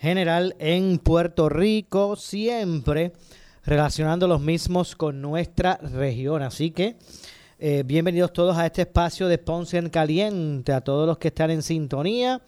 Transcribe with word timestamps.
general 0.00 0.56
en 0.58 0.98
Puerto 0.98 1.50
Rico, 1.50 2.16
siempre 2.16 3.12
relacionando 3.64 4.26
los 4.26 4.40
mismos 4.40 4.96
con 4.96 5.20
nuestra 5.20 5.76
región. 5.76 6.42
Así 6.42 6.70
que 6.70 6.96
eh, 7.58 7.82
bienvenidos 7.84 8.32
todos 8.32 8.56
a 8.56 8.64
este 8.64 8.82
espacio 8.82 9.28
de 9.28 9.36
Ponce 9.36 9.76
en 9.76 9.90
Caliente, 9.90 10.72
a 10.72 10.80
todos 10.80 11.06
los 11.06 11.18
que 11.18 11.28
están 11.28 11.50
en 11.50 11.62
sintonía. 11.62 12.40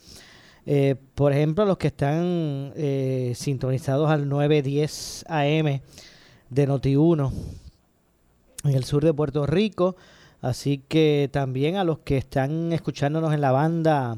Eh, 0.64 0.96
por 1.14 1.32
ejemplo, 1.32 1.66
los 1.66 1.76
que 1.76 1.88
están 1.88 2.72
eh, 2.74 3.34
sintonizados 3.36 4.10
al 4.10 4.26
910 4.30 5.26
AM 5.28 5.80
de 6.48 6.68
Noti1 6.68 7.32
en 8.64 8.70
el 8.74 8.84
sur 8.84 9.04
de 9.04 9.12
Puerto 9.12 9.44
Rico. 9.44 9.96
Así 10.40 10.78
que 10.88 11.28
también 11.30 11.76
a 11.76 11.84
los 11.84 11.98
que 11.98 12.16
están 12.16 12.72
escuchándonos 12.72 13.34
en 13.34 13.42
la 13.42 13.52
banda 13.52 14.16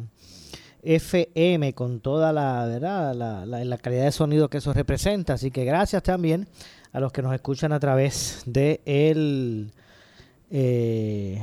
FM 0.84 1.72
con 1.72 2.00
toda 2.00 2.32
la, 2.32 2.66
¿verdad? 2.66 3.14
La, 3.46 3.78
calidad 3.78 4.04
de 4.04 4.12
sonido 4.12 4.48
que 4.48 4.58
eso 4.58 4.72
representa. 4.72 5.34
Así 5.34 5.50
que 5.50 5.64
gracias 5.64 6.02
también 6.02 6.46
a 6.92 7.00
los 7.00 7.12
que 7.12 7.22
nos 7.22 7.34
escuchan 7.34 7.72
a 7.72 7.80
través 7.80 8.42
de 8.46 8.80
el 8.84 9.72
eh, 10.50 11.42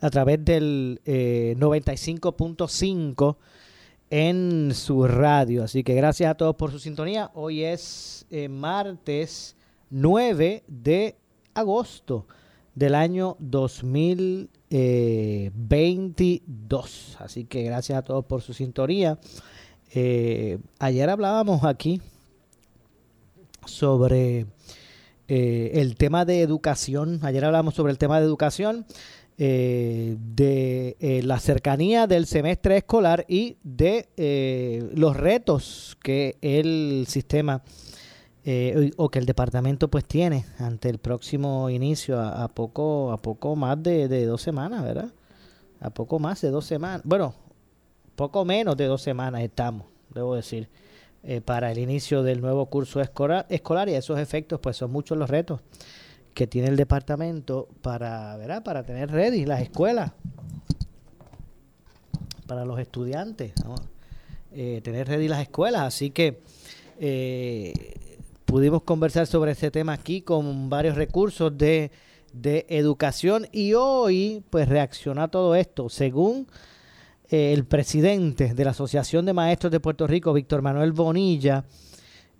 a 0.00 0.10
través 0.10 0.44
del 0.44 1.00
95.5 1.04 3.36
eh, 3.36 3.38
en 4.10 4.74
su 4.74 5.06
radio. 5.06 5.64
Así 5.64 5.84
que 5.84 5.94
gracias 5.94 6.30
a 6.30 6.34
todos 6.34 6.56
por 6.56 6.70
su 6.70 6.78
sintonía. 6.78 7.30
Hoy 7.34 7.64
es 7.64 8.26
eh, 8.30 8.48
martes 8.48 9.56
9 9.90 10.64
de 10.66 11.16
agosto 11.54 12.26
del 12.78 12.94
año 12.94 13.36
2022. 13.40 14.50
Eh, 14.70 15.50
Así 17.18 17.44
que 17.44 17.64
gracias 17.64 17.98
a 17.98 18.02
todos 18.02 18.24
por 18.24 18.40
su 18.40 18.54
sintonía. 18.54 19.18
Eh, 19.92 20.58
ayer 20.78 21.10
hablábamos 21.10 21.64
aquí 21.64 22.00
sobre 23.66 24.46
eh, 25.26 25.72
el 25.74 25.96
tema 25.96 26.24
de 26.24 26.40
educación. 26.40 27.18
Ayer 27.22 27.44
hablamos 27.44 27.74
sobre 27.74 27.90
el 27.90 27.98
tema 27.98 28.20
de 28.20 28.26
educación. 28.26 28.86
de 29.38 30.96
la 31.22 31.38
cercanía 31.38 32.08
del 32.08 32.26
semestre 32.26 32.78
escolar 32.78 33.24
y 33.28 33.56
de 33.62 34.08
los 34.94 35.16
retos 35.16 35.96
que 36.02 36.38
el 36.42 37.06
sistema 37.06 37.62
eh, 38.44 38.90
o 38.96 39.10
que 39.10 39.18
el 39.18 39.26
departamento 39.26 39.88
pues 39.88 40.04
tiene 40.04 40.46
ante 40.58 40.88
el 40.88 40.98
próximo 40.98 41.68
inicio 41.70 42.20
a, 42.20 42.48
poco 42.48 43.12
a 43.12 43.18
poco 43.18 43.56
más 43.56 43.82
de, 43.82 44.26
dos 44.26 44.42
semanas, 44.42 44.82
¿verdad? 44.82 45.12
A 45.80 45.90
poco 45.90 46.18
más 46.18 46.40
de 46.40 46.50
dos 46.50 46.64
semanas. 46.64 47.02
Bueno, 47.04 47.34
poco 48.16 48.44
menos 48.44 48.76
de 48.76 48.86
dos 48.86 49.02
semanas 49.02 49.42
estamos, 49.42 49.86
debo 50.14 50.34
decir, 50.34 50.68
eh, 51.24 51.40
para 51.40 51.70
el 51.70 51.78
inicio 51.78 52.22
del 52.22 52.40
nuevo 52.40 52.66
curso 52.66 53.00
escolar, 53.00 53.46
escolar 53.48 53.88
y 53.88 53.94
esos 53.94 54.18
efectos 54.18 54.60
pues 54.60 54.76
son 54.76 54.90
muchos 54.90 55.18
los 55.18 55.28
retos 55.28 55.60
que 56.34 56.46
tiene 56.46 56.68
el 56.68 56.76
departamento 56.76 57.68
para, 57.82 58.36
¿verdad? 58.36 58.62
Para 58.62 58.84
tener 58.84 59.10
ready 59.10 59.44
las 59.44 59.60
escuelas 59.60 60.12
para 62.48 62.64
los 62.64 62.80
estudiantes, 62.80 63.52
eh, 64.52 64.80
tener 64.82 65.06
ready 65.06 65.28
las 65.28 65.42
escuelas, 65.42 65.82
así 65.82 66.10
que 66.10 66.40
eh, 66.98 67.94
pudimos 68.48 68.82
conversar 68.82 69.26
sobre 69.26 69.52
este 69.52 69.70
tema 69.70 69.92
aquí 69.92 70.22
con 70.22 70.70
varios 70.70 70.96
recursos 70.96 71.56
de, 71.56 71.90
educación 72.32 73.46
y 73.52 73.74
hoy 73.74 74.42
pues 74.48 74.68
reacciona 74.68 75.24
a 75.24 75.28
todo 75.28 75.54
esto. 75.54 75.90
Según 75.90 76.46
eh, 77.28 77.52
el 77.52 77.66
presidente 77.66 78.54
de 78.54 78.64
la 78.64 78.70
Asociación 78.70 79.26
de 79.26 79.34
Maestros 79.34 79.70
de 79.70 79.80
Puerto 79.80 80.06
Rico, 80.06 80.32
Víctor 80.32 80.62
Manuel 80.62 80.92
Bonilla, 80.92 81.64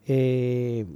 eh, 0.07 0.87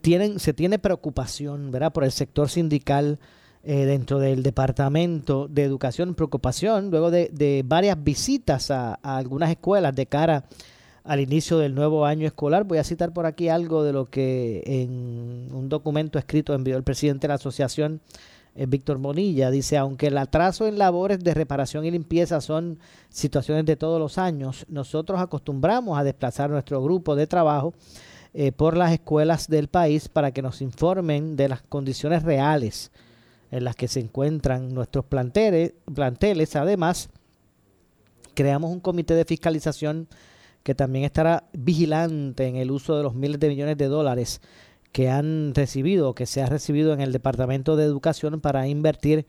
tienen, 0.00 0.40
se 0.40 0.52
tiene 0.52 0.80
preocupación 0.80 1.70
¿verdad? 1.70 1.92
por 1.92 2.02
el 2.02 2.12
sector 2.12 2.48
sindical 2.48 3.20
eh, 3.62 3.84
dentro 3.84 4.18
del 4.18 4.42
Departamento 4.42 5.46
de 5.46 5.62
Educación, 5.62 6.16
preocupación 6.16 6.90
luego 6.90 7.12
de, 7.12 7.62
varias 7.64 8.02
visitas 8.02 8.72
a, 8.72 8.98
a 9.00 9.16
algunas 9.16 9.50
escuelas 9.50 9.94
de 9.94 10.06
cara 10.06 10.36
a 10.36 10.44
al 11.08 11.20
inicio 11.20 11.56
del 11.56 11.74
nuevo 11.74 12.04
año 12.04 12.26
escolar. 12.26 12.64
Voy 12.64 12.76
a 12.76 12.84
citar 12.84 13.14
por 13.14 13.24
aquí 13.24 13.48
algo 13.48 13.82
de 13.82 13.94
lo 13.94 14.10
que 14.10 14.62
en 14.66 15.48
un 15.54 15.70
documento 15.70 16.18
escrito 16.18 16.52
envió 16.52 16.76
el 16.76 16.82
presidente 16.82 17.22
de 17.22 17.28
la 17.28 17.36
asociación, 17.36 18.02
eh, 18.54 18.66
Víctor 18.66 18.98
Bonilla. 18.98 19.50
Dice, 19.50 19.78
aunque 19.78 20.08
el 20.08 20.18
atraso 20.18 20.66
en 20.66 20.76
labores 20.76 21.24
de 21.24 21.32
reparación 21.32 21.86
y 21.86 21.90
limpieza 21.90 22.42
son 22.42 22.78
situaciones 23.08 23.64
de 23.64 23.76
todos 23.76 23.98
los 23.98 24.18
años, 24.18 24.66
nosotros 24.68 25.18
acostumbramos 25.18 25.98
a 25.98 26.04
desplazar 26.04 26.50
nuestro 26.50 26.82
grupo 26.82 27.16
de 27.16 27.26
trabajo 27.26 27.72
eh, 28.34 28.52
por 28.52 28.76
las 28.76 28.92
escuelas 28.92 29.48
del 29.48 29.68
país 29.68 30.10
para 30.10 30.32
que 30.32 30.42
nos 30.42 30.60
informen 30.60 31.36
de 31.36 31.48
las 31.48 31.62
condiciones 31.62 32.22
reales 32.22 32.92
en 33.50 33.64
las 33.64 33.76
que 33.76 33.88
se 33.88 34.00
encuentran 34.00 34.74
nuestros 34.74 35.06
planteles. 35.06 35.72
planteles. 35.94 36.54
Además, 36.54 37.08
creamos 38.34 38.70
un 38.70 38.80
comité 38.80 39.14
de 39.14 39.24
fiscalización 39.24 40.06
que 40.62 40.74
también 40.74 41.04
estará 41.04 41.48
vigilante 41.52 42.46
en 42.46 42.56
el 42.56 42.70
uso 42.70 42.96
de 42.96 43.02
los 43.02 43.14
miles 43.14 43.40
de 43.40 43.48
millones 43.48 43.76
de 43.76 43.86
dólares 43.86 44.40
que 44.92 45.08
han 45.10 45.54
recibido, 45.54 46.14
que 46.14 46.26
se 46.26 46.42
ha 46.42 46.46
recibido 46.46 46.92
en 46.92 47.00
el 47.00 47.12
Departamento 47.12 47.76
de 47.76 47.84
Educación 47.84 48.40
para 48.40 48.66
invertir 48.68 49.26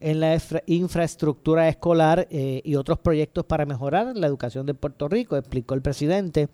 en 0.00 0.20
la 0.20 0.38
infraestructura 0.66 1.68
escolar 1.68 2.28
eh, 2.30 2.60
y 2.64 2.76
otros 2.76 2.98
proyectos 2.98 3.44
para 3.44 3.66
mejorar 3.66 4.16
la 4.16 4.26
educación 4.26 4.66
de 4.66 4.74
Puerto 4.74 5.08
Rico, 5.08 5.36
explicó 5.36 5.74
el 5.74 5.82
presidente 5.82 6.48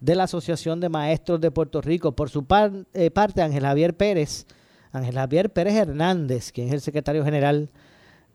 de 0.00 0.14
la 0.14 0.24
Asociación 0.24 0.80
de 0.80 0.88
Maestros 0.88 1.40
de 1.40 1.50
Puerto 1.50 1.80
Rico. 1.80 2.12
Por 2.12 2.28
su 2.28 2.44
eh, 2.92 3.10
parte, 3.10 3.40
Ángel 3.40 3.62
Javier 3.62 3.96
Pérez, 3.96 4.46
Ángel 4.90 5.14
Javier 5.14 5.50
Pérez 5.50 5.74
Hernández, 5.74 6.52
quien 6.52 6.68
es 6.68 6.74
el 6.74 6.80
secretario 6.80 7.24
general 7.24 7.70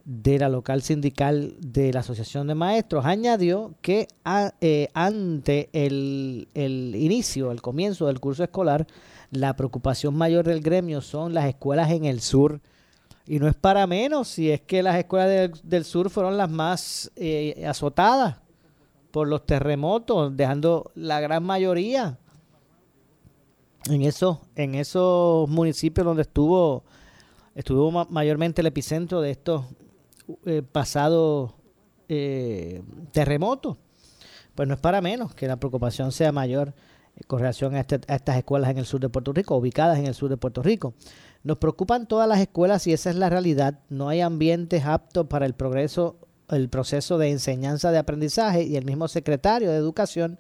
de 0.08 0.40
la 0.40 0.48
local 0.48 0.82
sindical 0.82 1.58
de 1.60 1.92
la 1.92 2.00
Asociación 2.00 2.48
de 2.48 2.56
Maestros, 2.56 3.06
añadió 3.06 3.74
que 3.82 4.08
eh, 4.62 4.88
ante 4.94 5.70
el, 5.74 6.48
el, 6.54 6.96
inicio, 6.96 7.52
el 7.52 7.62
comienzo 7.62 8.08
del 8.08 8.22
curso 8.22 8.42
escolar, 8.42 8.88
la 9.32 9.54
preocupación 9.58 10.16
mayor 10.16 10.46
del 10.46 10.62
gremio 10.62 11.02
son 11.02 11.34
las 11.34 11.46
escuelas 11.46 11.92
en 11.92 12.06
el 12.06 12.22
sur. 12.22 12.62
Y 13.26 13.40
no 13.40 13.50
es 13.50 13.56
para 13.56 13.86
menos 13.86 14.30
si 14.30 14.50
es 14.50 14.62
que 14.62 14.82
las 14.82 14.96
escuelas 14.96 15.52
del, 15.62 15.84
sur 15.84 16.10
fueron 16.10 16.38
las 16.38 16.50
más 16.50 17.12
eh, 17.18 17.66
azotadas 17.68 18.38
por 19.12 19.28
los 19.28 19.46
terremotos, 19.46 20.38
dejando 20.38 20.90
la 20.96 21.20
gran 21.20 21.44
mayoría 21.44 22.18
en 23.90 24.04
esos, 24.04 24.38
en 24.56 24.76
esos 24.76 25.50
municipios 25.50 26.06
donde 26.06 26.22
estuvo, 26.22 26.86
estuvo 27.56 28.06
mayormente 28.06 28.62
el 28.62 28.68
epicentro 28.68 29.20
de 29.20 29.32
estos 29.32 29.66
eh, 30.46 30.62
pasado 30.62 31.56
eh, 32.10 32.82
terremoto, 33.12 33.78
pues 34.56 34.68
no 34.68 34.74
es 34.74 34.80
para 34.80 35.02
menos 35.02 35.34
que 35.36 35.48
la 35.48 35.58
preocupación 35.58 36.12
sea 36.12 36.32
mayor 36.32 36.74
eh, 37.16 37.22
con 37.28 37.40
relación 37.40 37.76
a, 37.76 37.82
este, 37.82 38.00
a, 38.08 38.16
estas 38.16 38.38
escuelas 38.38 38.70
en 38.72 38.78
el 38.78 38.86
sur 38.86 39.00
de 39.00 39.10
Puerto 39.10 39.34
Rico, 39.34 39.56
ubicadas 39.56 40.00
en 40.00 40.06
el 40.06 40.14
sur 40.14 40.30
de 40.30 40.38
Puerto 40.38 40.62
Rico. 40.62 40.94
Nos 41.44 41.58
preocupan 41.58 42.08
todas 42.08 42.28
las 42.28 42.40
escuelas 42.40 42.88
y 42.88 42.94
esa 42.94 43.10
es 43.10 43.16
la 43.16 43.30
realidad. 43.30 43.80
No 43.90 44.10
hay 44.10 44.22
ambientes 44.22 44.86
aptos 44.86 45.28
para 45.28 45.46
el 45.46 45.54
progreso, 45.54 46.18
el 46.50 46.70
proceso 46.70 47.18
de 47.18 47.32
enseñanza 47.32 47.92
de 47.92 48.00
aprendizaje 48.00 48.64
y 48.64 48.76
el 48.76 48.86
mismo 48.86 49.08
secretario 49.08 49.72
de 49.72 49.78
Educación 49.78 50.40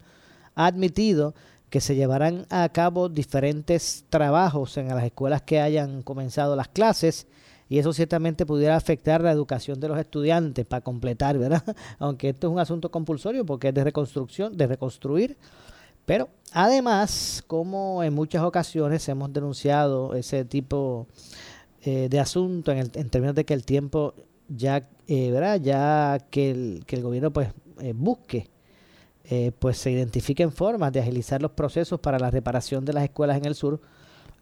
ha 0.56 0.66
admitido 0.66 1.36
que 1.70 1.82
se 1.82 1.96
llevarán 1.96 2.46
a 2.50 2.68
cabo 2.70 3.10
diferentes 3.10 4.06
trabajos 4.10 4.78
en 4.78 4.88
las 4.88 5.04
escuelas 5.04 5.42
que 5.42 5.60
hayan 5.60 6.02
comenzado 6.02 6.56
las 6.56 6.70
clases 6.70 7.28
y 7.70 7.80
eso 7.80 7.94
ciertamente 7.94 8.46
pudiera 8.46 8.76
afectar 8.76 9.22
la 9.22 9.32
educación 9.32 9.80
de 9.80 9.90
los 9.90 10.00
estudiantes 10.00 10.66
para 10.66 10.82
completar, 10.82 11.38
¿verdad? 11.38 11.64
Aunque 12.00 12.30
esto 12.30 12.48
es 12.48 12.54
un 12.54 12.60
asunto 12.60 12.90
compulsorio 12.92 13.46
porque 13.46 13.70
es 13.70 13.74
de 13.74 13.84
reconstrucción, 13.84 14.56
de 14.56 14.68
reconstruir, 14.68 15.38
pero 16.06 16.30
además, 16.54 17.44
como 17.48 18.02
en 18.02 18.14
muchas 18.14 18.42
ocasiones 18.44 19.08
hemos 19.10 19.34
denunciado 19.34 20.14
ese 20.14 20.46
tipo 20.46 21.08
eh, 21.82 22.08
de 22.10 22.20
asunto 22.20 22.72
en, 22.72 22.90
en, 22.94 23.10
términos 23.10 23.36
de 23.36 23.44
que 23.44 23.54
el 23.54 23.66
tiempo 23.66 24.14
ya, 24.48 24.88
eh, 25.08 25.32
¿verdad? 25.32 25.60
Ya 25.62 26.18
que 26.30 26.52
el, 26.52 26.86
el 26.88 27.02
gobierno 27.02 27.32
pues 27.32 27.50
eh, 27.82 27.94
busque 27.96 28.50
pues 29.60 29.78
se 29.78 29.92
identifiquen 29.92 30.54
formas 30.54 30.94
de 30.94 31.02
agilizar 31.02 31.42
los 31.42 31.52
procesos 31.52 32.00
para 32.00 32.18
la 32.18 32.32
reparación 32.32 32.86
de 32.86 32.94
las 32.94 33.04
escuelas 33.04 33.36
en 33.36 33.44
el 33.44 33.56
sur, 33.56 33.82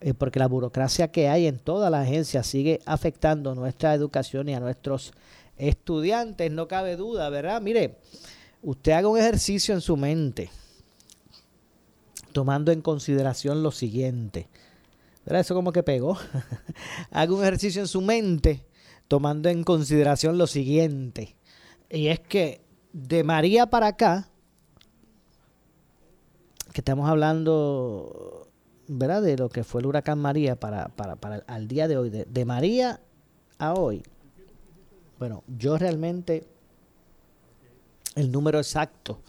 eh, 0.01 0.13
porque 0.13 0.39
la 0.39 0.47
burocracia 0.47 1.11
que 1.11 1.29
hay 1.29 1.47
en 1.47 1.59
toda 1.59 1.89
la 1.89 2.01
agencia 2.01 2.43
sigue 2.43 2.81
afectando 2.85 3.55
nuestra 3.55 3.93
educación 3.93 4.49
y 4.49 4.53
a 4.53 4.59
nuestros 4.59 5.13
estudiantes, 5.57 6.51
no 6.51 6.67
cabe 6.67 6.95
duda, 6.95 7.29
¿verdad? 7.29 7.61
Mire, 7.61 7.97
usted 8.61 8.91
haga 8.91 9.07
un 9.07 9.17
ejercicio 9.17 9.73
en 9.73 9.81
su 9.81 9.95
mente, 9.97 10.49
tomando 12.33 12.71
en 12.71 12.81
consideración 12.81 13.63
lo 13.63 13.71
siguiente. 13.71 14.49
¿Verdad? 15.25 15.41
Eso 15.41 15.55
como 15.55 15.71
que 15.71 15.81
pegó. 15.81 16.17
haga 17.11 17.33
un 17.33 17.41
ejercicio 17.41 17.81
en 17.81 17.87
su 17.87 18.01
mente, 18.01 18.65
tomando 19.07 19.49
en 19.49 19.63
consideración 19.63 20.37
lo 20.37 20.45
siguiente. 20.45 21.35
Y 21.89 22.07
es 22.07 22.19
que 22.19 22.61
de 22.93 23.23
María 23.23 23.67
para 23.67 23.87
acá, 23.87 24.29
que 26.73 26.81
estamos 26.81 27.09
hablando, 27.09 28.44
¿verdad? 28.87 29.21
De 29.21 29.37
lo 29.37 29.49
que 29.49 29.63
fue 29.63 29.81
el 29.81 29.87
huracán 29.87 30.19
María 30.19 30.59
para, 30.59 30.89
para, 30.89 31.15
para 31.15 31.37
al 31.47 31.67
día 31.67 31.87
de 31.87 31.97
hoy, 31.97 32.09
de, 32.09 32.25
de 32.25 32.45
María 32.45 33.01
a 33.57 33.73
hoy. 33.73 34.03
Bueno, 35.19 35.43
yo 35.47 35.77
realmente 35.77 36.45
el 38.15 38.31
número 38.31 38.59
exacto 38.59 39.19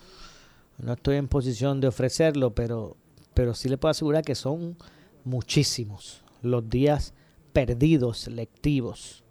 no 0.79 0.93
estoy 0.93 1.17
en 1.17 1.29
posición 1.29 1.81
de 1.81 1.89
ofrecerlo, 1.89 2.55
pero, 2.55 2.97
pero 3.33 3.55
sí 3.55 3.69
le 3.69 3.79
puedo 3.79 3.91
asegurar 3.91 4.23
que 4.25 4.35
son 4.35 4.77
muchísimos 5.25 6.23
los 6.43 6.69
días 6.69 7.15
perdidos 7.53 8.29
lectivos, 8.29 9.25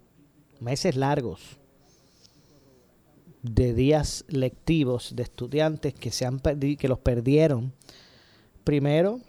meses 0.60 0.96
largos 0.96 1.58
de 3.42 3.74
días 3.74 4.24
lectivos 4.28 5.14
de 5.14 5.22
estudiantes 5.22 5.94
que 5.94 6.10
se 6.10 6.26
han 6.26 6.40
que 6.40 6.88
los 6.88 6.98
perdieron 6.98 7.72
primero 8.64 9.20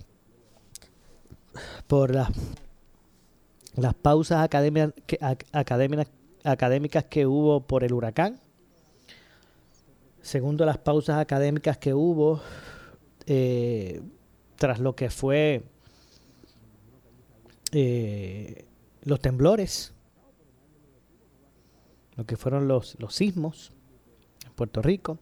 por 1.87 2.13
las 2.13 2.29
las 3.77 3.93
pausas 3.93 4.43
académicas 4.43 4.93
que, 5.05 5.19
académicas, 6.43 7.05
que 7.05 7.25
hubo 7.25 7.61
por 7.61 7.83
el 7.83 7.93
huracán. 7.93 8.39
Segundo, 10.21 10.65
las 10.65 10.79
pausas 10.79 11.19
académicas 11.19 11.77
que 11.77 11.93
hubo 11.93 12.41
eh, 13.27 14.01
tras 14.57 14.79
lo 14.79 14.95
que 14.95 15.09
fue 15.09 15.63
eh, 17.71 18.65
los 19.03 19.19
temblores, 19.21 19.93
lo 22.15 22.25
que 22.25 22.35
fueron 22.35 22.67
los, 22.67 22.97
los 22.99 23.13
sismos 23.13 23.71
en 24.45 24.53
Puerto 24.53 24.81
Rico 24.81 25.19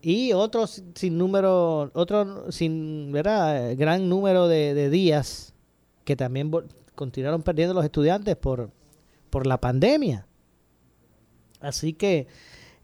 y 0.00 0.32
otros 0.32 0.84
sin 0.94 1.18
número, 1.18 1.90
otro 1.92 2.52
sin, 2.52 3.10
¿verdad? 3.10 3.74
Gran 3.76 4.08
número 4.08 4.46
de 4.46 4.90
días 4.90 5.55
que 6.06 6.16
también 6.16 6.50
continuaron 6.94 7.42
perdiendo 7.42 7.74
los 7.74 7.84
estudiantes 7.84 8.34
por, 8.36 8.70
por 9.28 9.46
la 9.46 9.60
pandemia. 9.60 10.26
Así 11.60 11.92
que 11.92 12.28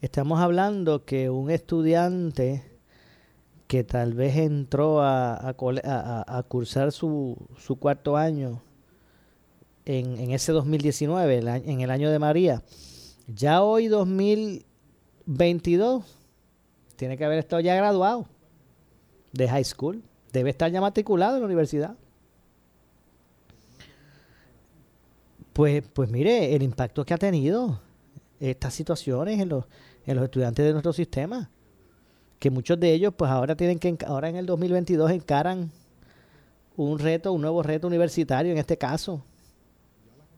estamos 0.01 0.41
hablando 0.41 1.05
que 1.05 1.31
un 1.31 1.49
estudiante 1.51 2.65
que 3.69 3.85
tal 3.85 4.15
vez 4.15 4.37
entró 4.37 5.01
a, 5.01 5.49
a, 5.49 6.43
cursar 6.43 6.91
su, 6.91 7.37
su, 7.57 7.77
cuarto 7.77 8.17
año 8.17 8.61
en, 9.85 10.19
en 10.19 10.33
ese 10.33 10.51
2019, 10.51 11.39
el, 11.39 11.47
en 11.49 11.81
el 11.81 11.93
año 11.93 12.11
de 12.11 12.19
María, 12.19 12.65
ya 13.29 13.63
hoy 13.63 13.87
2022 13.87 16.05
tiene 16.97 17.17
que 17.17 17.25
haber 17.25 17.39
estado 17.39 17.61
ya 17.61 17.77
graduado 17.77 18.27
de 19.33 19.49
high 19.49 19.65
school. 19.65 20.03
Debe 20.33 20.51
estar 20.51 20.73
ya 20.73 20.81
matriculado 20.81 21.37
en 21.37 21.43
la 21.43 21.47
universidad. 21.47 21.97
Pues, 25.52 25.84
pues 25.93 26.10
mire, 26.10 26.54
el 26.54 26.62
impacto 26.62 27.04
que 27.04 27.14
ha 27.14 27.19
tenido 27.19 27.81
estas 28.40 28.75
situaciones 28.75 29.40
en 29.40 29.49
los, 29.49 29.64
en 30.06 30.16
los 30.16 30.25
estudiantes 30.25 30.64
de 30.64 30.72
nuestro 30.72 30.93
sistema. 30.93 31.50
Que 32.38 32.50
muchos 32.50 32.81
de 32.81 32.93
ellos, 32.93 33.14
pues 33.16 33.31
ahora 33.31 33.54
tienen 33.54 33.78
que, 33.78 33.96
ahora 34.06 34.28
en 34.28 34.37
el 34.37 34.46
2022 34.46 35.10
encaran 35.12 35.70
un 36.76 36.99
reto, 36.99 37.32
un 37.32 37.43
nuevo 37.43 37.62
reto 37.62 37.87
universitario 37.87 38.50
en 38.50 38.58
este 38.58 38.76
caso. 38.76 39.22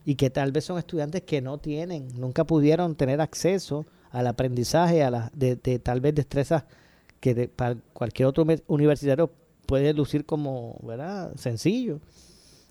Y 0.05 0.17
que 0.17 0.29
tal 0.29 0.53
vez 0.53 0.65
son 0.65 0.79
estudiantes 0.79 1.23
que 1.23 1.41
no 1.41 1.59
tienen, 1.59 2.09
nunca 2.15 2.45
pudieron 2.45 2.95
tener 2.95 3.23
acceso 3.23 3.87
al 4.11 4.27
aprendizaje, 4.27 5.03
a 5.03 5.11
la, 5.11 5.31
de, 5.35 5.57
tal 5.79 6.01
vez 6.01 6.15
destrezas 6.15 6.65
que 7.21 7.35
de, 7.35 7.49
para 7.49 7.77
cualquier 7.95 8.29
otro 8.29 8.45
universitario 8.67 9.31
puede 9.67 9.95
lucir 9.95 10.27
como 10.27 10.79
¿verdad? 10.83 11.35
sencillo. 11.37 12.01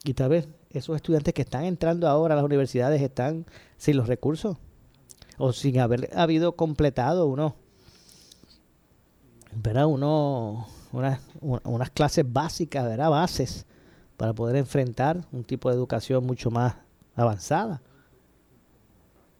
Y 0.04 0.14
tal 0.14 0.30
vez 0.30 0.48
esos 0.74 0.96
estudiantes 0.96 1.34
que 1.34 1.44
están 1.44 1.66
entrando 1.66 2.08
ahora 2.08 2.34
a 2.34 2.38
las 2.38 2.46
universidades 2.46 3.02
están 3.02 3.46
sin 3.78 3.96
los 3.96 4.08
recursos 4.08 4.58
o 5.38 5.54
sin 5.54 5.80
haber 5.80 6.10
habido 6.16 6.56
completado 6.56 7.28
uno, 7.28 7.56
¿verdad? 9.56 9.86
Uno, 9.86 10.68
unas, 10.92 11.22
unas 11.42 11.90
clases 11.92 12.26
básicas, 12.32 12.86
¿verdad? 12.86 13.10
bases 13.10 13.66
para 14.18 14.34
poder 14.34 14.56
enfrentar 14.56 15.26
un 15.32 15.44
tipo 15.44 15.70
de 15.70 15.76
educación 15.76 16.26
mucho 16.26 16.50
más 16.52 16.76
avanzada. 17.16 17.82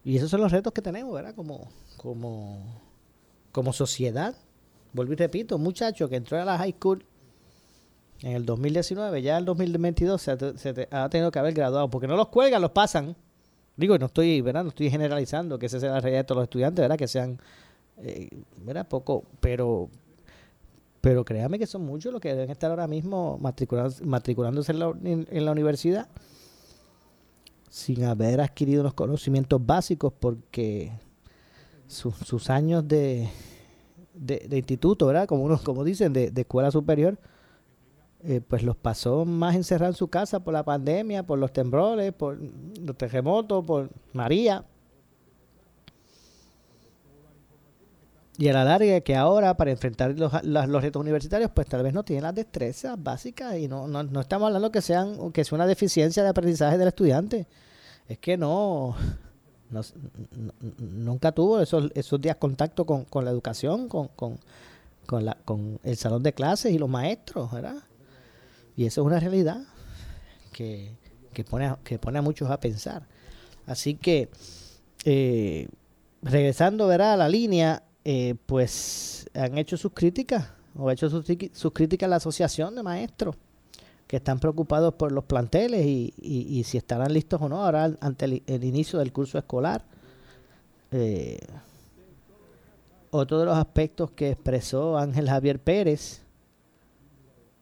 Y 0.04 0.18
esos 0.18 0.30
son 0.30 0.42
los 0.42 0.52
retos 0.52 0.74
que 0.74 0.82
tenemos, 0.82 1.14
¿verdad? 1.14 1.34
Como, 1.34 1.70
como, 1.98 2.82
como 3.52 3.74
sociedad. 3.74 4.36
Vuelvo 4.92 5.14
y 5.14 5.16
repito, 5.16 5.56
un 5.56 5.64
muchacho 5.64 6.10
que 6.10 6.18
entró 6.18 6.40
a 6.40 6.46
la 6.46 6.58
high 6.58 6.74
school 6.74 7.06
en 8.22 8.32
el 8.34 8.46
2019, 8.46 9.22
ya 9.22 9.38
el 9.38 9.46
2022 9.46 10.22
se, 10.22 10.58
se 10.58 10.88
ha 10.92 11.10
tenido 11.10 11.32
que 11.32 11.40
haber 11.40 11.54
graduado, 11.54 11.90
porque 11.90 12.08
no 12.08 12.16
los 12.16 12.30
cuelgan, 12.30 12.62
los 12.62 12.72
pasan. 12.72 13.16
Digo, 13.76 13.98
no 13.98 14.06
estoy, 14.06 14.40
¿verdad? 14.42 14.64
No 14.64 14.70
estoy 14.70 14.90
generalizando 14.90 15.58
que 15.58 15.66
esa 15.66 15.80
sea 15.80 15.92
la 15.92 16.00
realidad 16.00 16.22
de 16.22 16.24
todos 16.26 16.38
los 16.38 16.44
estudiantes, 16.44 16.82
¿verdad? 16.82 16.98
Que 16.98 17.08
sean, 17.08 17.40
eh. 17.98 18.30
Poco, 18.88 19.26
pero, 19.40 19.90
pero 21.02 21.26
créame 21.26 21.60
que 21.60 21.68
son 21.68 21.86
muchos 21.86 22.14
los 22.14 22.22
que 22.22 22.30
deben 22.30 22.50
estar 22.50 22.70
ahora 22.70 22.88
mismo 22.88 23.40
matriculándose, 23.40 24.72
en, 24.72 25.46
la, 25.46 25.52
universidad 25.52 26.08
sin 27.70 28.04
haber 28.06 28.40
adquirido 28.40 28.84
los 28.84 28.94
conocimientos 28.94 29.64
básicos 29.66 30.14
porque 30.18 30.92
su, 31.88 32.12
sus 32.12 32.50
años 32.50 32.88
de, 32.88 33.30
de, 34.14 34.58
instituto, 34.58 35.08
¿verdad? 35.08 35.28
Como 35.28 35.44
unos, 35.44 35.62
como 35.62 35.84
dicen, 35.84 36.14
de 36.14 36.32
escuela 36.36 36.72
superior, 36.72 37.18
eh, 38.26 38.42
pues 38.48 38.64
los 38.64 38.76
pasó 38.76 39.26
más 39.26 39.56
encerrados 39.56 39.96
en 39.96 40.00
su 40.00 40.08
casa 40.08 40.40
por 40.40 40.54
la 40.54 40.64
pandemia, 40.64 41.24
por 41.24 41.40
los 41.40 41.52
temblores, 41.52 42.14
por 42.14 42.38
los 42.80 42.98
terremotos, 42.98 43.66
por 43.66 43.90
María. 44.14 44.64
Y 48.38 48.48
a 48.48 48.54
la 48.54 48.64
larga 48.64 49.02
que 49.02 49.16
ahora 49.16 49.56
para 49.56 49.72
enfrentar 49.72 50.18
los, 50.18 50.32
los, 50.44 50.68
los, 50.68 50.82
retos 50.82 51.00
universitarios, 51.00 51.52
pues 51.54 51.68
tal 51.68 51.84
vez 51.84 51.94
no 51.94 52.04
tienen 52.04 52.24
las 52.24 52.34
destrezas 52.34 53.02
básicas 53.02 53.58
y 53.58 53.68
no, 53.68 53.88
no, 53.88 54.04
no 54.04 54.22
estamos 54.22 54.48
hablando 54.48 54.72
que 54.72 54.82
sean 54.82 55.32
que 55.32 55.44
sea 55.44 55.56
una 55.56 55.68
deficiencia 55.68 56.24
de 56.24 56.30
aprendizaje 56.30 56.78
del 56.78 56.88
estudiante. 56.88 57.46
Es 58.08 58.18
que 58.18 58.38
no, 58.38 58.96
no, 59.70 59.82
nunca 60.80 61.32
tuvo 61.32 61.60
esos, 61.60 61.92
esos 61.94 62.22
días 62.22 62.38
contacto 62.38 62.86
con, 62.86 63.06
con 63.06 63.26
la 63.26 63.32
educación, 63.32 63.88
con, 63.88 64.08
con, 64.10 64.40
con, 65.06 65.80
el 65.84 65.98
salón 65.98 66.24
de 66.24 66.34
clases 66.34 66.72
y 66.72 66.78
los 66.78 66.90
maestros, 66.90 67.52
¿verdad? 67.52 67.84
Y 68.76 68.86
eso 68.86 69.02
es 69.02 69.08
una 69.08 69.20
realidad 69.20 69.64
que, 70.52 70.92
que, 71.34 71.44
pone, 71.44 71.66
a, 71.66 71.80
que 71.84 72.00
pone 72.00 72.20
a 72.20 72.22
muchos 72.22 72.50
a 72.50 72.60
pensar. 72.60 73.08
Así 73.66 73.96
que, 73.96 74.30
eh, 75.06 75.68
regresando 76.22 76.88
¿verdad? 76.88 77.14
a 77.14 77.18
la 77.18 77.30
línea, 77.30 77.84
eh, 78.04 78.36
pues 78.46 79.30
han 79.34 79.58
hecho 79.58 79.78
sus 79.78 79.94
críticas, 79.94 80.50
o 80.76 80.90
ha 80.90 80.94
hecho 80.94 81.10
sus, 81.10 81.26
sus 81.52 81.72
críticas 81.74 82.08
a 82.08 82.10
la 82.10 82.16
Asociación 82.18 82.76
de 82.76 82.84
Maestros 82.84 83.36
que 84.08 84.18
están 84.18 84.40
preocupados 84.40 84.94
por 84.94 85.12
los 85.12 85.24
planteles 85.24 85.86
y, 85.86 86.14
y, 86.22 86.60
y 86.60 86.64
si 86.66 86.78
estarán 86.78 87.14
listos 87.14 87.42
o 87.42 87.50
no 87.50 87.64
ahora 87.64 87.96
ante 88.00 88.26
el, 88.26 88.44
el 88.46 88.64
inicio 88.64 89.00
del 89.00 89.12
curso 89.12 89.38
escolar. 89.38 89.86
Eh, 90.92 91.40
otro 93.10 93.40
de 93.40 93.46
los 93.46 93.58
aspectos 93.58 94.12
que 94.12 94.32
expresó 94.32 94.98
Ángel 94.98 95.30
Javier 95.30 95.60
Pérez 95.60 96.23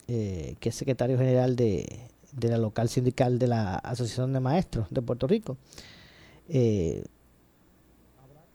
que 0.07 0.57
es 0.61 0.75
secretario 0.75 1.17
general 1.17 1.55
de, 1.55 2.07
de, 2.33 2.49
la 2.49 2.57
local 2.57 2.89
sindical 2.89 3.39
de 3.39 3.47
la 3.47 3.75
Asociación 3.75 4.33
de 4.33 4.39
Maestros 4.39 4.87
de 4.89 5.01
Puerto 5.01 5.27
Rico, 5.27 5.57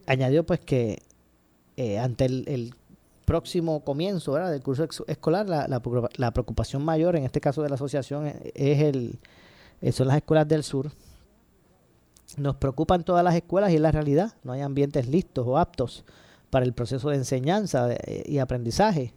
añadió 0.07 0.45
pues 0.45 0.61
que 0.61 1.03
ante 2.01 2.27
el, 2.27 2.75
próximo 3.25 3.81
comienzo 3.81 4.35
del 4.37 4.63
curso 4.63 4.87
escolar, 5.09 5.49
la, 5.49 5.67
la, 5.67 6.31
preocupación 6.31 6.85
mayor 6.85 7.17
en 7.17 7.25
este 7.25 7.41
caso 7.41 7.61
de 7.63 7.69
la 7.69 7.75
asociación 7.75 8.33
es 8.55 8.81
el, 8.83 9.19
son 9.93 10.07
las 10.07 10.19
escuelas 10.19 10.47
del 10.47 10.63
sur, 10.63 10.93
nos 12.37 12.57
preocupan 12.57 13.05
todas 13.05 13.25
las 13.25 13.35
escuelas 13.35 13.71
y 13.71 13.77
es 13.77 13.81
la 13.81 13.93
realidad. 13.93 14.35
No 14.43 14.53
hay 14.53 14.61
ambientes 14.61 15.09
listos 15.09 15.47
o 15.47 15.59
aptos 15.59 16.05
para 16.51 16.65
el 16.65 16.73
proceso 16.73 17.11
de 17.11 17.17
enseñanza 17.17 17.93
eh, 17.93 18.25
y 18.27 18.39
aprendizaje. 18.39 19.15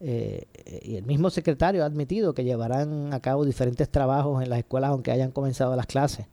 Eh, 0.00 0.46
y 0.82 0.96
el 0.96 1.04
mismo 1.04 1.30
secretario 1.30 1.82
ha 1.82 1.86
admitido 1.86 2.34
que 2.34 2.44
llevarán 2.44 3.14
a 3.14 3.20
cabo 3.20 3.44
diferentes 3.44 3.88
trabajos 3.88 4.42
en 4.42 4.50
las 4.50 4.58
escuelas 4.58 4.90
aunque 4.90 5.10
hayan 5.10 5.30
comenzado 5.30 5.74
las 5.76 5.86
clases. 5.86 6.26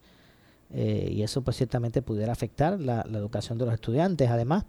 Eh, 0.71 1.09
y 1.11 1.21
eso 1.21 1.43
pues 1.43 1.57
ciertamente 1.57 2.01
pudiera 2.01 2.31
afectar 2.31 2.79
la, 2.79 3.01
educación 3.01 3.57
de 3.57 3.65
los 3.65 3.73
estudiantes. 3.73 4.29
Además, 4.29 4.65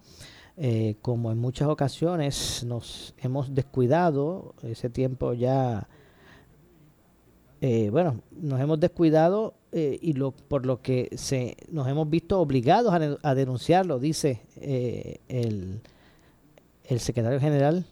como 1.01 1.33
en 1.33 1.37
muchas 1.37 1.67
ocasiones 1.67 2.63
nos 2.65 3.13
hemos 3.17 3.53
descuidado, 3.53 4.55
ese 4.63 4.89
tiempo 4.89 5.33
ya, 5.33 5.89
bueno, 7.91 8.21
nos 8.31 8.61
hemos 8.61 8.79
descuidado 8.79 9.55
eh, 9.77 9.99
y 10.01 10.13
lo, 10.13 10.31
por 10.31 10.65
lo 10.65 10.81
que 10.81 11.09
se, 11.17 11.57
nos 11.69 11.85
hemos 11.89 12.09
visto 12.09 12.39
obligados 12.39 12.93
a, 13.21 13.35
denunciarlo, 13.35 13.99
dice 13.99 14.39
eh, 14.55 15.19
el, 15.27 15.81
el, 16.85 17.01
secretario 17.01 17.41
general. 17.41 17.85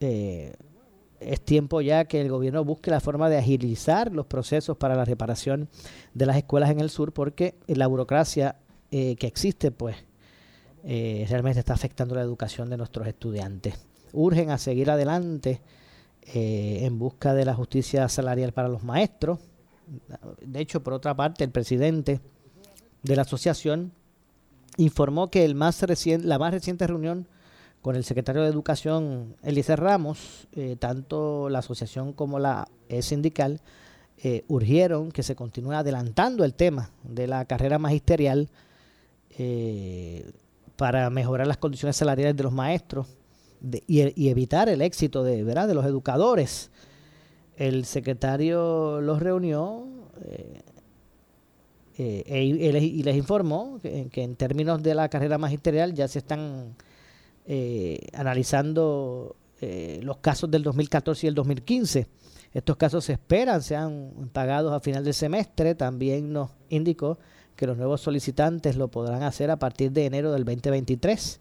Eh, 0.00 0.54
es 1.20 1.40
tiempo 1.40 1.80
ya 1.80 2.04
que 2.04 2.20
el 2.20 2.28
gobierno 2.28 2.64
busque 2.64 2.90
la 2.90 3.00
forma 3.00 3.30
de 3.30 3.38
agilizar 3.38 4.12
los 4.12 4.26
procesos 4.26 4.76
para 4.76 4.94
la 4.94 5.04
reparación 5.04 5.68
de 6.12 6.26
las 6.26 6.36
escuelas 6.36 6.70
en 6.70 6.80
el 6.80 6.90
sur, 6.90 7.12
porque 7.12 7.54
la 7.66 7.86
burocracia 7.86 8.56
que 8.90 9.16
existe, 9.20 9.70
pues, 9.70 9.96
realmente 10.84 11.58
está 11.58 11.72
afectando 11.72 12.14
la 12.14 12.20
educación 12.20 12.68
de 12.70 12.76
nuestros 12.76 13.06
estudiantes. 13.06 13.86
Urgen 14.12 14.50
a 14.50 14.58
seguir 14.58 14.90
adelante 14.90 15.62
en 16.34 16.98
busca 16.98 17.32
de 17.32 17.46
la 17.46 17.54
justicia 17.54 18.08
salarial 18.08 18.52
para 18.52 18.68
los 18.68 18.84
maestros 18.84 19.38
de 20.40 20.60
hecho, 20.60 20.82
por 20.82 20.92
otra 20.92 21.14
parte, 21.14 21.44
el 21.44 21.50
presidente 21.50 22.20
de 23.02 23.16
la 23.16 23.22
asociación 23.22 23.92
informó 24.76 25.30
que 25.30 25.44
el 25.44 25.54
más 25.54 25.84
la 26.22 26.38
más 26.38 26.52
reciente 26.52 26.86
reunión 26.86 27.28
con 27.82 27.96
el 27.96 28.04
secretario 28.04 28.42
de 28.42 28.48
Educación, 28.48 29.36
Eliezer 29.42 29.78
Ramos, 29.78 30.48
eh, 30.52 30.76
tanto 30.78 31.48
la 31.48 31.60
asociación 31.60 32.12
como 32.12 32.38
la 32.38 32.68
sindical, 33.00 33.60
eh, 34.18 34.44
urgieron 34.48 35.12
que 35.12 35.22
se 35.22 35.36
continúe 35.36 35.72
adelantando 35.72 36.44
el 36.44 36.54
tema 36.54 36.90
de 37.04 37.26
la 37.26 37.44
carrera 37.44 37.78
magisterial 37.78 38.48
eh, 39.38 40.32
para 40.76 41.10
mejorar 41.10 41.46
las 41.46 41.58
condiciones 41.58 41.96
salariales 41.96 42.34
de 42.34 42.42
los 42.42 42.52
maestros 42.52 43.06
y, 43.86 44.28
evitar 44.28 44.70
el 44.70 44.80
éxito 44.80 45.22
de, 45.22 45.44
¿verdad? 45.44 45.68
de 45.68 45.74
los 45.74 45.84
educadores 45.84 46.70
el 47.56 47.84
secretario 47.84 49.02
los 49.02 49.20
reunió 49.20 49.86
e 51.98 52.42
y 52.42 53.02
les 53.02 53.16
informó 53.16 53.78
que, 53.82 54.10
en 54.14 54.36
términos 54.36 54.82
de 54.82 54.94
la 54.94 55.08
carrera 55.10 55.36
magisterial 55.36 55.94
ya 55.94 56.08
se 56.08 56.20
están 56.20 56.74
eh, 57.46 58.08
analizando 58.14 59.36
los 60.02 60.18
casos 60.18 60.50
del 60.50 60.62
2014 60.62 61.26
y 61.26 61.28
el 61.28 61.34
2015. 61.34 62.06
Estos 62.52 62.76
casos 62.76 63.04
se 63.04 63.14
esperan 63.14 63.62
sean 63.62 64.30
pagados 64.32 64.72
a 64.72 64.80
final 64.80 65.02
del 65.02 65.14
semestre. 65.14 65.74
También 65.74 66.32
nos 66.32 66.50
indicó 66.68 67.18
que 67.56 67.66
los 67.66 67.76
nuevos 67.76 68.00
solicitantes 68.00 68.76
lo 68.76 68.88
podrán 68.88 69.22
hacer 69.22 69.50
a 69.50 69.58
partir 69.58 69.90
de 69.92 70.06
enero 70.06 70.32
del 70.32 70.44
2023, 70.44 71.40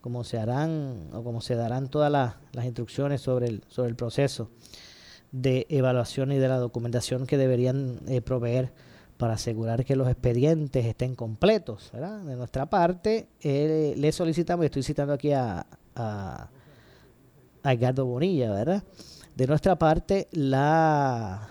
como 0.00 0.24
se 0.24 0.38
harán 0.38 1.08
o 1.12 1.24
como 1.24 1.40
se 1.40 1.54
darán 1.54 1.88
todas 1.88 2.12
las, 2.12 2.36
las 2.52 2.66
instrucciones 2.66 3.22
sobre 3.22 3.48
el, 3.48 3.64
sobre 3.68 3.88
el 3.88 3.96
proceso 3.96 4.50
de 5.32 5.66
evaluación 5.68 6.32
y 6.32 6.38
de 6.38 6.48
la 6.48 6.58
documentación 6.58 7.26
que 7.26 7.36
deberían 7.36 8.00
eh, 8.06 8.20
proveer 8.20 8.72
para 9.24 9.36
asegurar 9.36 9.86
que 9.86 9.96
los 9.96 10.06
expedientes 10.06 10.84
estén 10.84 11.14
completos. 11.14 11.90
De 11.94 12.36
nuestra 12.36 12.66
parte, 12.66 13.28
eh, 13.40 13.94
le 13.96 14.12
solicitamos, 14.12 14.64
y 14.64 14.66
estoy 14.66 14.82
citando 14.82 15.14
aquí 15.14 15.32
a, 15.32 15.64
a, 15.96 16.50
Edgardo 17.64 18.04
Bonilla, 18.04 18.52
¿verdad? 18.52 18.84
De 19.34 19.46
nuestra 19.46 19.78
parte, 19.78 20.28
la... 20.32 21.48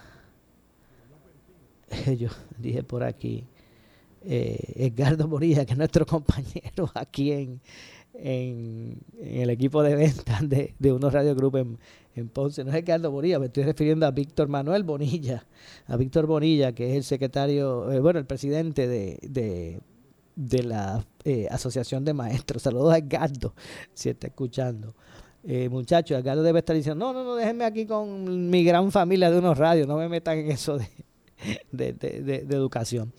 Yo 2.15 2.29
dije 2.59 2.83
por 2.83 3.03
aquí, 3.03 3.43
eh, 4.21 4.73
Edgardo 4.75 5.27
Bonilla, 5.27 5.65
que 5.65 5.71
es 5.71 5.77
nuestro 5.79 6.05
compañero 6.05 6.91
aquí 6.93 7.31
en, 7.31 7.59
en, 8.13 8.99
el 9.19 9.49
equipo 9.49 9.81
de 9.81 9.95
ventas 9.95 10.47
de, 10.47 10.75
de 10.77 10.93
unos 10.93 11.11
Radio 11.11 11.33
Group 11.33 11.79
en 12.15 12.29
Ponce. 12.29 12.63
No 12.63 12.69
es 12.69 12.75
Ricardo 12.75 13.11
Bonilla, 13.11 13.39
me 13.39 13.47
estoy 13.47 13.63
refiriendo 13.63 14.05
a 14.05 14.11
Víctor 14.11 14.47
Manuel 14.47 14.83
Bonilla, 14.83 15.45
a 15.87 15.97
Víctor 15.97 16.25
Bonilla, 16.27 16.73
que 16.73 16.91
es 16.91 16.97
el 16.97 17.03
secretario, 17.03 17.91
eh, 17.91 17.99
bueno, 17.99 18.19
el 18.19 18.25
presidente 18.25 18.87
de, 18.87 19.17
de, 19.21 19.81
de 20.35 20.63
la 20.63 21.05
eh, 21.23 21.47
Asociación 21.49 22.05
de 22.05 22.13
Maestros. 22.13 22.63
Saludos 22.63 22.93
a 22.93 22.97
Edgardo, 22.97 23.53
si 23.93 24.09
está 24.09 24.27
escuchando. 24.27 24.95
Eh, 25.43 25.67
muchachos, 25.69 26.17
Edgardo 26.17 26.43
debe 26.43 26.59
estar 26.59 26.75
diciendo, 26.75 27.05
no, 27.05 27.13
no, 27.13 27.23
no, 27.23 27.35
déjenme 27.35 27.65
aquí 27.65 27.85
con 27.85 28.49
mi 28.49 28.63
gran 28.63 28.91
familia 28.91 29.29
de 29.29 29.39
unos 29.39 29.57
radios, 29.57 29.87
no 29.87 29.97
me 29.97 30.07
metan 30.07 30.37
en 30.37 30.51
eso 30.51 30.77
de, 30.77 30.87
de, 31.71 31.93
de 31.93 32.55
educación. 32.55 33.11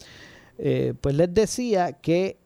Eh, 0.56 0.94
pues 1.00 1.16
les 1.16 1.34
decía 1.34 1.94
que 1.94 2.38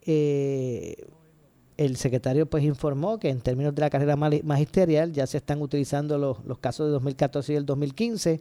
el 1.79 1.97
secretario 1.97 2.45
pues 2.47 2.65
informó 2.65 3.19
que 3.19 3.31
en 3.31 3.41
términos 3.41 3.75
de 3.75 3.81
la 3.81 3.89
carrera 3.89 4.17
magisterial 4.17 5.13
ya 5.13 5.27
se 5.27 5.39
están 5.39 5.63
utilizando 5.63 6.19
los, 6.19 6.59
casos 6.59 6.89
de 6.89 6.93
2014 6.93 7.53
y 7.53 7.57
el 7.57 7.65
2015. 7.65 8.41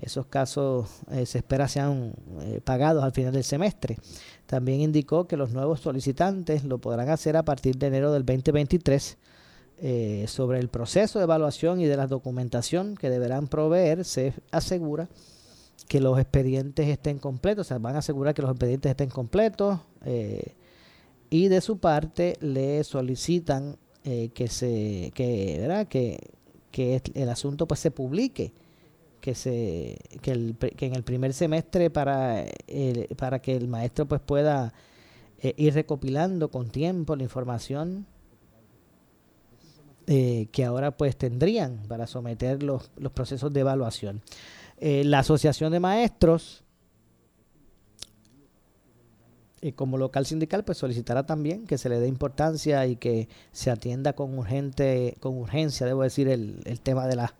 Esos 0.00 0.26
casos 0.26 0.88
eh, 1.10 1.24
se 1.24 1.38
espera 1.38 1.68
sean 1.68 2.12
eh, 2.42 2.60
pagados 2.62 3.04
al 3.04 3.12
final 3.12 3.32
del 3.32 3.44
semestre. 3.44 3.96
También 4.46 4.80
indicó 4.80 5.26
que 5.26 5.36
los 5.36 5.52
nuevos 5.52 5.80
solicitantes 5.80 6.64
lo 6.64 6.78
podrán 6.78 7.08
hacer 7.08 7.36
a 7.36 7.44
partir 7.44 7.78
de 7.78 7.86
enero 7.86 8.12
del 8.12 8.26
2023. 8.26 9.16
Eh, 9.78 10.24
sobre 10.26 10.58
el 10.58 10.68
proceso 10.68 11.18
de 11.18 11.24
evaluación 11.24 11.82
y 11.82 11.84
de 11.84 11.98
la 11.98 12.06
documentación 12.06 12.96
que 12.96 13.10
deberán 13.10 13.46
proveer, 13.46 14.06
se 14.06 14.32
asegura 14.50 15.06
que 15.86 16.00
los 16.00 16.18
expedientes 16.18 16.88
estén 16.88 17.18
completos, 17.18 17.66
o 17.66 17.68
sea, 17.68 17.78
van 17.78 17.94
a 17.94 17.98
asegurar 17.98 18.32
que 18.32 18.40
los 18.40 18.50
expedientes 18.52 18.90
estén 18.90 19.10
completos. 19.10 19.78
Y 21.30 21.48
de 21.48 21.60
su 21.60 21.78
parte 21.78 22.36
le 22.40 22.84
solicitan 22.84 23.76
eh, 24.04 24.30
que 24.34 24.48
se 24.48 25.10
que 25.14 25.56
verdad 25.60 25.88
que, 25.88 26.18
que 26.70 27.02
el 27.14 27.28
asunto 27.28 27.66
pues 27.66 27.80
se 27.80 27.90
publique 27.90 28.52
que 29.20 29.34
se 29.34 29.98
que, 30.22 30.32
el, 30.32 30.56
que 30.56 30.86
en 30.86 30.94
el 30.94 31.02
primer 31.02 31.32
semestre 31.32 31.90
para 31.90 32.44
el, 32.66 33.08
para 33.16 33.40
que 33.40 33.56
el 33.56 33.68
maestro 33.68 34.06
pues 34.06 34.20
pueda 34.20 34.72
eh, 35.42 35.54
ir 35.56 35.74
recopilando 35.74 36.50
con 36.50 36.70
tiempo 36.70 37.16
la 37.16 37.24
información 37.24 38.06
eh, 40.06 40.46
que 40.52 40.64
ahora 40.64 40.96
pues 40.96 41.16
tendrían 41.16 41.82
para 41.88 42.06
someter 42.06 42.62
los, 42.62 42.92
los 42.96 43.10
procesos 43.10 43.52
de 43.52 43.60
evaluación. 43.60 44.22
La 44.78 45.20
asociación 45.20 45.72
de 45.72 45.80
maestros 45.80 46.65
como 49.74 49.98
local 49.98 50.26
sindical, 50.26 50.64
pues 50.64 50.78
solicitará 50.78 51.24
también 51.24 51.66
que 51.66 51.78
se 51.78 51.88
le 51.88 51.98
dé 51.98 52.08
importancia 52.08 52.86
y 52.86 52.96
que 52.96 53.28
se 53.52 53.70
atienda 53.70 54.12
con 54.12 54.38
urgente, 54.38 55.16
con 55.20 55.36
urgencia, 55.38 55.86
debo 55.86 56.02
decir, 56.02 56.28
el, 56.28 56.60
el 56.64 56.80
tema 56.80 57.06
de, 57.06 57.16
la, 57.16 57.34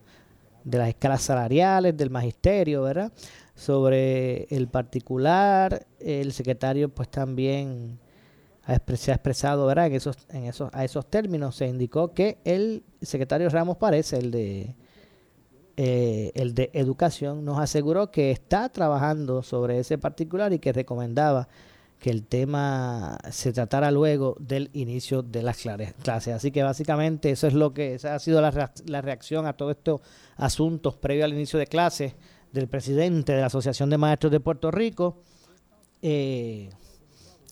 de 0.64 0.78
las 0.78 0.88
escalas 0.88 1.23
salariales, 1.23 1.96
del 1.96 2.11
magisterio, 2.11 2.82
¿verdad? 2.82 3.12
Sobre 3.54 4.44
el 4.44 4.68
particular, 4.68 5.87
el 6.00 6.32
secretario 6.32 6.88
pues 6.88 7.08
también 7.11 7.99
se 8.96 9.12
ha 9.12 9.14
expresado, 9.14 9.66
¿verdad? 9.66 9.87
En 9.87 9.94
esos, 9.94 10.16
en 10.30 10.44
esos, 10.44 10.70
a 10.73 10.85
esos 10.85 11.06
términos 11.08 11.56
se 11.56 11.66
indicó 11.66 12.12
que 12.12 12.38
el 12.44 12.82
secretario 13.00 13.49
Ramos 13.49 13.76
parece 13.76 14.16
el 14.16 14.30
de 14.30 14.75
eh, 15.78 16.32
el 16.35 16.54
de 16.54 16.70
educación, 16.73 17.44
nos 17.44 17.58
aseguró 17.58 18.11
que 18.11 18.30
está 18.30 18.70
trabajando 18.70 19.42
sobre 19.42 19.78
ese 19.78 19.99
particular 19.99 20.54
y 20.54 20.58
que 20.58 20.73
recomendaba 20.73 21.49
que 21.99 22.11
el 22.11 22.25
tema 22.25 23.19
se 23.31 23.53
tratara 23.53 23.91
luego 23.91 24.37
del 24.38 24.71
inicio 24.75 25.23
de 25.23 25.43
las 25.43 25.57
clases. 25.57 26.35
Así 26.35 26.50
que 26.50 26.62
básicamente 26.62 27.31
eso 27.31 27.47
es 27.47 27.55
lo 27.55 27.73
que 27.73 27.95
esa 27.95 28.15
ha 28.15 28.19
sido 28.19 28.41
la, 28.41 28.73
la 28.87 29.00
reacción 29.00 29.47
a 29.47 29.55
todos 29.55 29.76
estos 29.76 30.00
asuntos 30.37 30.97
previo 30.97 31.25
al 31.25 31.33
inicio 31.33 31.59
de 31.59 31.67
clases 31.67 32.15
del 32.53 32.69
presidente 32.69 33.33
de 33.33 33.41
la 33.41 33.47
Asociación 33.47 33.91
de 33.91 33.99
Maestros 33.99 34.33
de 34.33 34.41
Puerto 34.41 34.71
Rico. 34.71 35.23
Eh, 36.03 36.71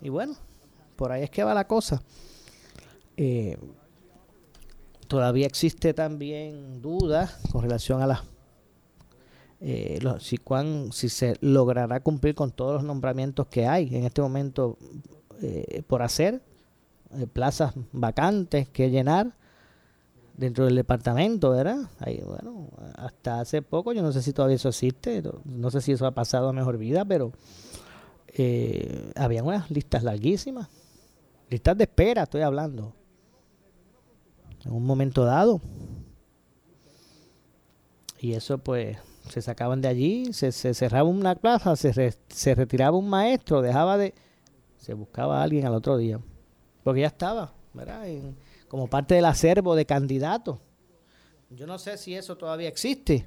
y 0.01 0.09
bueno, 0.09 0.35
por 0.97 1.13
ahí 1.13 1.23
es 1.23 1.31
que 1.31 1.45
va 1.45 1.55
la 1.55 1.67
cosa. 1.67 2.03
Eh, 3.17 3.57
todavía 5.09 5.47
existe 5.47 5.95
también 5.95 6.83
dudas 6.83 7.39
con 7.51 7.63
relación 7.63 8.03
a 8.03 8.07
las 8.07 8.23
eh, 9.67 9.99
si, 10.21 10.37
cuán, 10.37 10.93
si 10.93 11.09
se 11.09 11.39
logrará 11.41 12.01
cumplir 12.01 12.35
con 12.35 12.51
todos 12.51 12.75
los 12.75 12.85
nombramientos 12.85 13.47
que 13.47 13.67
hay 13.67 13.97
en 13.97 14.05
este 14.05 14.21
momento 14.21 14.77
eh, 15.41 15.83
por 15.87 16.03
hacer, 16.03 16.43
eh, 17.17 17.27
plazas 17.27 17.73
vacantes 17.91 18.69
que 18.69 18.91
llenar 18.91 19.33
dentro 20.37 20.67
del 20.67 20.75
departamento, 20.75 21.53
¿verdad? 21.53 21.89
Ahí, 21.99 22.21
bueno, 22.23 22.69
hasta 22.97 23.41
hace 23.41 23.63
poco, 23.63 23.95
yo 23.95 24.03
no 24.03 24.13
sé 24.13 24.21
si 24.21 24.35
todavía 24.35 24.57
eso 24.57 24.69
existe, 24.69 25.23
no 25.47 25.71
sé 25.71 25.81
si 25.81 25.93
eso 25.93 26.07
ha 26.07 26.11
pasado 26.11 26.51
a 26.51 26.53
mejor 26.53 26.77
vida, 26.77 27.07
pero 27.07 27.33
eh, 28.29 29.13
había 29.17 29.43
unas 29.43 29.71
listas 29.71 30.03
larguísimas, 30.03 30.69
listas 31.49 31.79
de 31.79 31.85
espera, 31.85 32.25
estoy 32.25 32.43
hablando, 32.43 32.93
en 34.63 34.73
un 34.73 34.85
momento 34.85 35.25
dado. 35.25 35.63
Y 38.21 38.33
eso 38.35 38.59
pues 38.59 38.99
se 39.29 39.43
sacaban 39.43 39.81
de 39.81 39.89
allí, 39.89 40.33
se, 40.33 40.53
cerraba 40.53 41.09
una 41.09 41.35
plaza, 41.35 41.77
se, 41.77 42.15
se 42.29 42.55
retiraba 42.55 42.97
un 42.97 43.09
maestro, 43.09 43.63
dejaba 43.63 43.97
de... 43.97 44.15
se 44.79 44.95
buscaba 44.95 45.41
a 45.41 45.43
alguien 45.43 45.67
al 45.67 45.75
otro 45.75 45.97
día, 45.97 46.21
porque 46.83 47.01
ya 47.01 47.09
estaba, 47.09 47.53
¿verdad? 47.73 48.07
como 48.69 48.89
parte 48.89 49.15
del 49.15 49.25
acervo 49.25 49.77
de 49.77 49.87
candidatos. 49.87 50.59
Yo 51.51 51.67
no 51.67 51.79
sé 51.79 51.97
si 51.97 52.15
eso 52.15 52.37
todavía 52.37 52.69
existe, 52.69 53.27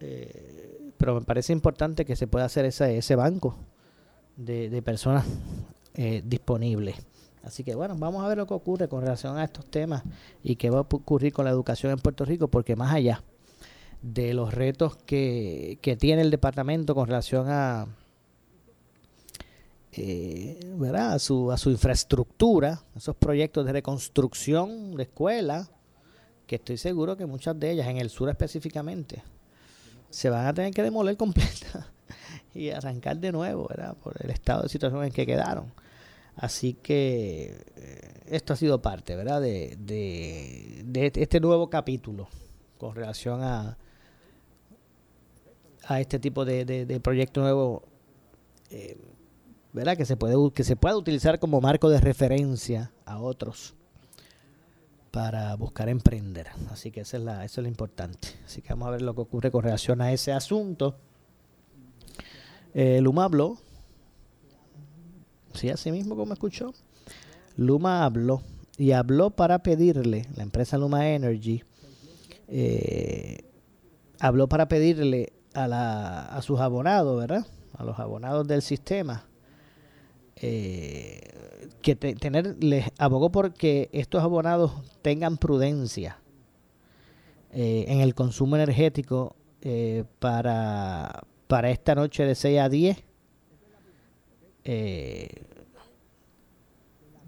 eh, 0.00 0.92
pero 0.96 1.14
me 1.14 1.20
parece 1.22 1.52
importante 1.52 2.04
que 2.04 2.16
se 2.16 2.26
pueda 2.26 2.46
hacer 2.46 2.64
ese, 2.64 2.96
ese 2.96 3.14
banco 3.16 3.56
de, 4.36 4.82
personas 4.82 5.26
eh, 5.94 6.22
disponibles. 6.24 6.96
Así 7.42 7.62
que 7.62 7.74
bueno, 7.74 7.94
vamos 7.96 8.24
a 8.24 8.28
ver 8.28 8.38
lo 8.38 8.46
que 8.46 8.54
ocurre 8.54 8.88
con 8.88 9.02
relación 9.02 9.36
a 9.36 9.44
estos 9.44 9.66
temas 9.66 10.02
y 10.42 10.56
qué 10.56 10.70
va 10.70 10.78
a 10.78 10.80
ocurrir 10.80 11.32
con 11.32 11.44
la 11.44 11.50
educación 11.50 11.92
en 11.92 11.98
Puerto 11.98 12.24
Rico, 12.24 12.48
porque 12.48 12.74
más 12.74 12.92
allá 12.92 13.22
de 14.02 14.34
los 14.34 14.52
retos 14.52 14.96
que, 14.96 15.78
tiene 15.98 16.22
el 16.22 16.30
departamento 16.30 16.94
con 16.94 17.06
relación 17.06 17.46
a, 17.48 17.86
eh, 19.92 20.60
A, 20.94 21.18
su, 21.18 21.50
a 21.50 21.58
su 21.58 21.70
infraestructura, 21.70 22.82
esos 22.94 23.16
proyectos 23.16 23.66
de 23.66 23.72
reconstrucción 23.72 24.96
de 24.96 25.04
escuelas, 25.04 25.70
que 26.46 26.56
estoy 26.56 26.76
seguro 26.76 27.16
que 27.16 27.26
muchas 27.26 27.58
de 27.58 27.72
ellas, 27.72 27.88
en 27.88 27.98
el 27.98 28.10
sur 28.10 28.28
específicamente, 28.28 29.22
se 30.10 30.30
van 30.30 30.46
a 30.46 30.54
tener 30.54 30.72
que 30.72 30.82
demoler 30.82 31.16
completa 31.18 31.90
y 32.54 32.70
arrancar 32.70 33.18
de 33.18 33.32
nuevo, 33.32 33.66
¿verdad? 33.68 33.96
Por 33.96 34.14
el 34.22 34.30
estado 34.30 34.62
de 34.62 34.68
situación 34.68 35.04
en 35.04 35.12
que 35.12 35.26
quedaron. 35.26 35.72
Así 36.36 36.74
que 36.74 37.64
eh, 37.76 38.22
esto 38.26 38.52
ha 38.52 38.56
sido 38.56 38.82
parte, 38.82 39.16
¿verdad? 39.16 39.40
De, 39.40 39.76
de 39.78 41.12
este 41.14 41.40
nuevo 41.40 41.70
capítulo 41.70 42.28
con 42.78 42.94
relación 42.94 43.42
a, 43.42 43.78
a 45.86 46.00
este 46.00 46.18
tipo 46.18 46.44
de, 46.44 46.64
de, 46.64 47.00
proyecto 47.00 47.40
nuevo, 47.40 47.82
eh, 48.70 48.98
¿verdad? 49.72 49.96
Que 49.96 50.04
se, 50.04 50.16
puede, 50.16 50.34
que 50.52 50.64
se 50.64 50.76
pueda 50.76 50.96
utilizar 50.96 51.38
como 51.38 51.60
marco 51.60 51.88
de 51.88 52.00
referencia 52.00 52.92
a 53.04 53.20
otros 53.20 53.74
para 55.10 55.54
buscar 55.56 55.88
emprender. 55.88 56.48
Así 56.70 56.90
que 56.90 57.00
esa 57.00 57.16
es 57.16 57.22
la, 57.22 57.44
eso 57.44 57.60
es 57.60 57.62
lo 57.62 57.68
importante. 57.68 58.28
Así 58.44 58.62
que 58.62 58.70
vamos 58.70 58.88
a 58.88 58.90
ver 58.90 59.02
lo 59.02 59.14
que 59.14 59.20
ocurre 59.20 59.50
con 59.50 59.62
relación 59.62 60.00
a 60.00 60.12
ese 60.12 60.32
asunto. 60.32 60.96
Eh, 62.74 63.00
Luma 63.00 63.24
habló. 63.24 63.56
Sí, 65.54 65.70
así 65.70 65.90
mismo 65.90 66.16
como 66.16 66.32
escuchó. 66.34 66.74
Luma 67.56 68.04
habló 68.04 68.42
y 68.76 68.92
habló 68.92 69.30
para 69.30 69.62
pedirle, 69.62 70.26
la 70.36 70.42
empresa 70.42 70.76
Luma 70.76 71.08
Energy, 71.08 71.62
eh, 72.48 73.44
habló 74.18 74.48
para 74.48 74.68
pedirle 74.68 75.32
a, 75.56 75.66
la, 75.66 76.26
a 76.26 76.42
sus 76.42 76.60
abonados, 76.60 77.18
¿verdad? 77.18 77.46
A 77.76 77.84
los 77.84 77.98
abonados 77.98 78.46
del 78.46 78.62
sistema. 78.62 79.24
Eh, 80.36 81.70
que 81.80 81.96
tener, 81.96 82.62
les 82.62 82.90
abogó 82.98 83.30
porque 83.30 83.88
estos 83.92 84.22
abonados 84.22 84.72
tengan 85.00 85.38
prudencia 85.38 86.18
eh, 87.52 87.86
en 87.88 88.00
el 88.00 88.14
consumo 88.14 88.56
energético 88.56 89.34
eh, 89.62 90.04
para, 90.18 91.24
para 91.46 91.70
esta 91.70 91.94
noche 91.94 92.26
de 92.26 92.34
6 92.34 92.60
a 92.60 92.68
10, 92.68 93.02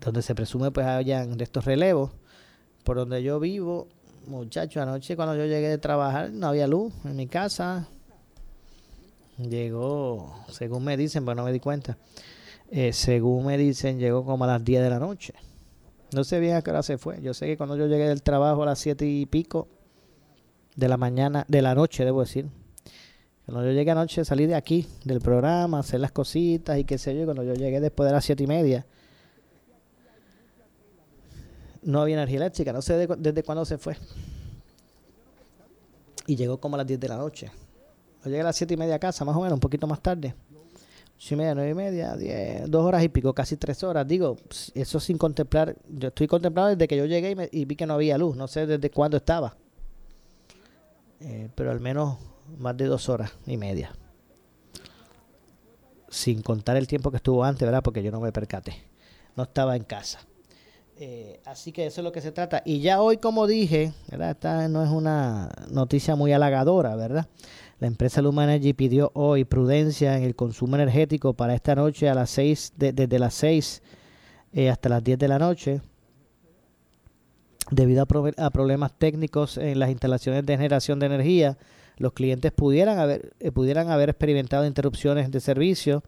donde 0.00 0.22
se 0.22 0.34
presume 0.34 0.70
pues 0.70 0.86
hayan 0.86 1.38
de 1.38 1.44
estos 1.44 1.64
relevos. 1.64 2.10
Por 2.84 2.96
donde 2.96 3.22
yo 3.22 3.40
vivo, 3.40 3.88
muchachos, 4.26 4.82
anoche 4.82 5.16
cuando 5.16 5.34
yo 5.34 5.46
llegué 5.46 5.68
de 5.68 5.78
trabajar 5.78 6.30
no 6.30 6.48
había 6.48 6.66
luz 6.66 6.92
en 7.04 7.16
mi 7.16 7.26
casa, 7.26 7.88
Llegó, 9.38 10.34
según 10.48 10.84
me 10.84 10.96
dicen, 10.96 11.24
pero 11.24 11.36
no 11.36 11.44
me 11.44 11.52
di 11.52 11.60
cuenta. 11.60 11.96
Eh, 12.70 12.92
según 12.92 13.46
me 13.46 13.56
dicen, 13.56 13.98
llegó 13.98 14.24
como 14.24 14.44
a 14.44 14.48
las 14.48 14.64
10 14.64 14.82
de 14.82 14.90
la 14.90 14.98
noche. 14.98 15.32
No 16.12 16.24
sé 16.24 16.40
bien 16.40 16.56
a 16.56 16.62
qué 16.62 16.70
hora 16.70 16.82
se 16.82 16.98
fue. 16.98 17.22
Yo 17.22 17.34
sé 17.34 17.46
que 17.46 17.56
cuando 17.56 17.76
yo 17.76 17.86
llegué 17.86 18.08
del 18.08 18.22
trabajo 18.22 18.64
a 18.64 18.66
las 18.66 18.80
7 18.80 19.06
y 19.06 19.26
pico 19.26 19.68
de 20.74 20.88
la 20.88 20.96
mañana, 20.96 21.44
de 21.48 21.62
la 21.62 21.74
noche, 21.74 22.04
debo 22.04 22.20
decir. 22.20 22.48
Cuando 23.46 23.64
yo 23.64 23.72
llegué 23.72 23.92
anoche, 23.92 24.24
salí 24.24 24.46
de 24.46 24.56
aquí, 24.56 24.86
del 25.04 25.20
programa, 25.20 25.78
hacer 25.78 26.00
las 26.00 26.12
cositas 26.12 26.76
y 26.76 26.84
qué 26.84 26.98
sé 26.98 27.16
yo. 27.16 27.24
Cuando 27.24 27.44
yo 27.44 27.54
llegué 27.54 27.80
después 27.80 28.08
de 28.08 28.12
las 28.12 28.24
7 28.24 28.42
y 28.42 28.46
media, 28.48 28.86
no 31.82 32.00
había 32.00 32.16
energía 32.16 32.38
eléctrica. 32.38 32.72
No 32.72 32.82
sé 32.82 33.06
desde 33.06 33.42
cuándo 33.44 33.64
se 33.64 33.78
fue. 33.78 33.96
Y 36.26 36.34
llegó 36.34 36.58
como 36.58 36.74
a 36.74 36.78
las 36.78 36.86
10 36.88 36.98
de 36.98 37.08
la 37.08 37.16
noche 37.16 37.52
llegué 38.24 38.40
a 38.40 38.44
las 38.44 38.56
siete 38.56 38.74
y 38.74 38.76
media 38.76 38.96
a 38.96 38.98
casa, 38.98 39.24
más 39.24 39.36
o 39.36 39.40
menos, 39.40 39.54
un 39.54 39.60
poquito 39.60 39.86
más 39.86 40.00
tarde. 40.00 40.34
Ocho 41.16 41.34
y 41.34 41.36
media, 41.36 41.54
nueve 41.54 41.70
y 41.70 41.74
media, 41.74 42.16
diez, 42.16 42.70
dos 42.70 42.84
horas 42.84 43.02
y 43.02 43.08
pico, 43.08 43.34
casi 43.34 43.56
tres 43.56 43.82
horas. 43.82 44.06
Digo, 44.06 44.36
eso 44.74 45.00
sin 45.00 45.18
contemplar, 45.18 45.76
yo 45.88 46.08
estoy 46.08 46.28
contemplando 46.28 46.70
desde 46.70 46.86
que 46.86 46.96
yo 46.96 47.06
llegué 47.06 47.48
y, 47.50 47.64
vi 47.64 47.74
que 47.74 47.86
no 47.86 47.94
había 47.94 48.16
luz, 48.18 48.36
no 48.36 48.46
sé 48.46 48.66
desde 48.66 48.90
cuándo 48.90 49.16
estaba. 49.16 49.56
Eh, 51.20 51.48
pero 51.54 51.72
al 51.72 51.80
menos 51.80 52.18
más 52.56 52.76
de 52.76 52.86
dos 52.86 53.08
horas 53.08 53.32
y 53.46 53.56
media. 53.56 53.92
Sin 56.08 56.42
contar 56.42 56.76
el 56.76 56.86
tiempo 56.86 57.10
que 57.10 57.16
estuvo 57.18 57.44
antes, 57.44 57.66
¿verdad? 57.66 57.82
Porque 57.82 58.02
yo 58.02 58.10
no 58.10 58.20
me 58.20 58.32
percaté. 58.32 58.74
No 59.36 59.42
estaba 59.42 59.76
en 59.76 59.84
casa. 59.84 60.20
Eh, 61.00 61.40
así 61.44 61.70
que 61.70 61.86
eso 61.86 62.00
es 62.00 62.04
lo 62.04 62.12
que 62.12 62.20
se 62.20 62.32
trata. 62.32 62.62
Y 62.64 62.80
ya 62.80 63.00
hoy, 63.00 63.18
como 63.18 63.46
dije, 63.46 63.92
¿verdad? 64.10 64.30
Esta 64.30 64.68
no 64.68 64.82
es 64.82 64.90
una 64.90 65.50
noticia 65.70 66.16
muy 66.16 66.32
halagadora, 66.32 66.96
¿verdad? 66.96 67.28
La 67.80 67.86
empresa 67.86 68.22
Luma 68.22 68.44
Energy 68.44 68.72
pidió 68.72 69.12
hoy 69.14 69.44
prudencia 69.44 70.16
en 70.16 70.24
el 70.24 70.34
consumo 70.34 70.74
energético 70.74 71.34
para 71.34 71.54
esta 71.54 71.76
noche 71.76 72.08
a 72.08 72.14
las 72.14 72.30
6, 72.30 72.72
desde 72.76 73.18
las 73.20 73.34
6 73.34 73.82
eh, 74.52 74.68
hasta 74.68 74.88
las 74.88 75.04
10 75.04 75.18
de 75.18 75.28
la 75.28 75.38
noche, 75.38 75.80
debido 77.70 78.02
a, 78.02 78.50
problemas 78.50 78.98
técnicos 78.98 79.58
en 79.58 79.78
las 79.78 79.90
instalaciones 79.90 80.44
de 80.44 80.56
generación 80.56 80.98
de 80.98 81.06
energía. 81.06 81.58
Los 81.98 82.14
clientes 82.14 82.50
pudieran 82.50 82.98
haber, 82.98 83.32
eh, 83.38 83.52
pudieran 83.52 83.90
haber 83.90 84.08
experimentado 84.08 84.66
interrupciones 84.66 85.30
de 85.30 85.38
servicio 85.38 86.02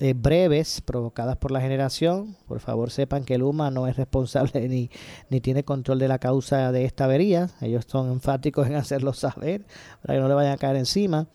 eh, 0.00 0.14
breves 0.16 0.80
provocadas 0.80 1.36
por 1.36 1.50
la 1.50 1.60
generación. 1.60 2.36
Por 2.46 2.60
favor, 2.60 2.90
sepan 2.90 3.24
que 3.24 3.36
Luma 3.36 3.70
no 3.70 3.86
es 3.86 3.96
responsable 3.96 4.68
ni, 4.68 4.90
ni 5.28 5.40
tiene 5.40 5.64
control 5.64 5.98
de 5.98 6.08
la 6.08 6.18
causa 6.18 6.70
de 6.70 6.84
esta 6.84 7.04
avería. 7.04 7.50
Ellos 7.60 7.84
son 7.88 8.10
enfáticos 8.12 8.66
en 8.66 8.74
hacerlo 8.76 9.12
saber 9.12 9.64
para 10.02 10.14
que 10.14 10.20
no 10.20 10.28
le 10.28 10.34
vayan 10.34 10.52
a 10.52 10.56
caer 10.56 10.76
encima. 10.76 11.26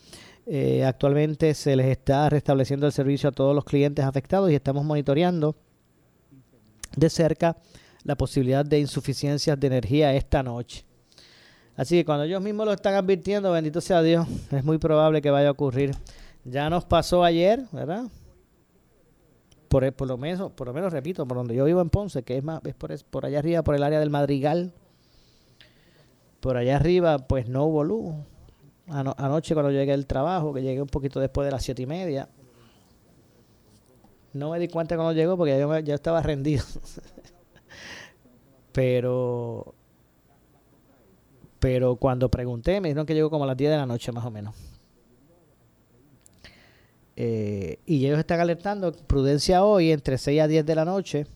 Eh, 0.46 0.84
actualmente 0.84 1.54
se 1.54 1.76
les 1.76 1.88
está 1.88 2.30
restableciendo 2.30 2.86
el 2.86 2.92
servicio 2.92 3.30
a 3.30 3.32
todos 3.32 3.56
los 3.56 3.64
clientes 3.64 4.04
afectados 4.04 4.52
y 4.52 4.56
estamos 4.56 4.84
monitoreando 4.84 5.56
de 6.96 7.10
cerca 7.10 7.58
la 8.04 8.16
posibilidad 8.16 8.66
de 8.66 8.80
insuficiencias 8.80 9.60
de 9.60 9.68
energía 9.68 10.14
esta 10.14 10.44
noche. 10.44 10.86
Así 11.76 11.96
que 11.96 12.06
cuando 12.06 12.26
ellos 12.26 12.42
mismos 12.42 12.66
lo 12.66 12.74
están 12.74 12.94
advirtiendo, 12.94 13.52
bendito 13.52 13.82
sea 13.82 14.02
Dios, 14.02 14.28
es 14.52 14.64
muy 14.64 14.78
probable 14.78 15.22
que 15.22 15.32
vaya 15.32 15.48
a 15.48 15.52
ocurrir. 15.52 15.96
Ya 16.44 16.70
nos 16.70 16.84
pasó 16.84 17.24
ayer, 17.24 17.64
¿verdad? 17.72 18.06
Por, 19.74 20.08
lo 20.08 20.18
menos, 20.18 20.52
por 20.52 20.68
lo 20.68 20.74
menos 20.74 20.94
repito, 20.94 21.26
por 21.28 21.36
donde 21.38 21.56
yo 21.56 21.66
vivo 21.66 21.82
en 21.82 21.90
Ponce, 21.90 22.22
que 22.22 22.38
es 22.38 22.44
más, 22.44 22.62
es 22.64 22.76
por, 22.76 22.96
por 23.06 23.26
allá 23.26 23.40
arriba, 23.40 23.64
por 23.64 23.74
el 23.74 23.82
área 23.82 24.00
del 24.00 24.12
Madrigal, 24.12 24.72
por 26.42 26.58
allá 26.58 26.76
arriba, 26.76 27.18
pues 27.18 27.50
no 27.50 27.66
hubo 27.66 27.84
luz. 27.84 28.14
anoche 28.88 29.56
cuando 29.56 29.72
llegué 29.72 29.94
al 29.94 30.06
trabajo, 30.06 30.54
que 30.54 30.62
llegué 30.62 30.80
un 30.80 30.88
poquito 30.88 31.20
después 31.20 31.46
de 31.46 31.52
las 31.52 31.64
siete 31.64 31.82
y 31.82 31.86
media, 31.88 32.30
no 34.34 34.52
me 34.52 34.60
di 34.60 34.68
cuenta 34.68 34.96
cuando 34.96 35.14
llegó 35.14 35.38
porque 35.38 35.58
yo 35.60 35.80
ya 35.80 35.96
estaba 35.96 36.22
rendido. 36.22 36.64
pero 38.74 39.74
pero 41.58 41.96
cuando 41.96 42.30
pregunté 42.30 42.80
me 42.80 42.90
dijeron 42.90 43.06
que 43.06 43.16
llegó 43.16 43.30
como 43.30 43.46
a 43.46 43.48
las 43.48 43.58
10 43.58 43.72
de 43.72 43.78
la 43.78 43.86
noche 43.86 44.12
más 44.12 44.26
o 44.26 44.30
menos. 44.30 44.73
Eh, 47.16 47.80
y 47.86 48.06
ellos 48.06 48.20
están 48.20 48.40
alertando 48.40 48.92
prudencia 48.92 49.64
hoy 49.64 49.92
entre 49.92 50.18
6 50.18 50.42
a 50.42 50.48
10 50.48 50.66
de 50.66 50.76
la 50.76 50.86
noche. 50.86 51.28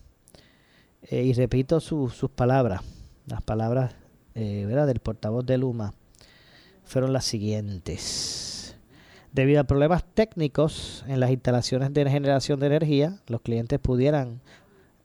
Eh, 1.02 1.22
y 1.22 1.32
repito 1.32 1.80
sus 1.80 2.12
palabras, 2.34 2.82
Las 3.26 3.42
palabras 3.42 3.94
eh, 4.34 4.66
del 4.66 5.00
portavoz 5.00 5.46
de 5.46 5.58
Luma 5.58 5.94
fueron 6.84 7.12
las 7.12 7.24
siguientes. 7.24 8.76
Debido 9.32 9.60
a 9.60 9.64
problemas 9.64 10.04
técnicos 10.14 11.04
en 11.06 11.20
las 11.20 11.30
instalaciones 11.30 11.92
de 11.92 12.10
generación 12.10 12.58
de 12.60 12.66
energía, 12.66 13.20
los 13.26 13.42
clientes 13.42 13.78
pudieran 13.78 14.40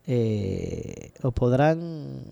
eh, 0.07 1.13
o 1.21 1.31
podrán 1.31 2.23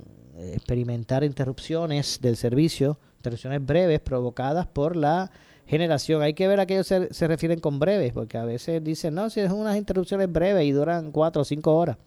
experimentar 0.53 1.23
interrupciones 1.23 2.19
del 2.21 2.37
servicio, 2.37 2.97
interrupciones 3.17 3.63
breves 3.65 3.99
provocadas 3.99 4.67
por 4.67 4.95
la 4.95 5.31
generación. 5.67 6.21
Hay 6.21 6.33
que 6.33 6.47
ver 6.47 6.59
a 6.59 6.65
qué 6.65 6.75
ellos 6.75 6.87
se, 6.87 7.27
refieren 7.27 7.59
con 7.59 7.79
breves, 7.79 8.13
porque 8.13 8.37
a 8.37 8.45
veces 8.45 8.83
dicen, 8.83 9.15
no, 9.15 9.29
si 9.29 9.39
es 9.39 9.51
unas 9.51 9.77
interrupciones 9.77 10.31
breves 10.31 10.65
y 10.65 10.71
duran 10.71 11.11
cuatro 11.11 11.41
o 11.41 11.45
cinco 11.45 11.75
horas. 11.75 11.97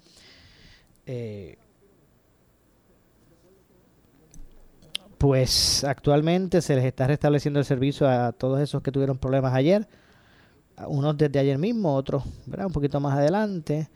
Eh, 1.07 1.57
pues 5.19 5.85
actualmente 5.85 6.61
se 6.61 6.77
les 6.77 6.85
está 6.85 7.07
restableciendo 7.07 7.59
el 7.61 7.65
servicio 7.65 8.09
a 8.09 8.33
todos 8.33 8.61
esos 8.61 8.83
que 8.83 8.93
tuvieron 8.93 9.19
problemas 9.19 9.55
ayer, 9.55 9.87
unos 10.87 11.17
desde 11.17 11.39
ayer 11.39 11.57
mismo, 11.57 11.95
otros 11.95 12.25
un 12.47 12.73
poquito 12.73 13.01
más 13.01 13.17
adelante. 13.17 13.89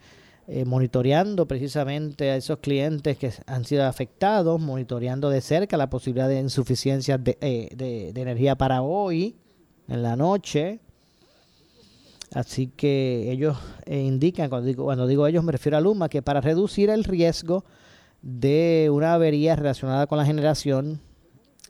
Eh, 0.51 0.65
monitoreando 0.65 1.47
precisamente 1.47 2.31
a 2.31 2.35
esos 2.35 2.57
clientes 2.57 3.19
que 3.19 3.31
han 3.45 3.65
sido 3.65 3.85
afectados, 3.85 4.59
monitoreando 4.59 5.29
de 5.29 5.41
cerca 5.41 5.77
la 5.77 5.91
posibilidad 5.91 6.27
de 6.27 6.39
insuficiencia 6.39 7.19
de, 7.19 7.37
eh, 7.39 7.69
de, 7.75 8.19
energía 8.19 8.55
para 8.55 8.81
hoy, 8.81 9.35
en 9.89 10.03
la 10.03 10.15
noche. 10.15 10.79
Así 12.33 12.67
que 12.67 13.31
ellos 13.31 13.57
eh, 13.85 14.01
indican, 14.01 14.49
cuando 14.49 14.67
digo, 14.67 14.83
cuando 14.85 15.07
digo 15.07 15.25
ellos 15.25 15.43
me 15.43 15.51
refiero 15.51 15.77
a 15.77 15.81
Luma, 15.81 16.09
que 16.09 16.21
para 16.21 16.41
reducir 16.41 16.89
el 16.89 17.03
riesgo 17.03 17.65
de 18.21 18.89
una 18.91 19.15
avería 19.15 19.55
relacionada 19.55 20.05
con 20.07 20.17
la 20.17 20.25
generación, 20.25 21.01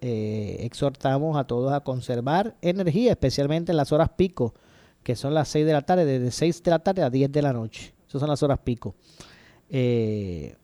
exhortamos 0.02 1.38
a 1.38 1.44
todos 1.44 1.74
a 1.74 1.82
conservar 1.82 2.56
energía, 2.62 3.12
especialmente 3.12 3.74
en 3.74 3.78
las 3.78 3.92
horas 3.92 4.10
pico, 4.16 4.54
que 5.04 5.16
son 5.16 5.34
las 5.34 5.48
6 5.50 5.66
de 5.66 5.74
la 5.74 5.82
tarde, 5.82 6.06
desde 6.06 6.32
6 6.32 6.64
de 6.64 6.72
la 6.72 6.80
tarde 6.80 7.04
a 7.04 7.10
10 7.10 7.32
de 7.32 7.42
la 7.42 7.54
noche. 7.54 7.94
Esas 8.08 8.20
son 8.22 8.30
las 8.30 8.42
horas 8.44 8.60
pico. 8.60 8.96
Eh, 9.70 10.56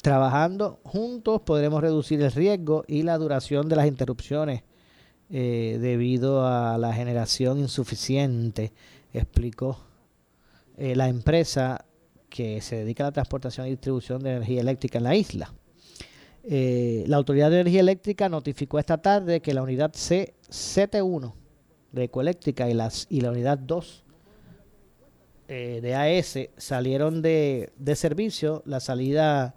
trabajando 0.00 0.80
juntos 0.84 1.42
podremos 1.42 1.80
reducir 1.80 2.20
el 2.22 2.32
riesgo 2.32 2.84
y 2.86 3.02
la 3.02 3.18
duración 3.18 3.68
de 3.68 3.76
las 3.76 3.86
interrupciones 3.86 4.62
eh, 5.30 5.78
debido 5.80 6.46
a 6.46 6.78
la 6.78 6.92
generación 6.92 7.58
insuficiente, 7.58 8.72
explicó 9.12 9.78
eh, 10.76 10.94
la 10.96 11.08
empresa 11.08 11.84
que 12.28 12.60
se 12.60 12.76
dedica 12.76 13.04
a 13.04 13.08
la 13.08 13.12
transportación 13.12 13.66
y 13.66 13.70
distribución 13.70 14.22
de 14.22 14.32
energía 14.32 14.60
eléctrica 14.60 14.98
en 14.98 15.04
la 15.04 15.14
isla. 15.14 15.52
la 16.44 17.16
Autoridad 17.16 17.50
de 17.50 17.60
Energía 17.60 17.80
Eléctrica 17.80 18.28
notificó 18.28 18.78
esta 18.78 18.98
tarde 18.98 19.40
que 19.40 19.54
la 19.54 19.62
unidad 19.62 19.92
C71 19.92 21.32
de 21.92 22.04
Ecoeléctrica 22.04 22.68
y, 22.68 22.74
las, 22.74 23.06
y 23.10 23.20
la 23.20 23.30
unidad 23.30 23.58
2 23.58 24.04
eh, 25.48 25.78
de 25.80 25.94
AS 25.94 26.38
salieron 26.56 27.22
de, 27.22 27.70
servicio, 27.94 28.62
la 28.66 28.80
salida 28.80 29.54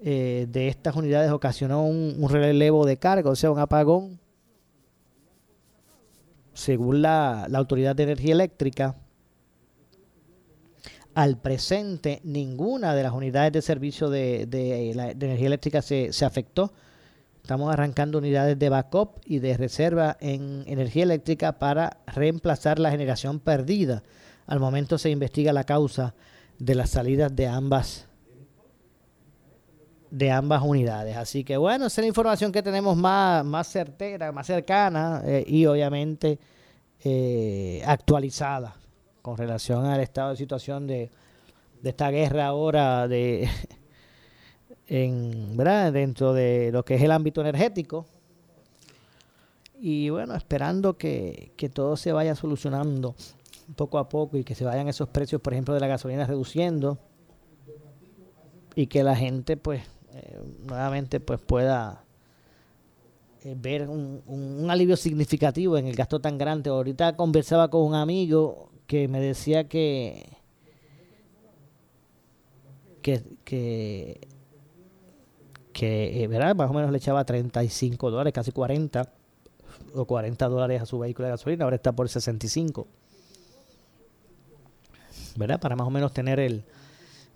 eh, 0.00 0.46
de 0.48 0.68
estas 0.68 0.96
unidades 0.96 1.30
ocasionó 1.30 1.84
un, 1.84 2.26
relevo 2.30 2.86
de 2.86 2.96
carga, 2.96 3.30
o 3.30 3.36
sea, 3.36 3.50
un 3.50 3.58
apagón. 3.58 4.18
Según 6.60 7.00
la, 7.00 7.46
Autoridad 7.54 7.96
de 7.96 8.02
Energía 8.02 8.34
Eléctrica, 8.34 8.96
al 11.14 11.38
presente 11.38 12.20
ninguna 12.22 12.94
de 12.94 13.02
las 13.02 13.12
unidades 13.12 13.52
de 13.52 13.62
servicio 13.62 14.10
de, 14.10 14.42
energía 14.92 15.46
eléctrica 15.46 15.80
se, 15.80 16.12
se 16.12 16.24
afectó. 16.26 16.72
Estamos 17.42 17.72
arrancando 17.72 18.18
unidades 18.18 18.58
de 18.58 18.68
backup 18.68 19.20
y 19.24 19.38
de 19.38 19.56
reserva 19.56 20.18
en 20.20 20.62
energía 20.66 21.04
eléctrica 21.04 21.58
para 21.58 22.02
reemplazar 22.06 22.78
la 22.78 22.90
generación 22.90 23.40
perdida 23.40 24.02
al 24.46 24.60
momento 24.60 24.98
se 24.98 25.08
investiga 25.08 25.54
la 25.54 25.64
causa 25.64 26.14
de 26.58 26.74
las 26.74 26.90
salidas 26.90 27.34
de 27.34 27.46
ambas 27.46 28.08
de 30.10 30.30
ambas 30.30 30.62
unidades. 30.62 31.16
Así 31.16 31.44
que 31.44 31.56
bueno, 31.56 31.86
esa 31.86 32.00
es 32.00 32.04
la 32.04 32.08
información 32.08 32.52
que 32.52 32.62
tenemos 32.62 32.96
más, 32.96 33.44
más 33.44 33.68
certera, 33.68 34.32
más 34.32 34.46
cercana 34.46 35.22
eh, 35.24 35.44
y 35.46 35.66
obviamente 35.66 36.38
eh, 37.02 37.82
actualizada 37.86 38.74
con 39.22 39.36
relación 39.36 39.86
al 39.86 40.00
estado 40.00 40.30
de 40.30 40.36
situación 40.36 40.86
de, 40.86 41.10
esta 41.82 42.10
guerra 42.10 42.46
ahora 42.46 43.08
de 43.08 43.48
en, 44.86 45.56
¿verdad? 45.56 45.92
dentro 45.92 46.32
de 46.32 46.70
lo 46.72 46.84
que 46.84 46.96
es 46.96 47.02
el 47.02 47.12
ámbito 47.12 47.40
energético. 47.40 48.06
Y 49.82 50.10
bueno, 50.10 50.34
esperando 50.34 50.98
que, 50.98 51.52
que 51.56 51.70
todo 51.70 51.96
se 51.96 52.12
vaya 52.12 52.34
solucionando 52.34 53.14
poco 53.76 53.98
a 53.98 54.08
poco 54.08 54.36
y 54.36 54.44
que 54.44 54.54
se 54.54 54.64
vayan 54.64 54.88
esos 54.88 55.08
precios, 55.08 55.40
por 55.40 55.54
ejemplo, 55.54 55.72
de 55.72 55.80
la 55.80 55.86
gasolina 55.86 56.26
reduciendo 56.26 56.98
y 58.74 58.88
que 58.88 59.02
la 59.02 59.16
gente, 59.16 59.56
pues, 59.56 59.82
eh, 60.14 60.40
nuevamente, 60.66 61.20
pues 61.20 61.40
pueda 61.40 62.04
eh, 63.44 63.54
ver 63.58 63.88
un, 63.88 64.22
un, 64.26 64.70
alivio 64.70 64.96
significativo 64.96 65.78
en 65.78 65.86
el 65.86 65.96
gasto 65.96 66.20
tan 66.20 66.38
grande. 66.38 66.70
Ahorita 66.70 67.16
conversaba 67.16 67.68
con 67.68 67.82
un 67.82 67.94
amigo 67.94 68.70
que 68.86 69.08
me 69.08 69.20
decía 69.20 69.68
que 69.68 70.40
que, 73.02 73.22
que, 73.44 74.20
que 75.72 76.22
eh, 76.22 76.26
¿verdad? 76.26 76.54
más 76.54 76.70
o 76.70 76.74
menos 76.74 76.90
le 76.90 76.98
echaba 76.98 77.24
35 77.24 78.10
dólares, 78.10 78.32
casi 78.32 78.52
40 78.52 79.12
o 79.94 80.04
40 80.04 80.48
dólares 80.48 80.82
a 80.82 80.86
su 80.86 80.98
vehículo 80.98 81.26
de 81.26 81.32
gasolina, 81.32 81.64
ahora 81.64 81.76
está 81.76 81.92
por 81.92 82.08
65. 82.08 82.86
¿verdad? 85.36 85.60
Para 85.60 85.76
más 85.76 85.86
o 85.86 85.90
menos 85.90 86.12
tener 86.12 86.38
el, 86.38 86.64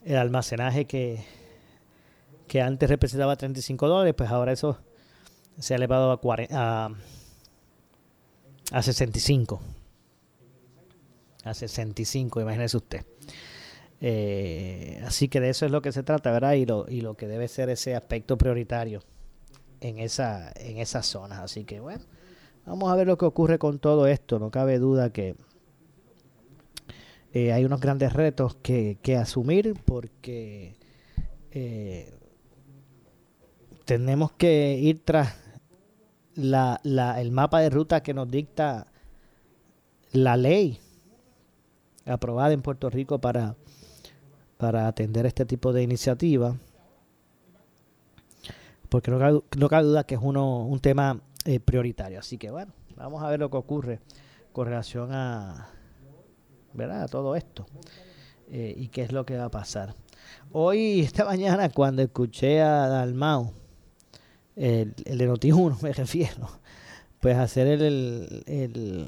almacenaje 0.06 0.84
que, 0.84 1.24
que 2.46 2.60
antes 2.60 2.88
representaba 2.88 3.36
35 3.36 3.88
dólares, 3.88 4.14
pues 4.16 4.30
ahora 4.30 4.52
eso 4.52 4.78
se 5.58 5.74
ha 5.74 5.76
elevado 5.76 6.10
a, 6.10 6.20
40, 6.20 6.92
a, 8.72 8.82
65. 8.82 9.60
A 11.44 11.54
65, 11.54 12.40
imagínese 12.40 12.76
usted. 12.76 13.04
Eh, 14.00 15.00
así 15.06 15.28
que 15.28 15.40
de 15.40 15.50
eso 15.50 15.66
es 15.66 15.72
lo 15.72 15.80
que 15.80 15.92
se 15.92 16.02
trata, 16.02 16.30
¿verdad? 16.32 16.54
Y 16.54 16.66
lo, 16.66 16.86
y 16.88 17.00
lo 17.00 17.14
que 17.14 17.26
debe 17.26 17.48
ser 17.48 17.70
ese 17.70 17.94
aspecto 17.94 18.36
prioritario 18.36 19.02
en 19.80 19.98
esa 19.98 20.52
en 20.56 20.78
esas 20.78 21.06
zonas. 21.06 21.38
Así 21.40 21.64
que 21.64 21.80
bueno, 21.80 22.04
vamos 22.66 22.92
a 22.92 22.96
ver 22.96 23.06
lo 23.06 23.16
que 23.18 23.24
ocurre 23.24 23.58
con 23.58 23.78
todo 23.78 24.06
esto. 24.06 24.38
No 24.38 24.50
cabe 24.50 24.78
duda 24.78 25.10
que 25.10 25.36
eh, 27.32 27.52
hay 27.52 27.64
unos 27.64 27.80
grandes 27.80 28.12
retos 28.12 28.54
que, 28.56 28.98
asumir 29.18 29.74
porque 29.84 30.76
eh, 31.50 32.12
tenemos 33.84 34.32
que 34.32 34.78
ir 34.78 35.04
tras 35.04 35.36
la, 36.34 36.80
el 36.82 37.30
mapa 37.30 37.60
de 37.60 37.70
ruta 37.70 38.02
que 38.02 38.14
nos 38.14 38.30
dicta 38.30 38.86
la 40.12 40.36
ley 40.36 40.78
aprobada 42.06 42.52
en 42.52 42.62
Puerto 42.62 42.90
Rico 42.90 43.20
para, 43.20 43.56
para 44.56 44.86
atender 44.86 45.26
este 45.26 45.44
tipo 45.44 45.72
de 45.72 45.82
iniciativa. 45.82 46.56
Porque 48.88 49.10
no 49.10 49.18
cabe, 49.18 49.84
duda 49.84 50.04
que 50.04 50.14
es 50.14 50.20
uno, 50.22 50.64
un 50.66 50.80
tema 50.80 51.20
eh, 51.44 51.58
prioritario. 51.60 52.18
Así 52.18 52.38
que 52.38 52.50
bueno, 52.50 52.72
vamos 52.96 53.22
a 53.22 53.28
ver 53.28 53.40
lo 53.40 53.50
que 53.50 53.56
ocurre 53.56 54.00
con 54.52 54.66
relación 54.66 55.12
a, 55.12 55.68
¿verdad? 56.72 57.08
Todo 57.10 57.34
esto. 57.34 57.66
Eh, 58.50 58.74
y 58.76 58.88
qué 58.88 59.02
es 59.02 59.12
lo 59.12 59.26
que 59.26 59.36
va 59.36 59.46
a 59.46 59.50
pasar. 59.50 59.94
Hoy, 60.52 61.00
esta 61.04 61.24
mañana, 61.24 61.70
cuando 61.70 62.02
escuché 62.02 62.60
a 62.60 62.86
Dalmau, 62.86 63.52
el, 64.56 64.94
de 64.94 65.30
Noti1 65.30 65.80
me 65.82 65.92
refiero, 65.92 66.48
pues 67.20 67.36
hacer 67.36 67.66
el, 67.66 68.42
el, 68.46 69.06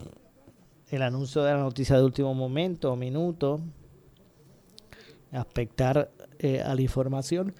el, 0.90 1.02
anuncio 1.02 1.42
de 1.42 1.52
la 1.52 1.58
noticia 1.58 1.96
de 1.96 2.04
último 2.04 2.34
momento 2.34 2.92
o 2.92 2.96
minuto, 2.96 3.60
aspectar 5.32 6.10
eh, 6.38 6.60
a 6.60 6.74
la 6.74 6.80
información. 6.80 7.54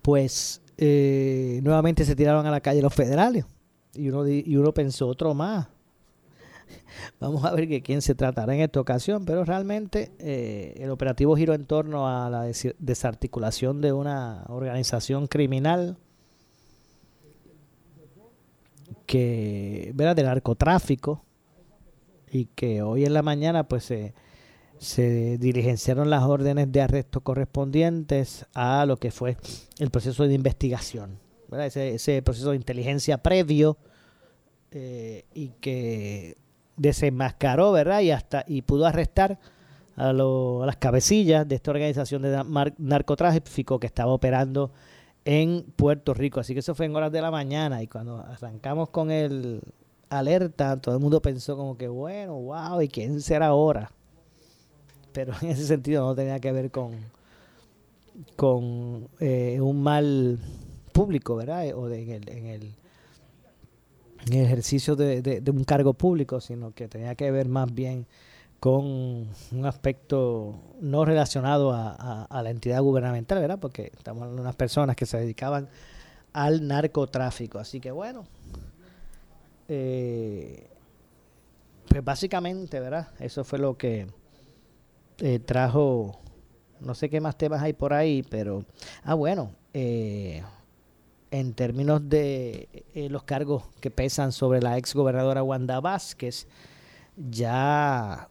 Pues 0.00 0.60
eh, 0.78 1.60
nuevamente 1.62 2.04
se 2.04 2.16
tiraron 2.16 2.44
a 2.46 2.50
la 2.50 2.60
calle 2.60 2.82
los 2.82 2.94
federales. 2.94 3.44
Y 3.94 4.08
uno, 4.08 4.26
y 4.26 4.56
uno 4.56 4.72
pensó 4.72 5.06
otro 5.06 5.34
más. 5.34 5.68
Vamos 7.20 7.44
a 7.44 7.52
ver 7.52 7.68
de 7.68 7.82
quién 7.82 8.02
se 8.02 8.14
tratará 8.14 8.54
en 8.54 8.60
esta 8.60 8.80
ocasión, 8.80 9.24
pero 9.24 9.44
realmente 9.44 10.12
eh, 10.18 10.74
el 10.78 10.90
operativo 10.90 11.36
giró 11.36 11.54
en 11.54 11.66
torno 11.66 12.08
a 12.08 12.30
la 12.30 12.50
desarticulación 12.78 13.80
de 13.80 13.92
una 13.92 14.44
organización 14.48 15.26
criminal 15.26 15.98
que, 19.06 19.92
¿verdad? 19.94 20.16
de 20.16 20.22
narcotráfico 20.22 21.24
y 22.30 22.46
que 22.46 22.82
hoy 22.82 23.04
en 23.04 23.14
la 23.14 23.22
mañana 23.22 23.68
pues 23.68 23.84
se, 23.84 24.14
se 24.78 25.38
diligenciaron 25.38 26.10
las 26.10 26.24
órdenes 26.24 26.72
de 26.72 26.80
arresto 26.80 27.20
correspondientes 27.20 28.46
a 28.54 28.84
lo 28.84 28.96
que 28.96 29.12
fue 29.12 29.36
el 29.78 29.90
proceso 29.90 30.26
de 30.26 30.34
investigación, 30.34 31.20
Ese, 31.52 32.22
proceso 32.22 32.50
de 32.50 32.56
inteligencia 32.56 33.18
previo 33.18 33.76
eh, 34.72 35.24
y 35.34 35.50
que 35.60 36.36
desenmascaró, 36.76 37.72
¿verdad? 37.72 38.00
Y 38.00 38.10
hasta 38.10 38.44
y 38.46 38.62
pudo 38.62 38.86
arrestar 38.86 39.38
a, 39.96 40.12
las 40.12 40.76
cabecillas 40.76 41.46
de 41.46 41.54
esta 41.54 41.70
organización 41.70 42.22
de 42.22 42.72
narcotráfico 42.78 43.78
que 43.78 43.86
estaba 43.86 44.12
operando 44.12 44.72
en 45.24 45.64
Puerto 45.76 46.14
Rico. 46.14 46.40
Así 46.40 46.54
que 46.54 46.60
eso 46.60 46.74
fue 46.74 46.86
en 46.86 46.96
horas 46.96 47.12
de 47.12 47.20
la 47.20 47.30
mañana 47.30 47.82
y 47.82 47.86
cuando 47.86 48.18
arrancamos 48.18 48.90
con 48.90 49.10
el 49.10 49.60
alerta, 50.08 50.78
todo 50.80 50.94
el 50.94 51.00
mundo 51.00 51.22
pensó 51.22 51.56
como 51.56 51.76
que, 51.76 51.88
bueno, 51.88 52.34
wow, 52.34 52.80
¿y 52.80 52.88
quién 52.88 53.20
será 53.20 53.46
ahora? 53.46 53.90
pero 55.12 55.32
en 55.42 55.50
ese 55.50 55.66
sentido 55.66 56.06
no 56.06 56.14
tenía 56.14 56.40
que 56.40 56.52
ver 56.52 56.70
con, 56.70 56.92
con 58.36 59.08
eh, 59.20 59.60
un 59.60 59.82
mal 59.82 60.38
público, 60.92 61.36
¿verdad? 61.36 61.72
O 61.74 61.88
en, 61.88 62.10
el, 62.10 62.28
en, 62.28 62.46
el, 62.46 62.74
ejercicio 64.30 64.96
de, 64.96 65.42
un 65.48 65.64
cargo 65.64 65.94
público, 65.94 66.40
sino 66.40 66.72
que 66.72 66.88
tenía 66.88 67.14
que 67.14 67.30
ver 67.30 67.48
más 67.48 67.72
bien 67.74 68.06
con 68.60 68.84
un 68.84 69.66
aspecto 69.66 70.54
no 70.80 71.04
relacionado 71.04 71.72
a, 71.72 72.42
la 72.42 72.50
entidad 72.50 72.80
gubernamental, 72.80 73.40
¿verdad? 73.40 73.58
Porque 73.58 73.90
estamos 73.96 74.22
hablando 74.22 74.42
de 74.42 74.46
unas 74.46 74.56
personas 74.56 74.94
que 74.94 75.06
se 75.06 75.18
dedicaban 75.18 75.68
al 76.32 76.66
narcotráfico. 76.66 77.58
Así 77.58 77.80
que 77.80 77.90
bueno, 77.90 78.24
eh, 79.68 80.68
pues 81.88 82.04
básicamente, 82.04 82.78
¿verdad? 82.78 83.08
Eso 83.18 83.42
fue 83.42 83.58
lo 83.58 83.76
que 83.76 84.06
eh, 85.18 85.38
trajo, 85.40 86.20
no 86.80 86.94
sé 86.94 87.10
qué 87.10 87.20
más 87.20 87.36
temas 87.36 87.62
hay 87.62 87.72
por 87.72 87.92
ahí, 87.92 88.22
pero, 88.22 88.64
ah, 89.04 89.14
bueno, 89.14 89.50
eh, 89.74 90.42
en 91.32 91.54
términos 91.54 92.08
de 92.10 92.68
eh, 92.94 93.08
los 93.08 93.22
cargos 93.22 93.64
que 93.80 93.90
pesan 93.90 94.32
sobre 94.32 94.60
la 94.60 94.76
ex 94.76 94.94
gobernadora 94.94 95.42
Wanda 95.42 95.80
Vázquez, 95.80 96.46
ya 97.16 98.28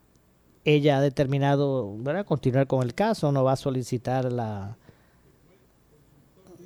ella 0.64 0.98
ha 0.98 1.02
determinado 1.02 1.98
¿verdad? 1.98 2.26
continuar 2.26 2.68
con 2.68 2.84
el 2.84 2.94
caso, 2.94 3.32
no 3.32 3.44
va 3.44 3.54
a 3.54 3.58
solicitar 3.58 4.32
la 4.32 4.78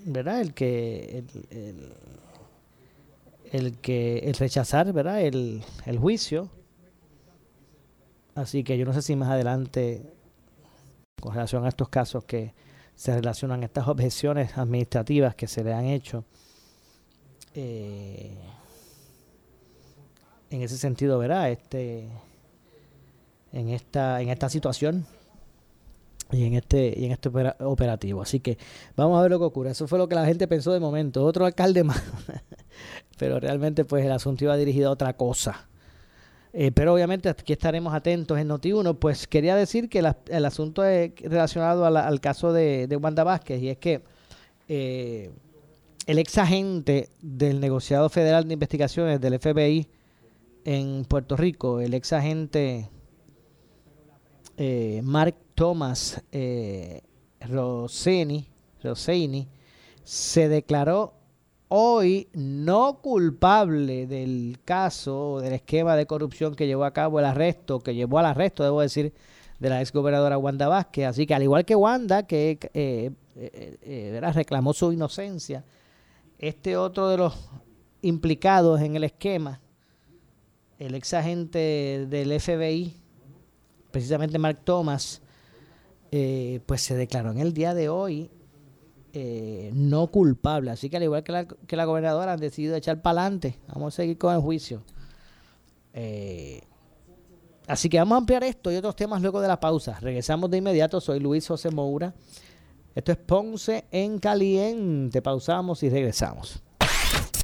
verdad 0.05 0.41
el 0.41 0.53
que 0.53 1.23
el, 1.49 1.93
el, 3.51 3.77
que 3.77 4.19
el 4.19 4.33
rechazar 4.33 4.91
verdad 4.91 5.21
el, 5.21 5.63
el 5.85 5.97
juicio. 5.97 6.49
Así 8.35 8.65
que 8.65 8.77
yo 8.77 8.83
no 8.83 8.91
sé 8.91 9.01
si 9.01 9.15
más 9.15 9.29
adelante 9.29 10.13
con 11.21 11.33
relación 11.33 11.63
a 11.63 11.69
estos 11.69 11.87
casos 11.87 12.25
que 12.25 12.53
se 12.95 13.13
relacionan 13.13 13.63
estas 13.63 13.87
objeciones 13.87 14.57
administrativas 14.57 15.35
que 15.35 15.47
se 15.47 15.63
le 15.63 15.73
han 15.73 15.85
hecho. 15.85 16.23
Eh, 17.53 18.37
en 20.49 20.61
ese 20.61 20.77
sentido, 20.77 21.19
¿verdad? 21.19 21.51
Este, 21.51 22.07
en 23.51 23.69
esta, 23.69 24.21
en 24.21 24.29
esta 24.29 24.49
situación 24.49 25.05
y 26.31 26.45
en 26.45 26.53
este, 26.55 26.93
y 26.97 27.05
en 27.05 27.11
este 27.11 27.29
operativo. 27.59 28.21
Así 28.21 28.39
que 28.39 28.57
vamos 28.95 29.19
a 29.19 29.21
ver 29.21 29.31
lo 29.31 29.39
que 29.39 29.45
ocurre. 29.45 29.71
Eso 29.71 29.87
fue 29.87 29.97
lo 29.97 30.07
que 30.07 30.15
la 30.15 30.25
gente 30.25 30.47
pensó 30.47 30.71
de 30.73 30.79
momento. 30.79 31.23
Otro 31.23 31.45
alcalde 31.45 31.83
más. 31.83 32.01
Pero 33.17 33.39
realmente, 33.39 33.85
pues 33.85 34.05
el 34.05 34.11
asunto 34.11 34.43
iba 34.43 34.57
dirigido 34.57 34.89
a 34.89 34.93
otra 34.93 35.13
cosa. 35.13 35.67
Eh, 36.57 36.71
pero 36.71 36.93
obviamente 36.93 37.27
aquí 37.27 37.51
estaremos 37.51 37.93
atentos 37.93 38.39
en 38.39 38.47
Noti1. 38.47 38.97
Pues 38.97 39.27
quería 39.27 39.57
decir 39.57 39.89
que 39.89 39.99
el 39.99 40.45
asunto 40.45 40.85
es 40.85 41.11
relacionado 41.19 41.85
al 41.85 42.21
caso 42.21 42.53
de, 42.53 42.97
Wanda 43.01 43.25
Vázquez 43.25 43.61
y 43.61 43.69
es 43.69 43.77
que 43.77 44.01
eh, 44.69 45.31
el 46.07 46.17
ex 46.17 46.37
agente 46.37 47.09
del 47.21 47.59
negociado 47.59 48.07
federal 48.07 48.47
de 48.47 48.53
investigaciones 48.53 49.19
del 49.19 49.37
FBI 49.37 49.85
en 50.63 51.03
Puerto 51.03 51.35
Rico, 51.35 51.81
el 51.81 51.93
ex 51.93 52.13
agente 52.13 52.89
eh, 54.55 55.01
Mark 55.03 55.35
Thomas 55.55 56.23
eh, 56.31 57.01
Rossini, 57.41 58.47
se 60.05 60.47
declaró 60.47 61.15
hoy 61.77 62.29
no 62.31 63.01
culpable 63.01 64.07
del 64.07 64.59
caso, 64.63 65.41
del 65.41 65.51
esquema 65.51 65.97
de 65.97 66.05
corrupción 66.05 66.55
que 66.55 66.67
llevó 66.67 66.85
a 66.85 66.93
cabo 66.93 67.19
el 67.19 67.25
arresto, 67.25 67.81
que 67.81 67.93
llevó 67.93 68.19
al 68.19 68.27
arresto, 68.27 68.63
debo 68.63 68.79
decir, 68.79 69.13
de 69.59 69.69
la 69.69 69.81
exgobernadora 69.81 70.37
Wanda 70.37 70.69
Vázquez. 70.69 71.05
Así 71.05 71.27
que 71.27 71.33
al 71.33 71.43
igual 71.43 71.65
que 71.65 71.75
Wanda, 71.75 72.23
que 72.23 72.57
eh, 72.73 73.11
eh, 73.35 73.77
eh, 73.81 74.31
reclamó 74.33 74.73
su 74.73 74.93
inocencia, 74.93 75.65
este 76.39 76.77
otro 76.77 77.09
de 77.09 77.17
los 77.17 77.49
implicados 78.01 78.79
en 78.79 78.95
el 78.95 79.03
esquema, 79.03 79.59
el 80.79 80.95
ex 80.95 81.13
agente 81.13 82.07
del 82.09 82.39
FBI, 82.39 82.95
precisamente 83.91 84.39
Mark 84.39 84.61
Thomas, 84.63 85.21
pues 86.65 86.81
se 86.81 86.95
declaró 86.95 87.31
en 87.31 87.39
el 87.39 87.53
día 87.53 87.73
de 87.73 87.89
hoy 87.89 88.31
eh, 89.17 89.71
no 89.73 90.07
culpable. 90.07 90.71
Así 90.71 90.89
que 90.89 90.97
al 90.97 91.03
igual 91.03 91.23
que 91.23 91.31
la, 91.31 91.45
que 91.45 91.77
la 91.77 91.85
gobernadora 91.85 92.33
han 92.33 92.39
decidido 92.39 92.75
echar 92.75 93.01
para 93.01 93.21
adelante. 93.21 93.57
Vamos 93.69 93.93
a 93.93 93.95
seguir 93.95 94.17
con 94.17 94.35
el 94.35 94.41
juicio. 94.41 94.83
Eh, 95.93 96.61
así 97.65 97.87
que 97.87 97.97
vamos 97.97 98.17
a 98.17 98.17
ampliar 98.17 98.43
esto 98.43 98.73
y 98.73 98.75
otros 98.75 98.93
temas 98.97 99.21
luego 99.21 99.39
de 99.39 99.47
la 99.47 99.57
pausa. 99.57 99.97
Regresamos 100.01 100.51
de 100.51 100.57
inmediato. 100.57 100.99
Soy 100.99 101.21
Luis 101.21 101.47
José 101.47 101.71
Moura. 101.71 102.13
Esto 102.93 103.13
es 103.13 103.17
Ponce 103.17 103.85
en 103.89 104.19
Caliente. 104.19 105.21
Pausamos 105.21 105.81
y 105.83 105.89
regresamos. 105.89 106.61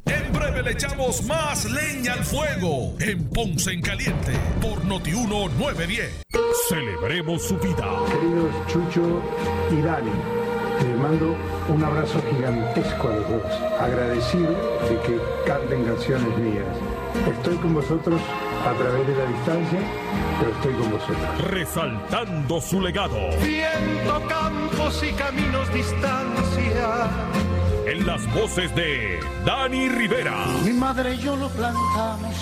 En 0.04 0.30
breve 0.30 0.62
le 0.62 0.72
echamos 0.72 1.24
más 1.24 1.64
leña 1.70 2.12
al 2.12 2.24
fuego 2.24 2.94
en 3.00 3.30
Ponce 3.30 3.72
en 3.72 3.80
Caliente 3.80 4.32
por 4.60 4.84
Notiuno 4.84 5.48
910. 5.48 6.22
Celebremos 6.68 7.42
su 7.42 7.56
vida. 7.56 8.04
Queridos 8.10 8.54
Chucho 8.66 9.22
y 9.70 9.80
Dani 9.80 10.41
les 10.82 10.96
mando 10.96 11.36
un 11.68 11.84
abrazo 11.84 12.20
gigantesco 12.30 13.08
a 13.08 13.12
los 13.16 13.28
dos, 13.28 13.42
agradecido 13.80 14.50
de 14.88 14.98
que 15.04 15.20
canten 15.46 15.84
canciones 15.84 16.38
mías. 16.38 16.66
Estoy 17.26 17.56
con 17.56 17.74
vosotros 17.74 18.20
a 18.66 18.72
través 18.72 19.06
de 19.06 19.14
la 19.14 19.24
distancia, 19.26 19.80
pero 20.38 20.52
estoy 20.52 20.72
con 20.74 20.90
vosotros. 20.90 21.50
Resaltando 21.50 22.60
su 22.60 22.80
legado. 22.80 23.18
Viendo 23.42 24.26
campos 24.28 25.02
y 25.02 25.12
caminos 25.12 25.72
distancia. 25.72 27.10
En 27.86 28.06
las 28.06 28.32
voces 28.34 28.74
de 28.74 29.20
Dani 29.44 29.88
Rivera. 29.88 30.46
Mi 30.64 30.72
madre 30.72 31.14
y 31.14 31.18
yo 31.18 31.36
lo 31.36 31.48
plantamos 31.48 32.34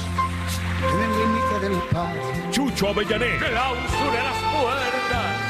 en 0.82 1.00
el 1.02 1.18
límite 1.18 1.68
del 1.68 1.78
patio. 1.90 2.50
Chucho 2.50 2.88
Avellané. 2.88 3.36
Clausura 3.38 4.24
las 4.24 4.62
puertas 4.62 5.49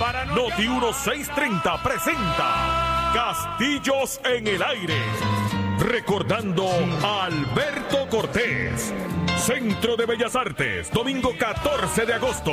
Noti 0.00 0.66
1630 0.66 1.82
presenta 1.82 3.12
Castillos 3.12 4.18
en 4.24 4.46
el 4.46 4.62
aire. 4.62 4.94
Recordando 5.78 6.66
a 7.02 7.24
Alberto 7.26 8.08
Cortés. 8.08 8.94
Centro 9.50 9.96
de 9.96 10.06
Bellas 10.06 10.36
Artes, 10.36 10.88
domingo 10.92 11.32
14 11.36 12.06
de 12.06 12.14
agosto. 12.14 12.52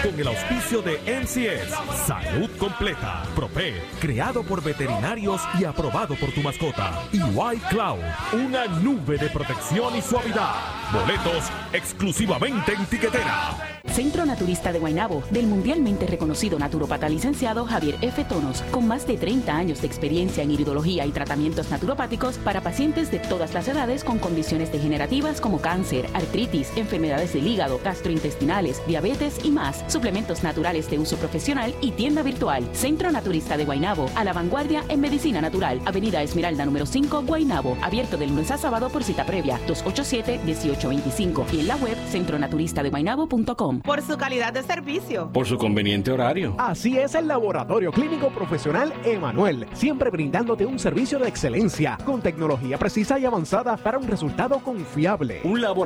Con 0.00 0.20
el 0.20 0.28
auspicio 0.28 0.80
de 0.80 1.00
NCS, 1.06 2.06
Salud 2.06 2.48
Completa, 2.56 3.24
Propé, 3.34 3.82
creado 4.00 4.44
por 4.44 4.62
veterinarios 4.62 5.42
y 5.58 5.64
aprobado 5.64 6.14
por 6.14 6.30
tu 6.30 6.40
mascota. 6.40 7.02
Y 7.10 7.20
White 7.20 7.66
Cloud, 7.68 7.98
una 8.32 8.66
nube 8.66 9.18
de 9.18 9.28
protección 9.28 9.96
y 9.96 10.02
suavidad. 10.02 10.54
Boletos 10.92 11.50
exclusivamente 11.72 12.74
en 12.74 12.86
tiquetera. 12.86 13.74
Centro 13.94 14.26
Naturista 14.26 14.72
de 14.72 14.80
Guaynabo, 14.80 15.22
del 15.30 15.46
mundialmente 15.46 16.06
reconocido 16.06 16.58
naturopata 16.58 17.08
licenciado 17.08 17.64
Javier 17.64 17.96
F. 18.00 18.24
Tonos, 18.24 18.62
con 18.72 18.88
más 18.88 19.06
de 19.06 19.16
30 19.16 19.54
años 19.56 19.80
de 19.80 19.86
experiencia 19.86 20.42
en 20.42 20.50
iridología 20.50 21.06
y 21.06 21.12
tratamientos 21.12 21.70
naturopáticos 21.70 22.38
para 22.38 22.60
pacientes 22.60 23.12
de 23.12 23.20
todas 23.20 23.54
las 23.54 23.68
edades 23.68 24.02
con 24.02 24.18
condiciones 24.18 24.72
degenerativas 24.72 25.40
como 25.40 25.60
cáncer, 25.60 26.03
artritis, 26.14 26.70
enfermedades 26.76 27.32
del 27.32 27.46
hígado, 27.46 27.80
gastrointestinales, 27.82 28.82
diabetes 28.86 29.44
y 29.44 29.50
más, 29.50 29.84
suplementos 29.88 30.42
naturales 30.42 30.90
de 30.90 30.98
uso 30.98 31.16
profesional 31.16 31.74
y 31.80 31.92
tienda 31.92 32.22
virtual. 32.22 32.68
Centro 32.72 33.10
Naturista 33.10 33.56
de 33.56 33.64
Guaynabo, 33.64 34.10
a 34.14 34.24
la 34.24 34.32
vanguardia 34.32 34.84
en 34.88 35.00
medicina 35.00 35.40
natural, 35.40 35.80
Avenida 35.84 36.22
Esmeralda 36.22 36.64
número 36.64 36.86
5, 36.86 37.22
Guaynabo, 37.22 37.76
abierto 37.82 38.16
de 38.16 38.26
lunes 38.26 38.50
a 38.50 38.58
sábado 38.58 38.88
por 38.90 39.04
cita 39.04 39.24
previa, 39.24 39.58
287-1825 39.66 41.52
y 41.52 41.60
en 41.60 41.68
la 41.68 41.76
web 41.76 41.96
centronaturista 42.10 42.82
de 42.82 42.90
centronaturistadeguaynabo.com. 42.90 43.80
por 43.80 44.02
su 44.02 44.16
calidad 44.16 44.52
de 44.52 44.62
servicio. 44.62 45.30
Por 45.32 45.46
su 45.46 45.56
conveniente 45.56 46.10
horario. 46.10 46.54
Así 46.58 46.98
es 46.98 47.14
el 47.14 47.28
Laboratorio 47.28 47.92
Clínico 47.92 48.28
Profesional 48.30 48.92
Emanuel, 49.04 49.66
siempre 49.72 50.10
brindándote 50.10 50.66
un 50.66 50.78
servicio 50.78 51.18
de 51.18 51.28
excelencia 51.28 51.98
con 52.04 52.20
tecnología 52.20 52.78
precisa 52.78 53.18
y 53.18 53.24
avanzada 53.24 53.76
para 53.76 53.98
un 53.98 54.06
resultado 54.06 54.58
confiable. 54.58 55.40
Un 55.44 55.60
laboratorio 55.60 55.83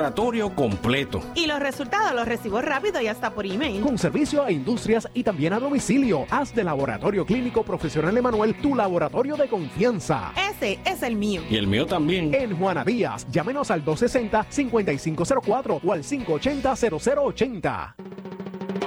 completo. 0.54 1.20
Y 1.34 1.46
los 1.46 1.58
resultados 1.58 2.14
los 2.14 2.26
recibo 2.26 2.60
rápido 2.60 3.00
y 3.00 3.06
hasta 3.08 3.30
por 3.30 3.46
email. 3.46 3.80
Con 3.80 3.98
servicio 3.98 4.44
a 4.44 4.50
industrias 4.50 5.08
y 5.14 5.22
también 5.22 5.52
a 5.52 5.60
domicilio. 5.60 6.26
Haz 6.30 6.54
de 6.54 6.64
Laboratorio 6.64 7.26
Clínico 7.26 7.62
Profesional 7.62 8.16
Emanuel 8.16 8.54
tu 8.54 8.74
laboratorio 8.74 9.36
de 9.36 9.48
confianza. 9.48 10.32
Ese 10.50 10.78
es 10.84 11.02
el 11.02 11.16
mío. 11.16 11.42
Y 11.50 11.56
el 11.56 11.66
mío 11.66 11.86
también. 11.86 12.34
En 12.34 12.56
Juana 12.56 12.84
Díaz, 12.84 13.26
llámenos 13.30 13.70
al 13.70 13.84
260-5504 13.84 15.80
o 15.84 15.92
al 15.92 16.02
580-0080. 16.02 17.94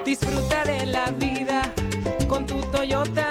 Disfruta 0.05 0.63
de 0.65 0.85
la 0.87 1.11
vida 1.11 1.61
con 2.27 2.45
tu 2.45 2.59
Toyota 2.71 3.30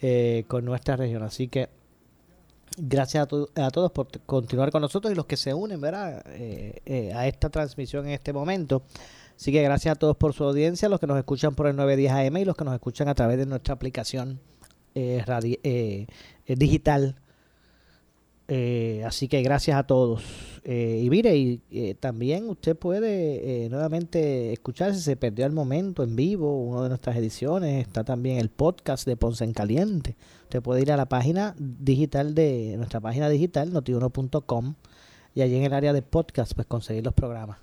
eh, 0.00 0.44
con 0.46 0.64
nuestra 0.64 0.96
región. 0.96 1.22
Así 1.22 1.48
que 1.48 1.68
gracias 2.76 3.24
a, 3.24 3.26
to 3.26 3.50
a, 3.56 3.70
todos 3.70 3.90
por 3.90 4.08
continuar 4.20 4.70
con 4.70 4.82
nosotros 4.82 5.12
y 5.12 5.16
los 5.16 5.26
que 5.26 5.36
se 5.36 5.52
unen 5.54 5.80
¿verdad? 5.80 6.22
Eh, 6.28 6.80
eh, 6.86 7.12
a 7.14 7.26
esta 7.26 7.50
transmisión 7.50 8.06
en 8.06 8.12
este 8.12 8.32
momento. 8.32 8.82
Así 9.36 9.52
que 9.52 9.62
gracias 9.62 9.92
a 9.92 9.98
todos 9.98 10.16
por 10.16 10.34
su 10.34 10.44
audiencia, 10.44 10.88
los 10.88 11.00
que 11.00 11.06
nos 11.06 11.18
escuchan 11.18 11.54
por 11.54 11.68
el 11.68 11.76
910 11.76 12.12
AM 12.12 12.36
y 12.38 12.44
los 12.44 12.56
que 12.56 12.64
nos 12.64 12.74
escuchan 12.74 13.08
a 13.08 13.14
través 13.14 13.38
de 13.38 13.46
nuestra 13.46 13.74
aplicación 13.74 14.40
digital. 16.46 17.16
Así 19.04 19.28
que 19.28 19.42
gracias 19.42 19.76
a 19.76 19.86
todos. 19.86 20.22
y 20.64 21.08
mire, 21.10 21.36
y, 21.36 21.94
también 22.00 22.48
usted 22.48 22.76
puede 22.76 23.68
nuevamente 23.68 24.52
escuchar 24.52 24.94
si 24.94 25.00
se 25.00 25.16
perdió 25.16 25.46
el 25.46 25.52
momento 25.52 26.02
en 26.02 26.16
vivo, 26.16 26.64
una 26.64 26.82
de 26.82 26.88
nuestras 26.88 27.16
ediciones. 27.16 27.86
Está 27.86 28.04
también 28.04 28.38
el 28.38 28.48
podcast 28.50 29.06
de 29.06 29.16
Ponce 29.16 29.44
en 29.44 29.52
Caliente. 29.52 30.16
Usted 30.44 30.62
puede 30.62 30.80
ir 30.80 30.92
a 30.92 30.96
la 30.96 31.06
página 31.06 31.54
digital 31.58 32.34
de 32.34 32.74
nuestra 32.78 33.00
página 33.00 33.28
digital, 33.28 33.70
notiuno.com, 33.70 34.74
y 35.34 35.42
allí 35.42 35.56
en 35.56 35.64
el 35.64 35.74
área 35.74 35.92
de 35.92 36.00
podcast, 36.00 36.54
pues 36.54 36.66
conseguir 36.66 37.04
los 37.04 37.12
programas 37.12 37.58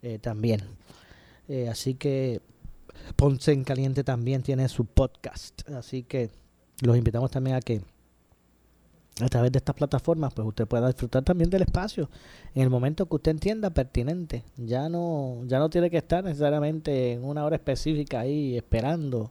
eh, 0.00 0.20
también. 0.20 0.60
Eh, 1.48 1.68
así 1.68 1.94
que 1.94 2.40
Ponce 3.16 3.52
en 3.52 3.64
Caliente 3.64 4.04
también 4.04 4.42
tiene 4.42 4.68
su 4.68 4.84
podcast. 4.84 5.68
Así 5.70 6.02
que 6.02 6.30
los 6.82 6.96
invitamos 6.96 7.30
también 7.30 7.56
a 7.56 7.60
que 7.60 7.80
a 9.20 9.28
través 9.28 9.52
de 9.52 9.58
estas 9.58 9.74
plataformas 9.74 10.34
pues 10.34 10.46
usted 10.48 10.66
pueda 10.66 10.88
disfrutar 10.88 11.22
también 11.22 11.48
del 11.48 11.62
espacio 11.62 12.10
en 12.54 12.62
el 12.62 12.70
momento 12.70 13.06
que 13.06 13.16
usted 13.16 13.30
entienda 13.30 13.70
pertinente. 13.70 14.44
Ya 14.56 14.88
no, 14.88 15.42
ya 15.46 15.58
no 15.58 15.70
tiene 15.70 15.90
que 15.90 15.98
estar 15.98 16.24
necesariamente 16.24 17.12
en 17.12 17.24
una 17.24 17.44
hora 17.44 17.56
específica 17.56 18.20
ahí 18.20 18.56
esperando 18.56 19.30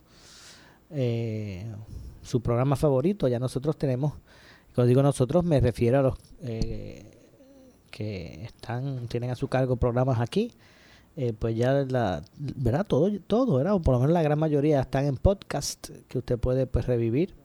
eh, 0.90 1.66
su 2.22 2.42
programa 2.42 2.76
favorito. 2.76 3.28
Ya 3.28 3.40
nosotros 3.40 3.78
tenemos, 3.78 4.14
cuando 4.74 4.88
digo 4.88 5.04
nosotros 5.04 5.44
me 5.44 5.60
refiero 5.60 6.00
a 6.00 6.02
los 6.02 6.16
eh, 6.42 7.18
que 7.92 8.44
están, 8.46 9.08
tienen 9.08 9.32
a 9.32 9.36
su 9.36 9.48
cargo 9.48 9.76
programas 9.76 10.20
aquí 10.20 10.52
eh, 11.16 11.32
pues 11.38 11.56
ya 11.56 11.86
la, 11.88 12.24
¿verdad? 12.38 12.86
Todo, 12.88 13.12
todo, 13.28 13.58
¿verdad? 13.58 13.76
O 13.76 13.82
por 13.82 13.94
lo 13.94 14.00
menos 14.00 14.14
la 14.14 14.24
gran 14.24 14.40
mayoría 14.40 14.82
están 14.82 15.06
en 15.06 15.18
podcast 15.18 15.90
que 16.08 16.18
usted 16.18 16.40
puede 16.40 16.66
pues 16.66 16.88
revivir. 16.88 17.36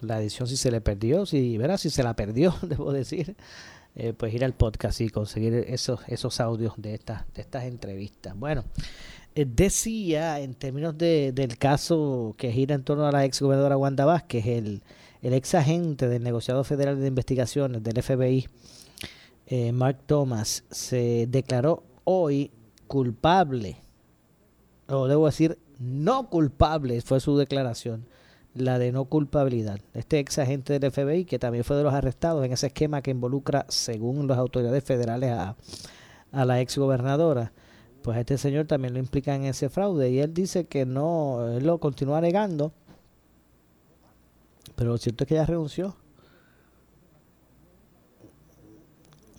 La 0.00 0.20
edición 0.20 0.46
si 0.46 0.56
se 0.56 0.70
le 0.70 0.80
perdió, 0.80 1.26
si, 1.26 1.58
¿verdad? 1.58 1.76
Si 1.76 1.90
se 1.90 2.02
la 2.02 2.14
perdió, 2.14 2.54
debo 2.62 2.92
decir, 2.92 3.36
eh, 3.96 4.12
pues 4.12 4.32
ir 4.34 4.44
al 4.44 4.54
podcast 4.54 5.00
y 5.00 5.08
conseguir 5.08 5.54
esos, 5.54 6.00
esos 6.06 6.40
audios 6.40 6.74
de 6.76 6.94
estas, 6.94 7.24
de 7.34 7.42
estas 7.42 7.64
entrevistas. 7.64 8.36
Bueno, 8.36 8.64
eh, 9.34 9.46
decía 9.46 10.40
en 10.40 10.54
términos 10.54 10.96
de, 10.96 11.32
del 11.32 11.58
caso 11.58 12.34
que 12.38 12.52
gira 12.52 12.74
en 12.74 12.84
torno 12.84 13.06
a 13.06 13.12
la 13.12 13.24
ex 13.24 13.40
gobernadora 13.40 13.76
Wanda 13.76 14.04
Vázquez, 14.04 14.46
el, 14.46 14.82
el 15.22 15.34
ex 15.34 15.54
agente 15.54 16.08
del 16.08 16.22
negociado 16.22 16.62
federal 16.64 17.00
de 17.00 17.08
investigaciones 17.08 17.82
del 17.82 18.02
FBI, 18.02 18.48
Mark 19.72 20.00
Thomas, 20.04 20.64
se 20.70 21.26
declaró 21.26 21.82
hoy 22.04 22.50
culpable, 22.86 23.78
o 24.88 25.06
debo 25.06 25.26
decir, 25.26 25.58
no 25.78 26.28
culpable, 26.28 27.00
fue 27.02 27.20
su 27.20 27.36
declaración, 27.36 28.06
la 28.58 28.78
de 28.78 28.92
no 28.92 29.06
culpabilidad. 29.06 29.80
Este 29.94 30.18
ex 30.18 30.38
agente 30.38 30.78
del 30.78 30.90
FBI, 30.92 31.24
que 31.24 31.38
también 31.38 31.64
fue 31.64 31.76
de 31.76 31.82
los 31.82 31.94
arrestados 31.94 32.44
en 32.44 32.52
ese 32.52 32.68
esquema 32.68 33.02
que 33.02 33.10
involucra, 33.10 33.66
según 33.68 34.26
las 34.26 34.38
autoridades 34.38 34.84
federales, 34.84 35.32
a, 35.32 35.56
a 36.32 36.44
la 36.44 36.60
ex 36.60 36.78
gobernadora, 36.78 37.52
pues 38.02 38.18
este 38.18 38.38
señor 38.38 38.66
también 38.66 38.94
lo 38.94 39.00
implica 39.00 39.34
en 39.34 39.44
ese 39.44 39.68
fraude. 39.68 40.10
Y 40.10 40.20
él 40.20 40.34
dice 40.34 40.66
que 40.66 40.86
no, 40.86 41.46
él 41.56 41.66
lo 41.66 41.78
continúa 41.78 42.20
negando, 42.20 42.72
pero 44.76 44.90
lo 44.90 44.98
cierto 44.98 45.24
es 45.24 45.28
que 45.28 45.34
ya 45.34 45.46
renunció. 45.46 45.96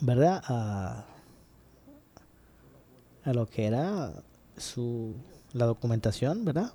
¿Verdad? 0.02 0.42
A, 0.46 1.06
a 3.26 3.34
lo 3.34 3.46
que 3.46 3.66
era 3.66 4.14
su 4.58 5.14
la 5.54 5.66
documentación, 5.66 6.46
¿verdad? 6.46 6.74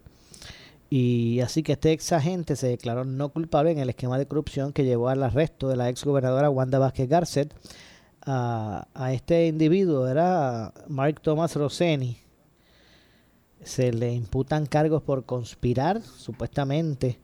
Y 0.90 1.40
así 1.40 1.62
que 1.62 1.72
este 1.72 1.92
ex 1.92 2.12
agente 2.12 2.56
se 2.56 2.68
declaró 2.68 3.04
no 3.04 3.30
culpable 3.30 3.72
en 3.72 3.78
el 3.78 3.90
esquema 3.90 4.18
de 4.18 4.26
corrupción 4.26 4.72
que 4.72 4.84
llevó 4.84 5.08
al 5.08 5.22
arresto 5.22 5.68
de 5.68 5.76
la 5.76 5.88
ex 5.88 6.04
gobernadora 6.04 6.50
Wanda 6.50 6.78
Vázquez 6.78 7.08
Garcet. 7.08 7.54
A, 8.26 8.86
este 9.12 9.48
individuo, 9.48 10.08
era 10.08 10.72
Mark 10.88 11.20
Thomas 11.20 11.56
Rosseni. 11.56 12.16
Se 13.62 13.92
le 13.92 14.12
imputan 14.12 14.66
cargos 14.66 15.02
por 15.02 15.24
conspirar, 15.24 16.00
supuestamente, 16.00 17.18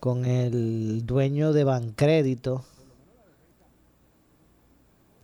con 0.00 0.24
el 0.26 1.06
dueño 1.06 1.52
de 1.52 1.64
Bancrédito, 1.64 2.64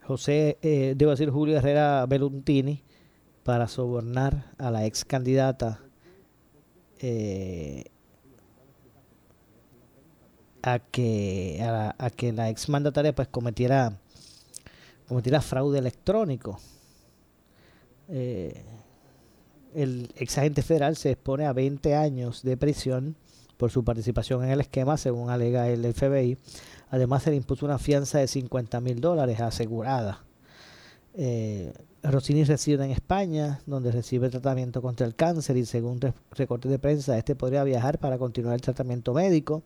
José, 0.09 0.57
eh, 0.62 0.95
debo 0.97 1.11
decir 1.11 1.28
Julio 1.28 1.59
Herrera 1.59 2.07
Beluntini, 2.07 2.82
para 3.43 3.68
sobornar 3.68 4.53
a 4.57 4.70
la 4.70 4.86
ex 4.86 5.05
candidata 5.05 5.80
eh, 7.01 7.84
a 10.62 10.78
que 10.78 11.61
a, 11.62 12.11
que 12.11 12.32
la 12.32 12.51
ex 12.51 12.68
mandataria 12.68 13.14
pues 13.14 13.28
cometiera 13.28 13.99
cometiera 15.09 15.40
fraude 15.40 15.78
electrónico. 15.78 16.59
Eh, 18.09 18.62
el 19.74 20.12
ex 20.16 20.38
agente 20.38 20.62
federal 20.62 20.96
se 20.96 21.11
expone 21.12 21.46
a 21.46 21.53
20 21.53 21.94
años 21.94 22.42
de 22.42 22.57
prisión 22.57 23.16
por 23.57 23.70
su 23.70 23.84
participación 23.84 24.44
en 24.44 24.51
el 24.51 24.61
esquema 24.61 24.96
según 24.96 25.30
alega 25.30 25.68
el 25.68 25.92
FBI 25.92 26.38
además 26.90 27.22
se 27.22 27.30
le 27.30 27.36
impuso 27.36 27.66
una 27.66 27.78
fianza 27.78 28.18
de 28.18 28.28
50 28.28 28.80
mil 28.80 29.01
dólares 29.01 29.40
asegurada. 29.40 30.24
Eh, 31.14 31.72
Rossini 32.03 32.44
reside 32.44 32.84
en 32.84 32.90
España, 32.90 33.61
donde 33.66 33.90
recibe 33.90 34.30
tratamiento 34.30 34.80
contra 34.80 35.07
el 35.07 35.14
cáncer 35.14 35.57
y 35.57 35.64
según 35.64 36.01
recortes 36.30 36.70
de 36.70 36.78
prensa, 36.78 37.18
este 37.18 37.34
podría 37.34 37.64
viajar 37.64 37.99
para 37.99 38.18
continuar 38.18 38.55
el 38.55 38.61
tratamiento 38.61 39.12
médico. 39.14 39.62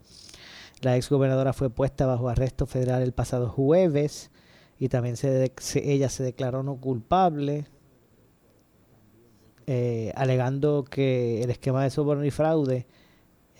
La 0.81 0.97
ex 0.97 1.11
gobernadora 1.11 1.53
fue 1.53 1.71
puesta 1.71 2.07
bajo 2.07 2.29
arresto 2.29 2.67
federal 2.67 3.03
el 3.03 3.13
pasado 3.13 3.49
jueves 3.49 4.31
y 4.79 4.89
también 4.89 5.17
se, 5.17 5.53
ella 5.75 6.09
se 6.09 6.23
declaró 6.25 6.63
no 6.63 6.77
culpable, 6.77 7.67
eh, 9.67 10.13
alegando 10.17 10.85
que 10.85 11.43
el 11.43 11.51
esquema 11.51 11.85
de 11.85 11.91
soborno 11.91 12.25
y 12.25 12.31
fraude 12.31 12.87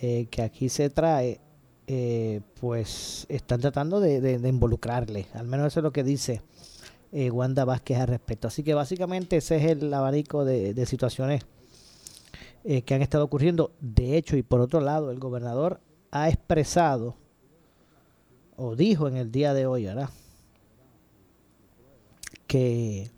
eh, 0.01 0.27
que 0.31 0.43
aquí 0.43 0.69
se 0.69 0.91
trae, 0.91 1.41
eh, 1.87 2.41
pues 2.59 3.27
están 3.29 3.61
tratando 3.61 4.01
de 4.01 4.49
involucrarle. 4.49 5.27
Al 5.35 5.47
menos 5.47 5.69
eso 5.69 5.81
es 5.81 5.85
lo 5.85 5.93
que 5.93 6.03
dice 6.03 6.43
eh, 7.13 7.31
Wanda 7.31 7.65
Vázquez 7.65 7.99
al 7.99 8.09
respecto. 8.09 8.49
Así 8.49 8.63
que 8.63 8.75
básicamente 8.75 9.37
ese 9.37 9.57
es 9.57 9.65
el 9.65 9.93
abanico 9.93 10.45
de, 10.45 10.87
situaciones 10.87 11.45
eh, 12.65 12.83
que 12.83 12.95
han 12.95 13.03
estado 13.03 13.25
ocurriendo. 13.25 13.73
De 13.81 14.17
hecho, 14.17 14.37
y 14.37 14.43
por 14.43 14.61
otro 14.61 14.81
lado, 14.81 15.11
el 15.11 15.19
gobernador 15.19 15.81
ha 16.11 16.29
expresado 16.29 17.17
o 18.57 18.77
dijo 18.77 19.09
en 19.09 19.17
el 19.17 19.31
día 19.31 19.55
de 19.55 19.67
hoy, 19.67 19.85
¿verdad? 19.85 20.11
Que, 22.47 23.11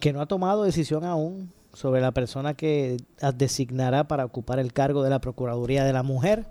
que 0.00 0.12
no 0.12 0.20
ha 0.20 0.26
tomado 0.26 0.64
decisión 0.64 1.04
aún 1.04 1.52
sobre 1.72 2.00
la 2.00 2.12
persona 2.12 2.54
que 2.54 2.98
designará 3.36 4.06
para 4.06 4.24
ocupar 4.24 4.58
el 4.58 4.72
cargo 4.72 5.02
de 5.02 5.10
la 5.10 5.20
Procuraduría 5.20 5.84
de 5.84 5.92
la 5.92 6.02
Mujer. 6.02 6.46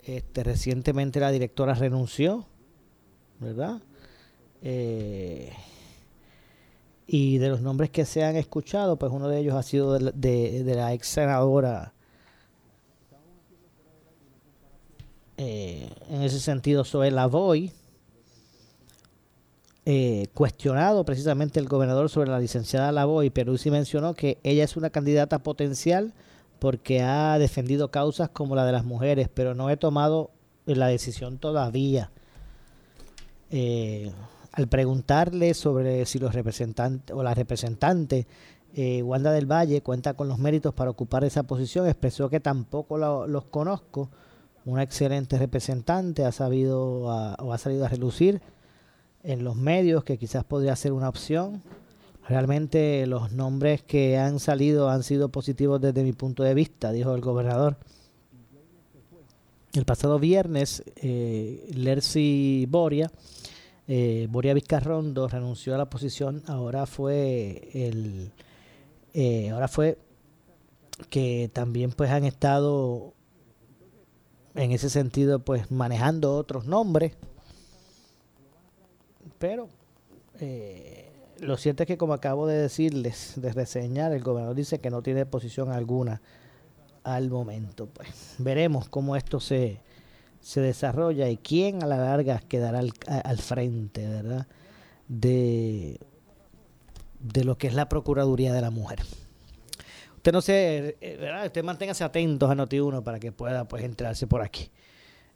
Este, 0.00 0.44
recientemente 0.44 1.18
la 1.18 1.30
directora 1.30 1.74
renunció, 1.74 2.46
¿verdad? 3.40 3.80
Eh, 4.64 5.52
y 7.06 7.38
de 7.38 7.48
los 7.48 7.60
nombres 7.60 7.90
que 7.90 8.04
se 8.04 8.24
han 8.24 8.34
escuchado, 8.34 8.96
pues 8.96 9.12
uno 9.12 9.28
de 9.28 9.38
ellos 9.38 9.54
ha 9.54 9.62
sido 9.62 9.92
de, 9.98 10.72
la 10.74 10.92
ex 10.92 11.06
senadora. 11.06 11.92
Eh, 15.36 15.88
en 16.08 16.22
ese 16.22 16.40
sentido, 16.40 16.84
la 17.10 17.26
Boy, 17.26 17.70
eh, 19.86 20.28
cuestionado 20.32 21.04
precisamente 21.04 21.60
el 21.60 21.68
gobernador 21.68 22.08
sobre 22.08 22.30
la 22.30 22.38
licenciada 22.38 22.90
Lavoy, 22.90 23.30
sí 23.58 23.70
mencionó 23.70 24.14
que 24.14 24.38
ella 24.42 24.64
es 24.64 24.78
una 24.78 24.88
candidata 24.88 25.40
potencial 25.40 26.14
porque 26.58 27.02
ha 27.02 27.38
defendido 27.38 27.90
causas 27.90 28.30
como 28.30 28.56
la 28.56 28.64
de 28.64 28.72
las 28.72 28.86
mujeres, 28.86 29.28
pero 29.32 29.54
no 29.54 29.68
he 29.68 29.76
tomado 29.76 30.30
la 30.64 30.86
decisión 30.86 31.36
todavía. 31.36 32.10
Eh, 33.50 34.10
al 34.56 34.68
preguntarle 34.68 35.52
sobre 35.52 36.06
si 36.06 36.20
los 36.20 36.32
representantes 36.32 37.14
o 37.14 37.24
la 37.24 37.34
representante 37.34 38.26
eh, 38.76 39.02
Wanda 39.02 39.32
del 39.32 39.50
Valle 39.50 39.82
cuenta 39.82 40.14
con 40.14 40.28
los 40.28 40.38
méritos 40.38 40.72
para 40.72 40.90
ocupar 40.90 41.24
esa 41.24 41.42
posición, 41.42 41.88
expresó 41.88 42.30
que 42.30 42.40
tampoco 42.40 42.96
los 42.96 43.44
conozco. 43.46 44.10
Una 44.64 44.82
excelente 44.82 45.38
representante 45.38 46.24
ha 46.24 46.32
sabido 46.32 46.82
o 46.82 47.52
ha 47.52 47.58
salido 47.58 47.84
a 47.84 47.88
relucir 47.88 48.40
en 49.24 49.42
los 49.42 49.56
medios 49.56 50.04
que 50.04 50.18
quizás 50.18 50.44
podría 50.44 50.76
ser 50.76 50.92
una 50.92 51.08
opción. 51.08 51.62
Realmente 52.28 53.06
los 53.06 53.32
nombres 53.32 53.82
que 53.82 54.18
han 54.18 54.38
salido 54.38 54.88
han 54.88 55.02
sido 55.02 55.30
positivos 55.30 55.80
desde 55.80 56.04
mi 56.04 56.12
punto 56.12 56.42
de 56.42 56.54
vista, 56.54 56.92
dijo 56.92 57.14
el 57.14 57.20
gobernador. 57.20 57.76
El 59.72 59.84
pasado 59.84 60.20
viernes, 60.20 60.84
eh, 60.96 61.68
Lercy 61.74 62.66
Boria 62.68 63.10
eh, 63.86 64.26
Boria 64.30 64.54
Vizcarrondo 64.54 65.28
renunció 65.28 65.74
a 65.74 65.78
la 65.78 65.90
posición, 65.90 66.42
ahora 66.46 66.86
fue 66.86 67.68
el 67.74 68.32
eh, 69.12 69.50
ahora 69.50 69.68
fue 69.68 69.98
que 71.08 71.50
también 71.52 71.92
pues 71.92 72.10
han 72.10 72.24
estado 72.24 73.14
en 74.54 74.72
ese 74.72 74.90
sentido 74.90 75.38
pues 75.40 75.70
manejando 75.70 76.36
otros 76.36 76.66
nombres. 76.66 77.12
Pero 79.38 79.68
eh, 80.40 81.12
lo 81.40 81.56
cierto 81.56 81.82
es 81.82 81.86
que 81.86 81.98
como 81.98 82.14
acabo 82.14 82.46
de 82.46 82.56
decirles 82.58 83.34
de 83.36 83.52
reseñar 83.52 84.12
el 84.12 84.22
gobernador 84.22 84.56
dice 84.56 84.78
que 84.78 84.90
no 84.90 85.02
tiene 85.02 85.26
posición 85.26 85.70
alguna 85.70 86.20
al 87.04 87.30
momento 87.30 87.86
pues. 87.86 88.34
Veremos 88.38 88.88
cómo 88.88 89.14
esto 89.14 89.38
se 89.38 89.80
se 90.44 90.60
desarrolla 90.60 91.30
y 91.30 91.38
quién 91.38 91.82
a 91.82 91.86
la 91.86 91.96
larga 91.96 92.38
quedará 92.38 92.78
al, 92.78 93.38
frente, 93.38 94.06
¿verdad? 94.06 94.46
De, 95.08 95.98
de 97.18 97.44
lo 97.44 97.56
que 97.56 97.66
es 97.66 97.74
la 97.74 97.88
Procuraduría 97.88 98.52
de 98.52 98.60
la 98.60 98.70
Mujer. 98.70 99.00
Usted 100.16 100.32
no 100.32 100.42
se, 100.42 100.98
eh, 101.00 101.16
¿verdad? 101.18 101.46
Usted 101.46 101.64
manténgase 101.64 102.04
atentos 102.04 102.50
a 102.50 102.54
Noti1 102.54 103.02
para 103.02 103.18
que 103.18 103.32
pueda 103.32 103.66
pues 103.66 103.84
entrarse 103.84 104.26
por 104.26 104.42
aquí 104.42 104.70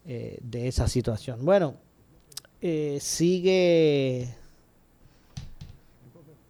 eh, 0.04 0.36
de 0.42 0.68
esa 0.68 0.86
situación. 0.88 1.42
Bueno, 1.42 1.76
eh, 2.60 2.98
sigue 3.00 4.28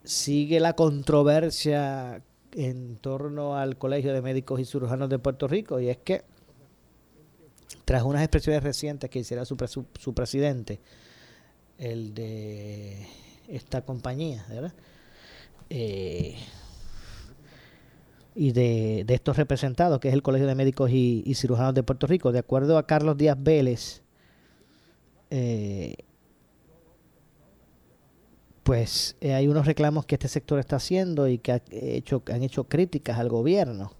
sigue 0.03 0.59
la 0.59 0.73
controversia 0.73 2.23
en 2.57 2.97
torno 2.97 3.57
al 3.57 3.79
Colegio 3.79 4.13
de 4.13 4.21
Médicos 4.21 4.59
y 4.59 4.65
Cirujanos 4.65 5.09
de 5.09 5.21
Puerto 5.21 5.47
Rico 5.47 5.79
y 5.79 5.91
es 5.91 5.99
que 5.99 6.25
tras 7.85 8.03
unas 8.03 8.23
expresiones 8.23 8.63
recientes 8.63 9.11
que 9.11 9.21
hiciera 9.21 9.45
su, 9.45 9.57
su, 9.99 10.15
presidente, 10.15 10.81
el 11.79 12.15
de 12.15 13.07
esta 13.49 13.83
compañía, 13.83 14.45
¿verdad? 14.49 14.73
Eh, 15.71 16.37
y 18.35 18.53
de, 18.53 19.05
estos 19.09 19.37
representados, 19.37 19.99
que 19.99 20.09
es 20.09 20.15
el 20.15 20.23
Colegio 20.23 20.47
de 20.47 20.55
Médicos 20.55 20.91
y, 20.93 21.35
Cirujanos 21.35 21.75
de 21.75 21.83
Puerto 21.83 22.07
Rico. 22.07 22.31
De 22.31 22.39
acuerdo 22.39 22.79
a 22.79 22.87
Carlos 22.87 23.17
Díaz 23.17 23.37
Vélez, 23.41 24.03
eh, 25.31 25.97
pues 28.63 29.17
eh, 29.21 29.35
hay 29.35 29.49
unos 29.49 29.67
reclamos 29.67 30.07
que 30.07 30.15
este 30.15 30.29
sector 30.29 30.61
está 30.61 30.77
haciendo 30.77 31.27
y 31.27 31.39
que 31.39 31.53
ha 31.53 31.63
hecho, 31.71 32.23
han 32.31 32.43
hecho 32.43 32.65
críticas 32.65 33.19
al 33.19 33.29
gobierno, 33.29 33.93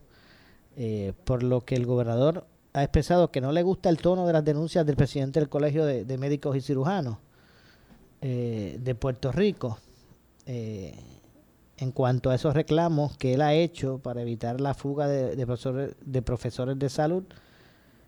eh, 0.77 1.15
por 1.25 1.43
lo 1.43 1.65
que 1.65 1.75
el 1.75 1.85
gobernador 1.85 2.47
ha 2.73 2.83
expresado 2.83 3.31
que 3.31 3.41
no 3.41 3.53
le 3.53 3.63
gusta 3.63 3.89
el 3.89 3.99
tono 3.99 4.27
de 4.27 4.33
las 4.33 4.45
denuncias 4.45 4.85
del 4.87 4.97
presidente 4.97 5.41
del 5.41 5.49
Colegio 5.49 5.85
de, 5.85 6.19
Médicos 6.19 6.57
y 6.57 6.61
Cirujanos 6.61 7.19
de 8.21 8.97
Puerto 8.99 9.33
Rico 9.33 9.79
en 11.79 11.93
cuanto 11.93 12.31
a 12.31 12.35
esos 12.35 12.55
reclamos 12.55 13.17
que 13.17 13.35
él 13.35 13.43
ha 13.43 13.55
hecho 13.55 13.99
para 13.99 14.21
evitar 14.21 14.61
la 14.61 14.75
fuga 14.75 15.07
de, 15.07 15.47
profesores, 15.47 15.95
de 16.05 16.23
profesores 16.23 16.79
de 16.79 16.89
salud, 16.89 17.25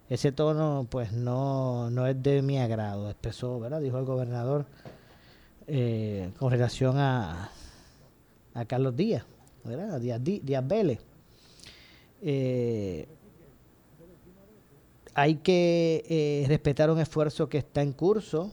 ese 0.08 0.32
tono 0.32 0.86
pues 0.90 1.12
no, 1.12 1.88
no 1.90 2.06
es 2.06 2.20
de 2.20 2.42
mi 2.42 2.58
agrado, 2.58 3.08
expresó, 3.08 3.60
¿verdad? 3.60 3.80
Dijo 3.80 3.98
el 3.98 4.04
gobernador 4.04 4.66
eh, 5.68 6.32
con 6.38 6.50
relación 6.50 6.98
a, 6.98 7.50
a 8.54 8.64
Carlos 8.64 8.96
Díaz, 8.96 9.24
¿verdad? 9.62 9.94
A 9.94 9.98
Díaz, 10.00 10.20
Díaz 10.22 10.66
Vélez. 10.66 10.98
Eh, 12.22 13.06
hay 15.14 15.36
que 15.36 16.04
eh, 16.08 16.44
respetar 16.48 16.90
un 16.90 16.98
esfuerzo 16.98 17.48
que 17.48 17.58
está 17.58 17.82
en 17.82 17.92
curso, 17.92 18.52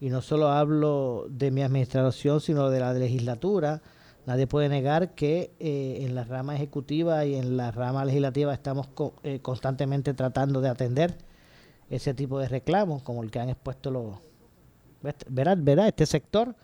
y 0.00 0.08
no 0.08 0.22
solo 0.22 0.48
hablo 0.48 1.26
de 1.28 1.50
mi 1.50 1.62
administración, 1.62 2.40
sino 2.40 2.70
de 2.70 2.80
la 2.80 2.92
legislatura, 2.94 3.82
Nadie 4.26 4.46
puede 4.46 4.68
negar 4.68 5.14
que 5.14 5.50
eh, 5.58 5.98
en 6.02 6.14
la 6.14 6.24
rama 6.24 6.54
ejecutiva 6.54 7.24
y 7.24 7.34
en 7.34 7.56
la 7.56 7.70
rama 7.70 8.04
legislativa 8.04 8.52
estamos 8.52 8.88
eh, 9.22 9.40
constantemente 9.40 10.14
tratando 10.14 10.60
de 10.60 10.68
atender 10.68 11.16
ese 11.88 12.14
tipo 12.14 12.38
de 12.38 12.48
reclamos, 12.48 13.02
como 13.02 13.22
el 13.22 13.30
que 13.30 13.40
han 13.40 13.48
expuesto 13.48 13.90
los... 13.90 14.18
Verá, 15.28 15.54
verá 15.56 15.88
este 15.88 16.06
sector. 16.06 16.54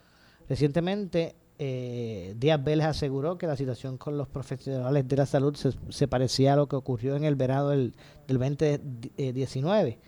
Recientemente, 0.49 1.35
eh, 1.59 2.35
Díaz 2.39 2.63
Vélez 2.63 2.87
aseguró 2.87 3.39
que 3.39 3.47
la 3.47 3.57
situación 3.57 3.97
con 3.97 4.17
los 4.19 4.29
profesionales 4.29 5.09
de 5.09 5.17
la 5.17 5.27
salud 5.27 5.57
se, 5.57 6.09
parecía 6.09 6.53
a 6.53 6.57
lo 6.57 6.69
que 6.69 6.77
ocurrió 6.77 7.17
en 7.17 7.25
el 7.25 7.35
verano 7.35 7.69
del, 7.69 7.95
del 8.27 8.39
2019 8.39 9.99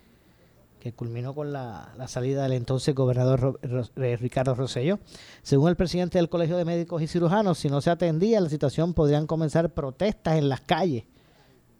que 0.78 0.92
culminó 0.92 1.34
con 1.34 1.52
la, 1.52 1.92
salida 2.06 2.44
del 2.44 2.52
entonces 2.52 2.94
gobernador 2.94 3.58
eh, 3.96 4.16
Ricardo 4.16 4.54
Rosselló. 4.54 4.98
Según 5.42 5.70
el 5.70 5.76
presidente 5.76 6.18
del 6.18 6.28
Colegio 6.28 6.56
de 6.56 6.64
Médicos 6.64 7.02
y 7.02 7.06
Cirujanos, 7.06 7.58
si 7.58 7.68
no 7.68 7.80
se 7.80 7.90
atendía 7.90 8.40
la 8.40 8.48
situación, 8.48 8.94
podrían 8.94 9.26
comenzar 9.26 9.70
protestas 9.70 10.38
en 10.38 10.48
las 10.48 10.60
calles 10.60 11.04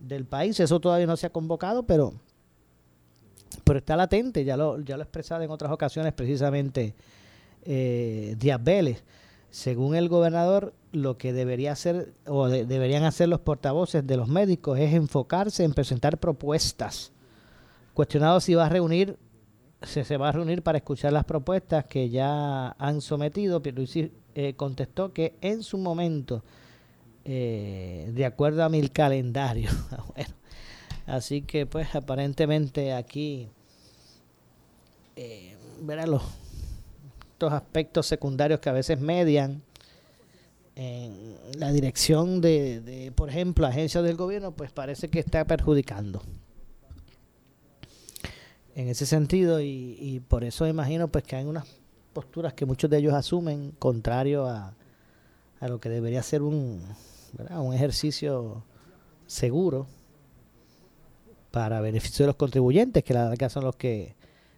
del 0.00 0.24
país. 0.26 0.58
Eso 0.60 0.80
todavía 0.80 1.06
no 1.06 1.16
se 1.16 1.26
ha 1.26 1.30
convocado, 1.30 1.84
pero, 1.84 2.12
pero 3.64 3.78
está 3.78 3.96
latente, 3.96 4.44
ya 4.44 4.56
lo, 4.56 4.80
ya 4.80 4.96
lo 4.96 5.02
expresado 5.02 5.42
en 5.42 5.50
otras 5.50 5.70
ocasiones 5.70 6.12
precisamente 6.12 6.94
eh, 7.64 8.34
Díaz 8.38 8.62
Vélez. 8.62 9.04
Según 9.50 9.96
el 9.96 10.08
gobernador, 10.08 10.74
lo 10.92 11.16
que 11.16 11.32
debería 11.32 11.72
hacer 11.72 12.12
o 12.26 12.48
deberían 12.48 13.04
hacer 13.04 13.28
los 13.28 13.40
portavoces 13.40 14.06
de 14.06 14.16
los 14.16 14.28
médicos 14.28 14.78
es 14.78 14.92
enfocarse 14.92 15.64
en 15.64 15.72
presentar 15.72 16.18
propuestas. 16.18 17.12
Cuestionado 17.94 18.40
si 18.40 18.54
va 18.54 18.66
a 18.66 18.68
reunir, 18.68 19.18
se, 19.82 20.16
va 20.16 20.28
a 20.28 20.32
reunir 20.32 20.62
para 20.62 20.78
escuchar 20.78 21.12
las 21.12 21.24
propuestas 21.24 21.86
que 21.86 22.10
ya 22.10 22.70
han 22.78 23.00
sometido, 23.00 23.62
Pierluisi 23.62 24.12
eh, 24.34 24.54
contestó 24.54 25.12
que 25.12 25.34
en 25.40 25.62
su 25.62 25.78
momento, 25.78 26.44
eh, 27.24 28.10
de 28.14 28.26
acuerdo 28.26 28.64
a 28.64 28.68
mi 28.68 28.86
calendario, 28.88 29.70
bueno, 30.14 30.34
así 31.06 31.42
que 31.42 31.64
pues 31.66 31.94
aparentemente 31.94 32.92
aquí, 32.92 33.48
eh, 35.16 35.56
verán 35.80 36.10
los 36.10 36.22
estos 37.38 37.52
aspectos 37.52 38.04
secundarios 38.04 38.58
que 38.58 38.68
a 38.68 38.72
veces 38.72 38.98
median 38.98 39.62
en 40.74 41.36
la 41.56 41.70
dirección 41.70 42.40
de, 42.40 42.80
de, 42.80 43.12
por 43.12 43.28
ejemplo, 43.28 43.64
agencias 43.64 44.02
del 44.02 44.16
gobierno, 44.16 44.50
pues 44.50 44.72
parece 44.72 45.08
que 45.08 45.20
está 45.20 45.44
perjudicando 45.44 46.20
en 48.74 48.88
ese 48.88 49.06
sentido. 49.06 49.60
Y, 49.60 50.20
por 50.26 50.42
eso 50.42 50.66
imagino 50.66 51.06
pues 51.06 51.22
que 51.22 51.36
hay 51.36 51.44
unas 51.44 51.64
posturas 52.12 52.54
que 52.54 52.66
muchos 52.66 52.90
de 52.90 52.98
ellos 52.98 53.14
asumen 53.14 53.70
contrario 53.78 54.48
a, 54.48 54.74
lo 55.60 55.78
que 55.78 55.90
debería 55.90 56.24
ser 56.24 56.42
un, 56.42 56.82
un 57.50 57.72
ejercicio 57.72 58.64
seguro 59.28 59.86
para 61.52 61.80
beneficio 61.80 62.24
de 62.24 62.30
los 62.30 62.36
contribuyentes, 62.36 63.04
que 63.04 63.14
la 63.14 63.28
verdad 63.28 63.48
son 63.48 63.62
los 63.62 63.76
que 63.76 64.16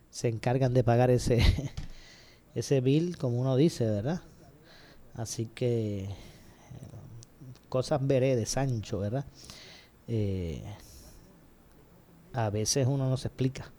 se 0.09 0.29
encargan 0.29 0.73
de 0.73 0.83
pagar 0.83 1.11
ese, 1.11 1.45
ese 2.55 2.81
bill, 2.81 3.17
como 3.17 3.41
uno 3.41 3.57
dice, 3.57 3.87
¿verdad? 3.87 4.21
Así 5.15 5.47
que 5.47 6.09
cosas 7.69 8.07
veré 8.07 8.37
de 8.37 8.47
Sancho, 8.47 8.99
¿verdad? 8.99 9.25
Eh, 10.09 10.63
a 12.33 12.51
veces 12.51 12.87
uno 12.87 13.09
no 13.09 13.17
se 13.17 13.29
explica. 13.29 13.73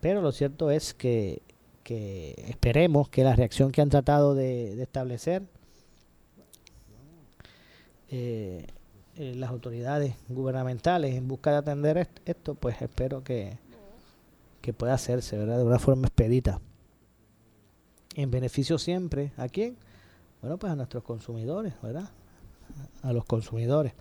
Pero 0.00 0.20
lo 0.20 0.32
cierto 0.32 0.70
es 0.70 0.94
que, 0.94 1.42
esperemos 1.88 3.08
que 3.08 3.24
la 3.24 3.34
reacción 3.34 3.72
que 3.72 3.80
han 3.80 3.88
tratado 3.88 4.34
de, 4.34 4.82
establecer 4.82 5.42
eh, 8.10 8.66
eh, 9.16 9.34
las 9.36 9.48
autoridades 9.50 10.14
gubernamentales 10.28 11.14
en 11.14 11.26
busca 11.26 11.50
de 11.50 11.56
atender 11.56 12.08
esto, 12.26 12.54
pues 12.54 12.82
espero 12.82 13.24
que, 13.24 13.58
que 14.60 14.74
pueda 14.74 14.94
hacerse 14.94 15.38
¿verdad? 15.38 15.56
de 15.56 15.64
una 15.64 15.78
forma 15.78 16.08
expedita. 16.08 16.60
En 18.18 18.32
beneficio 18.32 18.78
siempre, 18.78 19.30
¿a 19.36 19.46
quién? 19.46 19.76
Bueno, 20.40 20.58
pues 20.58 20.72
a 20.72 20.74
nuestros 20.74 21.04
consumidores, 21.04 21.74
¿verdad? 21.80 22.10
A 23.02 23.12
los 23.12 23.24
consumidores, 23.24 23.92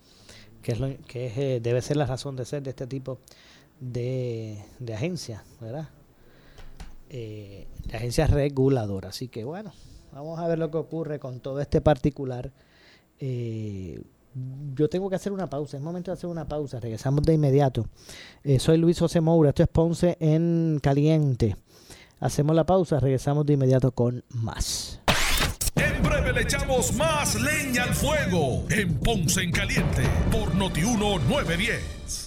que, 0.64 0.72
es 0.72 0.80
lo, 0.80 0.88
que 1.06 1.28
eh, 1.36 1.60
debe 1.60 1.84
ser 1.84 1.98
la 1.98 2.08
razón 2.08 2.36
de 2.36 2.44
ser 2.44 2.64
de 2.64 2.72
este 2.72 2.88
tipo 2.88 3.20
de, 3.80 4.66
de 4.80 4.94
agencia, 4.96 5.44
¿verdad? 5.62 5.90
Eh, 7.12 7.68
de 7.86 7.96
agencia 7.96 8.26
reguladora. 8.26 9.10
Así 9.10 9.28
que 9.28 9.44
bueno, 9.44 9.72
vamos 10.12 10.40
a 10.40 10.48
ver 10.48 10.58
lo 10.58 10.72
que 10.72 10.78
ocurre 10.78 11.20
con 11.20 11.40
todo 11.40 11.62
este 11.62 11.80
particular. 11.80 12.52
Eh, 13.20 14.02
yo 14.74 14.90
tengo 14.90 15.12
que 15.12 15.16
hacer 15.16 15.32
una 15.32 15.48
pausa, 15.48 15.78
es 15.78 15.84
momento 15.84 16.10
de 16.10 16.14
hacer 16.14 16.28
una 16.28 16.48
pausa, 16.48 16.80
regresamos 16.80 17.22
de 17.22 17.36
inmediato. 17.36 17.86
Eh, 18.44 18.58
soy 18.58 18.78
Luis 18.78 18.98
José 18.98 19.22
Moura, 19.22 19.50
esto 19.50 19.62
es 19.62 19.70
Ponce 19.70 20.18
en 20.20 20.80
Caliente. 20.82 21.56
Hacemos 22.20 22.56
la 22.56 22.66
pausa, 22.66 23.00
regresamos 23.00 23.46
de 23.46 23.54
inmediato 23.54 23.92
con 23.92 24.24
más. 24.30 25.00
En 25.76 26.02
breve 26.02 26.34
le 26.34 26.42
echamos 26.42 26.94
más 26.94 27.36
leña 27.36 27.84
al 27.84 27.94
fuego 27.94 28.66
en 28.70 28.96
Ponce 29.00 29.42
en 29.42 29.52
Caliente 29.52 30.04
por 30.32 30.56
Notiuno 30.56 31.20
910 31.20 32.27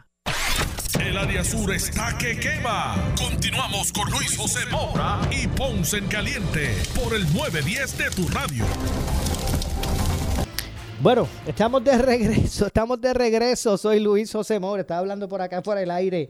El 1.03 1.17
área 1.17 1.43
sur 1.43 1.73
está 1.73 2.15
que 2.15 2.39
quema. 2.39 2.95
Continuamos 3.17 3.91
con 3.91 4.09
Luis 4.11 4.37
José 4.37 4.59
Moura 4.71 5.19
y 5.31 5.47
Ponce 5.47 5.97
en 5.97 6.07
Caliente 6.07 6.75
por 6.93 7.15
el 7.15 7.23
910 7.33 7.97
de 7.97 8.09
tu 8.11 8.27
radio. 8.27 8.63
Bueno, 11.01 11.27
estamos 11.47 11.83
de 11.83 11.97
regreso, 11.97 12.67
estamos 12.67 13.01
de 13.01 13.15
regreso. 13.15 13.79
Soy 13.79 13.99
Luis 13.99 14.31
José 14.31 14.59
Moura, 14.59 14.81
estaba 14.81 14.99
hablando 14.99 15.27
por 15.27 15.41
acá 15.41 15.63
por 15.63 15.79
el 15.79 15.89
aire 15.89 16.29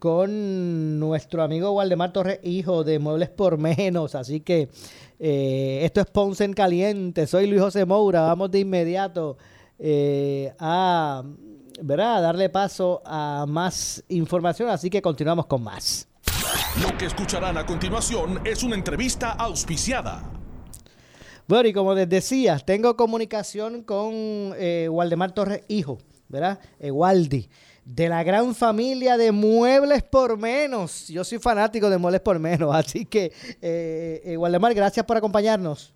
con 0.00 0.98
nuestro 0.98 1.44
amigo 1.44 1.70
Waldemar 1.70 2.12
Torres, 2.12 2.40
hijo 2.42 2.82
de 2.82 2.98
Muebles 2.98 3.28
por 3.28 3.56
Menos. 3.56 4.16
Así 4.16 4.40
que 4.40 4.68
eh, 5.20 5.80
esto 5.84 6.00
es 6.00 6.06
Ponce 6.06 6.44
en 6.44 6.54
Caliente. 6.54 7.28
Soy 7.28 7.46
Luis 7.46 7.62
José 7.62 7.84
Moura. 7.84 8.22
Vamos 8.22 8.50
de 8.50 8.58
inmediato 8.58 9.38
eh, 9.78 10.52
a 10.58 11.22
¿verdad? 11.82 12.22
darle 12.22 12.48
paso 12.48 13.02
a 13.04 13.46
más 13.48 14.02
información, 14.08 14.68
así 14.70 14.90
que 14.90 15.02
continuamos 15.02 15.46
con 15.46 15.62
más. 15.62 16.08
Lo 16.82 16.96
que 16.96 17.06
escucharán 17.06 17.56
a 17.58 17.66
continuación 17.66 18.40
es 18.44 18.62
una 18.62 18.74
entrevista 18.74 19.32
auspiciada. 19.32 20.22
Bueno, 21.46 21.68
y 21.68 21.72
como 21.72 21.94
les 21.94 22.08
decía, 22.08 22.58
tengo 22.58 22.96
comunicación 22.96 23.82
con 23.82 24.12
eh, 24.12 24.88
Waldemar 24.90 25.32
Torres, 25.32 25.62
hijo, 25.68 25.98
¿verdad? 26.28 26.60
Eh, 26.78 26.90
Waldi, 26.90 27.48
de 27.84 28.08
la 28.08 28.22
gran 28.22 28.54
familia 28.54 29.16
de 29.16 29.32
Muebles 29.32 30.02
por 30.02 30.36
Menos. 30.36 31.08
Yo 31.08 31.24
soy 31.24 31.38
fanático 31.38 31.88
de 31.88 31.96
Muebles 31.96 32.20
por 32.20 32.38
Menos, 32.38 32.74
así 32.74 33.06
que, 33.06 33.32
eh, 33.62 34.36
Waldemar, 34.38 34.74
gracias 34.74 35.06
por 35.06 35.16
acompañarnos. 35.16 35.94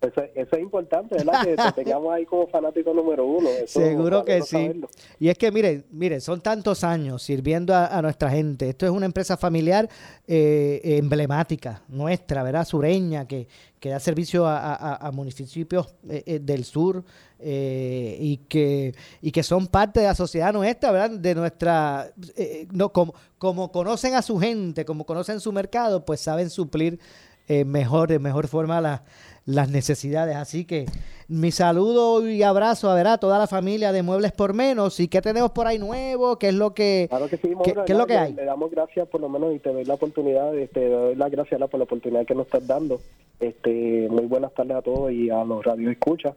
Eso, 0.00 0.22
eso 0.34 0.54
es 0.56 0.62
importante, 0.62 1.16
¿verdad? 1.16 1.44
Que 1.44 1.56
te 1.56 1.72
tengamos 1.84 2.12
ahí 2.12 2.24
como 2.24 2.46
fanático 2.46 2.94
número 2.94 3.26
uno. 3.26 3.48
Eso 3.50 3.80
Seguro 3.80 4.24
que 4.24 4.40
sí. 4.42 4.48
saberlo. 4.50 4.88
Y 5.18 5.28
es 5.28 5.36
que, 5.36 5.50
mire, 5.50 5.84
mire, 5.90 6.20
son 6.20 6.40
tantos 6.40 6.84
años 6.84 7.20
sirviendo 7.22 7.74
a, 7.74 7.86
a 7.86 8.00
nuestra 8.00 8.30
gente. 8.30 8.68
Esto 8.68 8.86
es 8.86 8.92
una 8.92 9.06
empresa 9.06 9.36
familiar 9.36 9.88
eh, 10.28 10.80
emblemática, 10.98 11.82
nuestra, 11.88 12.44
¿verdad? 12.44 12.64
Sureña, 12.64 13.26
que, 13.26 13.48
que 13.80 13.88
da 13.88 13.98
servicio 13.98 14.46
a, 14.46 14.72
a- 14.74 14.94
a 15.08 15.10
municipios 15.10 15.88
eh, 16.08 16.22
eh, 16.26 16.38
del 16.40 16.64
sur 16.64 17.02
eh, 17.40 18.16
y, 18.20 18.36
que, 18.48 18.94
y 19.20 19.32
que 19.32 19.42
son 19.42 19.66
parte 19.66 19.98
de 20.00 20.06
la 20.06 20.14
sociedad 20.14 20.52
nuestra, 20.52 20.92
¿verdad? 20.92 21.10
De 21.18 21.34
nuestra... 21.34 22.12
eh, 22.36 22.68
no, 22.70 22.92
como, 22.92 23.14
como 23.38 23.72
conocen 23.72 24.14
a 24.14 24.22
su 24.22 24.38
gente, 24.38 24.84
como 24.84 25.04
conocen 25.04 25.40
su 25.40 25.50
mercado, 25.52 26.04
pues 26.04 26.20
saben 26.20 26.50
suplir 26.50 27.00
eh, 27.48 27.64
mejor, 27.64 28.08
de 28.10 28.18
mejor 28.20 28.46
forma 28.46 28.80
la- 28.80 29.02
las 29.48 29.70
necesidades. 29.70 30.36
Así 30.36 30.66
que 30.66 30.84
mi 31.26 31.50
saludo 31.50 32.28
y 32.28 32.42
abrazo 32.42 32.90
a, 32.90 32.94
ver, 32.94 33.06
a 33.06 33.16
toda 33.16 33.38
la 33.38 33.46
familia 33.46 33.92
de 33.92 34.02
Muebles 34.02 34.32
por 34.32 34.52
Menos. 34.52 35.00
¿Y 35.00 35.08
qué 35.08 35.22
tenemos 35.22 35.52
por 35.52 35.66
ahí 35.66 35.78
nuevo? 35.78 36.38
¿Qué 36.38 36.48
es 36.48 36.54
lo 36.54 36.74
que, 36.74 37.06
Claro 37.08 37.28
que 37.28 37.38
sí, 37.38 37.48
qué, 37.48 37.54
Maura, 37.54 37.84
qué 37.86 37.92
es 37.92 37.98
lo 37.98 38.06
que 38.06 38.18
hay? 38.18 38.34
Le 38.34 38.44
damos 38.44 38.70
gracias 38.70 39.08
por 39.08 39.22
lo 39.22 39.28
menos 39.30 39.54
y 39.54 39.58
te 39.58 39.72
doy 39.72 39.86
la 39.86 39.94
oportunidad, 39.94 40.54
este, 40.54 40.80
te 40.80 40.88
doy 40.90 41.14
las 41.14 41.30
gracias 41.30 41.58
por 41.70 41.78
la 41.78 41.84
oportunidad 41.84 42.26
que 42.26 42.34
nos 42.34 42.44
estás 42.44 42.66
dando. 42.66 43.00
Este, 43.40 44.06
muy 44.10 44.26
buenas 44.26 44.52
tardes 44.52 44.76
a 44.76 44.82
todos 44.82 45.10
y 45.12 45.30
a 45.30 45.42
los 45.44 45.64
radio 45.64 45.90
escuchas. 45.90 46.34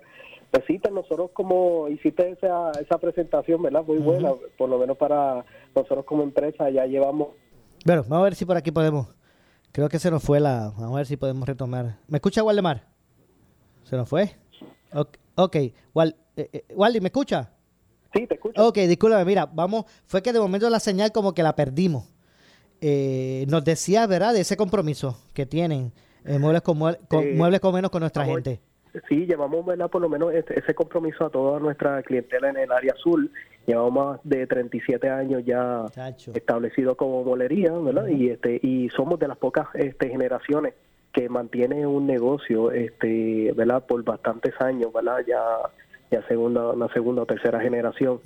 Pues 0.50 0.64
sí, 0.66 0.80
pues 0.80 0.94
nosotros 0.94 1.32
como 1.34 1.90
hiciste 1.90 2.30
esa, 2.30 2.72
esa 2.80 2.98
presentación, 2.98 3.62
¿verdad? 3.62 3.84
Muy 3.86 3.98
buena, 3.98 4.32
por 4.58 4.70
lo 4.70 4.78
menos 4.78 4.98
para 4.98 5.44
nosotros 5.76 6.06
como 6.06 6.24
empresa 6.24 6.70
ya 6.70 6.86
llevamos 6.86 7.30
Bueno, 7.86 8.04
vamos 8.04 8.22
a 8.22 8.24
ver 8.24 8.36
si 8.36 8.46
por 8.46 8.56
aquí 8.56 8.72
podemos. 8.72 9.08
Creo 9.74 9.90
que 9.90 10.00
se 10.00 10.12
nos 10.12 10.24
fue 10.24 10.40
la. 10.40 10.72
Vamos 10.78 10.94
a 10.94 10.98
ver 10.98 11.06
si 11.06 11.18
podemos 11.18 11.48
retomar. 11.48 11.98
¿Me 12.08 12.18
escucha 12.18 12.44
Waldemar? 12.44 12.91
¿Se 13.92 13.98
nos 13.98 14.08
fue? 14.08 14.32
Ok, 14.94 15.18
okay. 15.36 15.74
Wal- 15.94 16.16
eh, 16.38 16.48
eh, 16.54 16.64
Waldi, 16.74 17.02
¿me 17.02 17.08
escucha? 17.10 17.50
Sí, 18.16 18.26
te 18.26 18.36
escucho. 18.36 18.66
Ok, 18.66 18.78
discúlpame, 18.78 19.26
mira, 19.26 19.46
vamos, 19.46 19.84
fue 20.06 20.22
que 20.24 20.32
de 20.32 20.40
momento 20.40 20.70
la 20.70 20.80
señal 20.80 21.12
como 21.12 21.34
que 21.34 21.44
la 21.44 21.58
perdimos. 21.58 22.10
Eh, 22.80 23.46
nos 23.50 23.66
decía, 23.66 24.08
¿verdad?, 24.08 24.34
de 24.34 24.40
ese 24.42 24.56
compromiso 24.56 25.18
que 25.34 25.46
tienen 25.46 25.92
eh, 26.24 26.40
muebles, 26.40 26.62
con, 26.62 26.78
Muebles- 26.80 27.06
con, 27.10 27.22
Eh, 27.22 27.34
muebles 27.36 27.60
con 27.60 27.74
menos 27.74 27.92
con 27.92 28.00
nuestra 28.00 28.24
gente. 28.24 28.62
Sí, 29.10 29.26
llevamos 29.26 29.66
¿verdad? 29.66 29.90
por 29.90 30.02
lo 30.02 30.08
menos 30.08 30.34
ese, 30.34 30.58
ese 30.58 30.74
compromiso 30.74 31.26
a 31.26 31.30
toda 31.30 31.60
nuestra 31.60 32.02
clientela 32.04 32.50
en 32.50 32.58
el 32.58 32.72
área 32.72 32.94
azul. 32.94 33.30
Llevamos 33.68 33.92
más 33.94 34.20
de 34.24 34.48
37 34.48 35.10
años 35.10 35.44
ya 35.46 35.86
establecido 36.34 36.96
como 36.96 37.26
molería, 37.26 37.72
¿verdad? 37.74 38.08
Y 38.08 38.30
este 38.30 38.58
y 38.64 38.90
somos 38.90 39.20
de 39.20 39.28
las 39.28 39.38
pocas 39.38 39.68
este, 39.74 40.08
generaciones 40.10 40.76
que 41.14 41.28
mantiene 41.30 41.86
un 41.86 42.08
negocio, 42.08 42.72
este, 42.72 43.52
¿verdad? 43.54 43.86
Por 43.86 44.04
bastantes 44.04 44.54
años, 44.62 44.92
¿verdad? 44.94 45.20
Ya 45.28 45.40
ya 46.10 46.22
segunda 46.28 46.72
una 46.72 46.92
segunda 46.92 47.22
o 47.22 47.26
tercera 47.26 47.62
generación. 47.62 48.20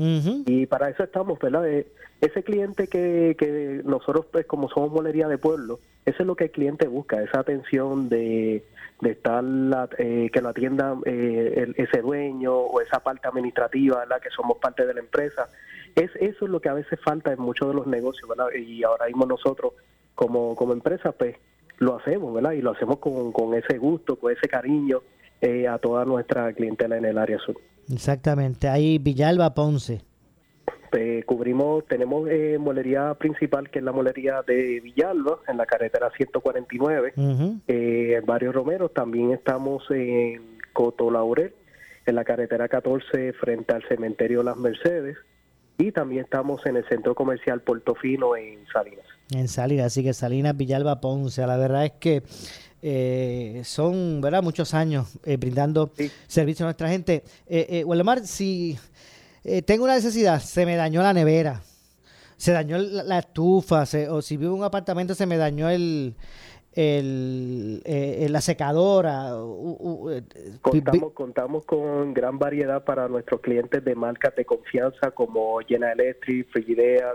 Y 0.48 0.66
para 0.66 0.90
eso 0.90 1.04
estamos, 1.04 1.38
¿verdad? 1.38 1.68
Eh, 1.70 1.86
ese 2.20 2.42
cliente 2.42 2.88
que, 2.88 3.36
que 3.38 3.82
nosotros, 3.86 4.26
pues, 4.32 4.48
como 4.48 4.70
somos 4.70 4.92
molería 4.92 5.28
de 5.28 5.38
pueblo, 5.38 5.80
eso 6.04 6.18
es 6.20 6.26
lo 6.26 6.36
que 6.36 6.46
el 6.46 6.52
cliente 6.52 6.88
busca, 6.88 7.22
esa 7.22 7.42
atención 7.42 8.10
de, 8.10 8.64
de 9.02 9.10
estar, 9.12 9.44
la- 9.44 9.88
eh, 10.00 10.32
que 10.34 10.42
lo 10.42 10.50
atienda 10.50 10.96
eh, 11.06 11.54
el- 11.58 11.76
ese 11.78 12.02
dueño 12.02 12.56
o 12.58 12.82
esa 12.82 13.02
parte 13.02 13.28
administrativa, 13.28 14.00
¿verdad? 14.00 14.20
Que 14.20 14.32
somos 14.32 14.58
parte 14.58 14.84
de 14.88 14.94
la 14.96 15.02
empresa. 15.02 15.48
Es, 15.96 16.10
eso 16.20 16.46
es 16.46 16.52
lo 16.52 16.60
que 16.60 16.70
a 16.70 16.74
veces 16.74 17.00
falta 17.02 17.34
en 17.34 17.40
muchos 17.40 17.68
de 17.68 17.76
los 17.76 17.86
negocios, 17.86 18.28
¿verdad? 18.28 18.48
Y 18.56 18.84
ahora 18.84 19.06
mismo 19.06 19.28
nosotros, 19.28 19.74
como, 20.16 20.56
como 20.56 20.74
empresa, 20.74 21.12
pues, 21.12 21.36
lo 21.80 21.97
hacemos, 21.97 22.34
¿verdad? 22.34 22.51
Y 22.53 22.61
lo 22.61 22.71
hacemos 22.71 22.97
con, 22.99 23.32
con 23.32 23.53
ese 23.53 23.78
gusto, 23.78 24.15
con 24.17 24.32
ese 24.32 24.47
cariño 24.47 25.01
eh, 25.41 25.67
a 25.67 25.78
toda 25.78 26.05
nuestra 26.05 26.51
clientela 26.53 26.97
en 26.97 27.05
el 27.05 27.17
área 27.17 27.38
sur. 27.39 27.55
Exactamente, 27.91 28.67
ahí 28.67 28.97
Villalba 28.97 29.53
Ponce. 29.53 30.01
Eh, 30.97 31.23
cubrimos, 31.26 31.86
tenemos 31.88 32.30
eh, 32.30 32.57
molería 32.57 33.13
principal, 33.15 33.69
que 33.69 33.80
es 33.80 33.86
la 33.86 33.91
molería 33.91 34.41
de 34.47 34.80
Villalba, 34.80 35.39
en 35.47 35.57
la 35.57 35.65
carretera 35.65 36.09
149, 36.15 37.13
Ujú. 37.17 37.59
eh, 37.67 38.15
en 38.17 38.26
Barrio 38.26 38.53
Romero. 38.53 38.88
También 38.89 39.32
estamos 39.32 39.84
en 39.91 40.57
Coto 40.71 41.11
Laurel, 41.11 41.53
en 42.05 42.15
la 42.15 42.23
carretera 42.23 42.69
14, 42.69 43.34
frente 43.34 43.73
al 43.73 43.84
cementerio 43.89 44.41
Las 44.41 44.55
Mercedes. 44.57 45.17
Y 45.78 45.91
también 45.91 46.23
estamos 46.23 46.65
en 46.65 46.78
el 46.78 46.88
centro 46.88 47.13
comercial 47.13 47.59
Portofino, 47.61 48.38
en 48.38 48.65
Salinas. 48.71 49.05
En 49.32 49.47
Salinas, 49.47 49.88
así 49.88 50.03
que 50.03 50.13
Salinas, 50.13 50.55
Villalba, 50.55 51.01
Ponce. 51.01 51.45
La 51.47 51.57
verdad 51.57 51.86
es 51.86 51.93
que 51.99 52.21
eh, 52.82 53.61
son, 53.63 54.21
¿verdad? 54.21 54.43
Muchos 54.43 54.73
años 54.76 55.17
eh, 55.26 55.38
brindando 55.38 55.91
servicio 56.28 56.65
a 56.65 56.67
nuestra 56.67 56.89
gente. 56.89 57.23
Eh, 57.47 57.65
eh, 57.69 57.84
Waldemar, 57.84 58.26
si 58.28 58.78
eh, 59.43 59.61
tengo 59.63 59.84
una 59.86 59.95
necesidad, 59.95 60.39
se 60.39 60.65
me 60.65 60.76
dañó 60.76 61.01
la 61.01 61.11
nevera, 61.13 61.61
se 62.38 62.51
dañó 62.51 62.78
la, 62.78 63.03
la 63.03 63.19
estufa, 63.19 63.86
se- 63.88 64.09
o 64.09 64.21
si 64.21 64.38
vivo 64.38 64.53
en 64.53 64.59
un 64.59 64.65
apartamento 64.65 65.15
se 65.15 65.26
me 65.26 65.38
dañó 65.38 65.69
el, 65.71 66.13
el, 66.73 67.82
eh, 67.86 68.28
la 68.30 68.41
secadora. 68.41 69.32
Contamos, 70.61 71.13
contamos 71.13 71.65
con 71.65 72.13
gran 72.13 72.38
variedad 72.38 72.84
para 72.84 73.07
nuestros 73.07 73.41
clientes 73.41 73.84
de 73.84 73.95
marcas 73.95 74.36
de 74.36 74.45
confianza 74.45 75.09
como 75.11 75.57
General 75.67 75.99
Electric, 75.99 76.47
Frigidaire, 76.51 77.05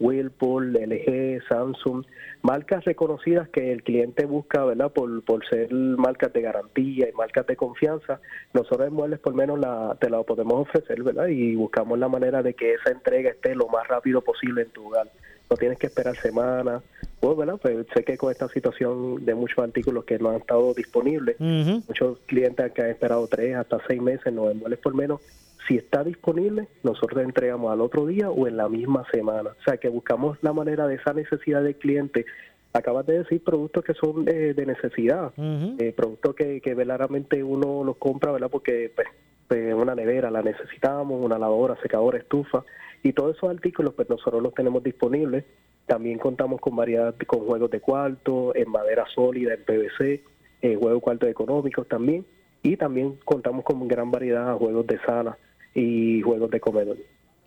Whirlpool, 0.00 0.72
LG, 0.72 1.42
Samsung, 1.48 2.04
marcas 2.42 2.84
reconocidas 2.84 3.48
que 3.48 3.72
el 3.72 3.82
cliente 3.82 4.26
busca, 4.26 4.64
¿verdad? 4.64 4.92
Por, 4.92 5.22
por 5.24 5.46
ser 5.48 5.72
marcas 5.72 6.32
de 6.32 6.42
garantía 6.42 7.08
y 7.08 7.12
marcas 7.12 7.46
de 7.46 7.56
confianza, 7.56 8.20
nosotros 8.52 8.88
en 8.88 8.94
Muebles 8.94 9.20
por 9.20 9.34
menos 9.34 9.58
la, 9.58 9.96
te 10.00 10.08
la 10.10 10.22
podemos 10.22 10.68
ofrecer, 10.68 11.02
¿verdad? 11.02 11.28
Y 11.28 11.54
buscamos 11.54 11.98
la 11.98 12.08
manera 12.08 12.42
de 12.42 12.54
que 12.54 12.74
esa 12.74 12.90
entrega 12.90 13.30
esté 13.30 13.54
lo 13.54 13.68
más 13.68 13.86
rápido 13.88 14.20
posible 14.20 14.62
en 14.62 14.70
tu 14.70 14.86
hogar. 14.86 15.10
No 15.50 15.56
tienes 15.56 15.78
que 15.78 15.86
esperar 15.86 16.14
semanas, 16.14 16.82
pues, 17.20 17.36
¿verdad? 17.36 17.58
Pues 17.60 17.86
sé 17.94 18.04
que 18.04 18.18
con 18.18 18.30
esta 18.30 18.48
situación 18.48 19.24
de 19.24 19.34
muchos 19.34 19.58
artículos 19.58 20.04
que 20.04 20.18
no 20.18 20.30
han 20.30 20.36
estado 20.36 20.74
disponibles, 20.74 21.40
muchos 21.40 22.18
clientes 22.26 22.72
que 22.72 22.82
han 22.82 22.90
esperado 22.90 23.26
tres 23.26 23.56
hasta 23.56 23.78
seis 23.88 24.00
meses, 24.00 24.32
nos 24.32 24.50
envuelves 24.50 24.78
por 24.78 24.94
menos. 24.94 25.20
Si 25.68 25.76
está 25.76 26.02
disponible, 26.02 26.66
nosotros 26.82 27.22
entregamos 27.22 27.70
al 27.70 27.82
otro 27.82 28.06
día 28.06 28.30
o 28.30 28.48
en 28.48 28.56
la 28.56 28.70
misma 28.70 29.04
semana. 29.12 29.50
O 29.50 29.62
sea, 29.64 29.76
que 29.76 29.90
buscamos 29.90 30.38
la 30.40 30.54
manera 30.54 30.86
de 30.86 30.94
esa 30.94 31.12
necesidad 31.12 31.62
del 31.62 31.76
cliente. 31.76 32.24
Acabas 32.72 33.04
de 33.04 33.18
decir 33.18 33.44
productos 33.44 33.84
que 33.84 33.92
son 33.92 34.26
eh, 34.28 34.54
de 34.54 34.66
necesidad, 34.66 35.32
eh, 35.36 35.92
productos 35.94 36.34
que, 36.34 36.62
que 36.62 36.74
verdaderamente 36.74 37.44
uno 37.44 37.84
los 37.84 37.98
compra, 37.98 38.32
¿verdad? 38.32 38.48
Porque 38.50 38.90
pues, 38.94 39.08
pues, 39.46 39.74
una 39.74 39.94
nevera 39.94 40.30
la 40.30 40.40
necesitamos, 40.40 41.22
una 41.22 41.38
lavadora, 41.38 41.76
secadora, 41.82 42.16
estufa, 42.16 42.64
y 43.02 43.12
todos 43.12 43.36
esos 43.36 43.50
artículos 43.50 43.92
pues 43.94 44.08
nosotros 44.08 44.42
los 44.42 44.54
tenemos 44.54 44.82
disponibles. 44.82 45.44
También 45.86 46.18
contamos 46.18 46.62
con 46.62 46.76
variedad, 46.76 47.14
con 47.26 47.40
juegos 47.40 47.70
de 47.70 47.80
cuarto, 47.80 48.54
en 48.54 48.70
madera 48.70 49.04
sólida, 49.14 49.52
en 49.52 49.64
PVC, 49.64 50.24
eh, 50.62 50.76
juegos 50.76 50.94
de 50.94 51.00
cuarto 51.00 51.26
económicos 51.26 51.86
también, 51.88 52.24
y 52.62 52.76
también 52.76 53.18
contamos 53.24 53.64
con 53.64 53.86
gran 53.86 54.10
variedad 54.10 54.52
de 54.52 54.58
juegos 54.58 54.86
de 54.86 54.98
sala 55.00 55.36
y 55.78 56.20
juegos 56.22 56.50
de 56.50 56.60
comedor. 56.60 56.96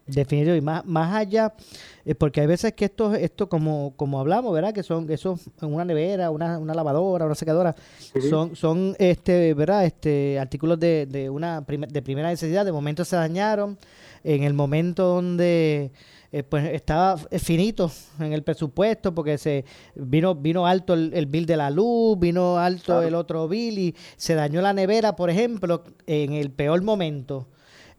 Definitivo, 0.08 0.56
y 0.56 0.62
más, 0.62 0.84
más 0.86 1.14
allá, 1.14 1.54
eh, 2.04 2.16
porque 2.16 2.42
hay 2.42 2.48
veces 2.48 2.74
que 2.74 2.86
esto, 2.86 3.14
esto 3.14 3.48
como, 3.48 3.94
como 3.96 4.20
hablamos, 4.20 4.52
¿verdad? 4.52 4.74
Que 4.74 4.84
son, 4.84 5.10
eso, 5.10 5.40
una 5.62 5.86
nevera, 5.86 6.32
una, 6.32 6.58
una 6.58 6.74
lavadora, 6.74 7.26
una 7.26 7.36
secadora, 7.36 7.76
son, 8.30 8.56
son 8.56 8.96
este, 8.98 9.54
¿verdad? 9.54 9.86
Este, 9.86 10.40
artículos 10.40 10.80
de, 10.80 11.06
de 11.06 11.30
una 11.30 11.64
prim- 11.66 11.88
de 11.88 12.02
primera 12.02 12.30
necesidad, 12.30 12.66
de 12.66 12.72
momento 12.72 13.06
se 13.06 13.16
dañaron, 13.16 13.78
en 14.24 14.44
el 14.44 14.54
momento 14.54 15.06
donde 15.06 15.92
eh, 16.32 16.44
pues 16.44 16.66
estaba 16.74 17.18
finito 17.18 17.90
en 18.20 18.34
el 18.34 18.44
presupuesto, 18.44 19.14
porque 19.14 19.38
se 19.38 19.66
vino, 19.96 20.36
vino 20.36 20.66
alto 20.66 20.94
el, 20.94 21.12
el 21.14 21.28
bill 21.28 21.46
de 21.46 21.58
la 21.58 21.70
luz, 21.70 22.20
vino 22.20 22.58
alto 22.58 23.02
el 23.04 23.14
otro 23.16 23.48
bill 23.48 23.78
y 23.78 23.96
se 24.18 24.34
dañó 24.34 24.62
la 24.62 24.74
nevera, 24.74 25.16
por 25.16 25.30
ejemplo, 25.30 25.84
en 26.08 26.34
el 26.34 26.50
peor 26.50 26.82
momento. 26.82 27.48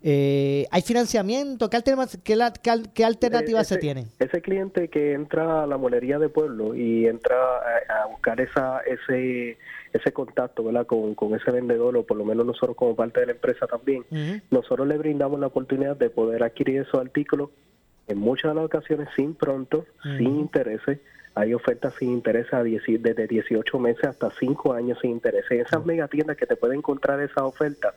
Eh, 0.05 0.67
¿Hay 0.71 0.83
financiamiento? 0.83 1.71
¿Qué, 1.71 1.77
alterna- 1.77 2.07
qué 2.25 2.35
la- 2.37 2.53
qué 2.53 2.71
al- 2.71 2.93
qué 2.93 3.05
alternativas 3.05 3.69
se 3.69 3.77
tienen? 3.79 4.07
Ese 4.19 4.41
cliente 4.43 4.89
que 4.89 5.13
entra 5.13 5.63
a 5.63 5.67
la 5.67 5.77
molería 5.77 6.19
de 6.19 6.29
pueblo 6.29 6.75
y 6.75 7.07
entra 7.07 7.37
a, 7.37 8.03
a 8.03 8.07
buscar 8.07 8.41
esa 8.41 8.81
ese 8.81 9.59
ese 9.93 10.11
contacto 10.13 10.65
¿verdad? 10.65 10.87
Con, 10.87 11.15
con 11.15 11.35
ese 11.35 11.51
vendedor 11.51 11.97
o 11.97 12.03
por 12.05 12.17
lo 12.17 12.25
menos 12.25 12.47
nosotros 12.47 12.75
como 12.77 12.97
parte 12.97 13.21
de 13.21 13.27
la 13.27 13.33
empresa 13.33 13.67
también, 13.67 14.05
nosotros 14.51 14.89
le 14.89 14.97
brindamos 14.99 15.39
la 15.39 15.49
oportunidad 15.49 15.97
de 15.97 16.11
poder 16.11 16.43
adquirir 16.43 16.81
esos 16.81 17.01
artículos 17.01 17.51
en 18.09 18.19
muchas 18.19 18.51
de 18.51 18.55
las 18.57 18.65
ocasiones 18.65 19.09
sin 19.15 19.35
pronto, 19.35 19.85
sin 20.03 20.41
intereses, 20.41 20.99
hay 21.35 21.55
ofertas 21.55 21.95
sin 21.99 22.11
interés 22.11 22.53
a 22.53 22.63
desde 22.65 23.27
18 23.29 23.79
meses 23.79 24.05
hasta 24.05 24.31
5 24.39 24.73
años 24.75 24.99
sin 25.01 25.13
interés. 25.13 25.45
En 25.51 25.61
esas 25.61 25.85
megatiendas 25.87 26.37
que 26.37 26.47
te 26.47 26.57
pueden 26.57 26.79
encontrar 26.79 27.21
esa 27.21 27.45
oferta, 27.47 27.95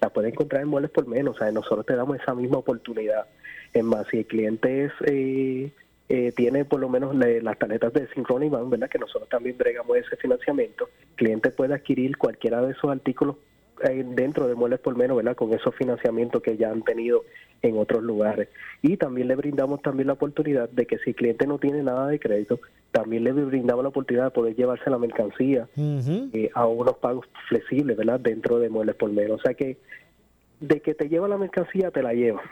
la 0.00 0.10
pueden 0.10 0.32
encontrar 0.32 0.62
en 0.62 0.68
muebles 0.68 0.90
por 0.90 1.06
menos. 1.06 1.36
O 1.36 1.38
sea, 1.38 1.50
nosotros 1.52 1.86
te 1.86 1.96
damos 1.96 2.20
esa 2.20 2.34
misma 2.34 2.58
oportunidad. 2.58 3.26
Es 3.72 3.84
más, 3.84 4.06
si 4.08 4.18
el 4.18 4.26
cliente 4.26 4.84
es... 4.84 4.92
Eh, 5.06 5.72
eh, 6.10 6.32
tiene 6.34 6.64
por 6.64 6.80
lo 6.80 6.88
menos 6.88 7.14
las 7.14 7.58
tarjetas 7.58 7.92
de 7.92 8.08
Synchrony 8.08 8.48
¿verdad? 8.48 8.88
Que 8.88 8.98
nosotros 8.98 9.28
también 9.28 9.58
bregamos 9.58 9.98
ese 9.98 10.16
financiamiento. 10.16 10.88
El 11.10 11.16
cliente 11.16 11.50
puede 11.50 11.74
adquirir 11.74 12.16
cualquiera 12.16 12.62
de 12.62 12.72
esos 12.72 12.90
artículos 12.90 13.36
dentro 14.14 14.48
de 14.48 14.54
Muebles 14.54 14.80
por 14.80 14.96
Menos, 14.96 15.16
¿verdad? 15.16 15.36
Con 15.36 15.52
esos 15.52 15.74
financiamientos 15.74 16.42
que 16.42 16.56
ya 16.56 16.70
han 16.70 16.82
tenido 16.82 17.24
en 17.62 17.78
otros 17.78 18.02
lugares. 18.02 18.48
Y 18.82 18.96
también 18.96 19.28
le 19.28 19.36
brindamos 19.36 19.82
también 19.82 20.08
la 20.08 20.12
oportunidad 20.14 20.68
de 20.68 20.86
que 20.86 20.98
si 20.98 21.10
el 21.10 21.16
cliente 21.16 21.46
no 21.46 21.58
tiene 21.58 21.82
nada 21.82 22.06
de 22.08 22.18
crédito, 22.18 22.60
también 22.92 23.24
le 23.24 23.32
brindamos 23.32 23.82
la 23.82 23.88
oportunidad 23.90 24.24
de 24.24 24.30
poder 24.30 24.56
llevarse 24.56 24.90
la 24.90 24.98
mercancía 24.98 25.68
eh, 25.76 26.50
a 26.54 26.66
unos 26.66 26.96
pagos 26.98 27.26
flexibles, 27.48 27.96
¿verdad? 27.96 28.20
Dentro 28.20 28.58
de 28.58 28.68
Muebles 28.68 28.96
por 28.96 29.10
Menos. 29.10 29.40
O 29.40 29.42
sea 29.42 29.54
que 29.54 29.78
de 30.60 30.80
que 30.80 30.94
te 30.94 31.08
lleva 31.08 31.28
la 31.28 31.38
mercancía, 31.38 31.90
te 31.90 32.02
la 32.02 32.14
lleva 32.14 32.42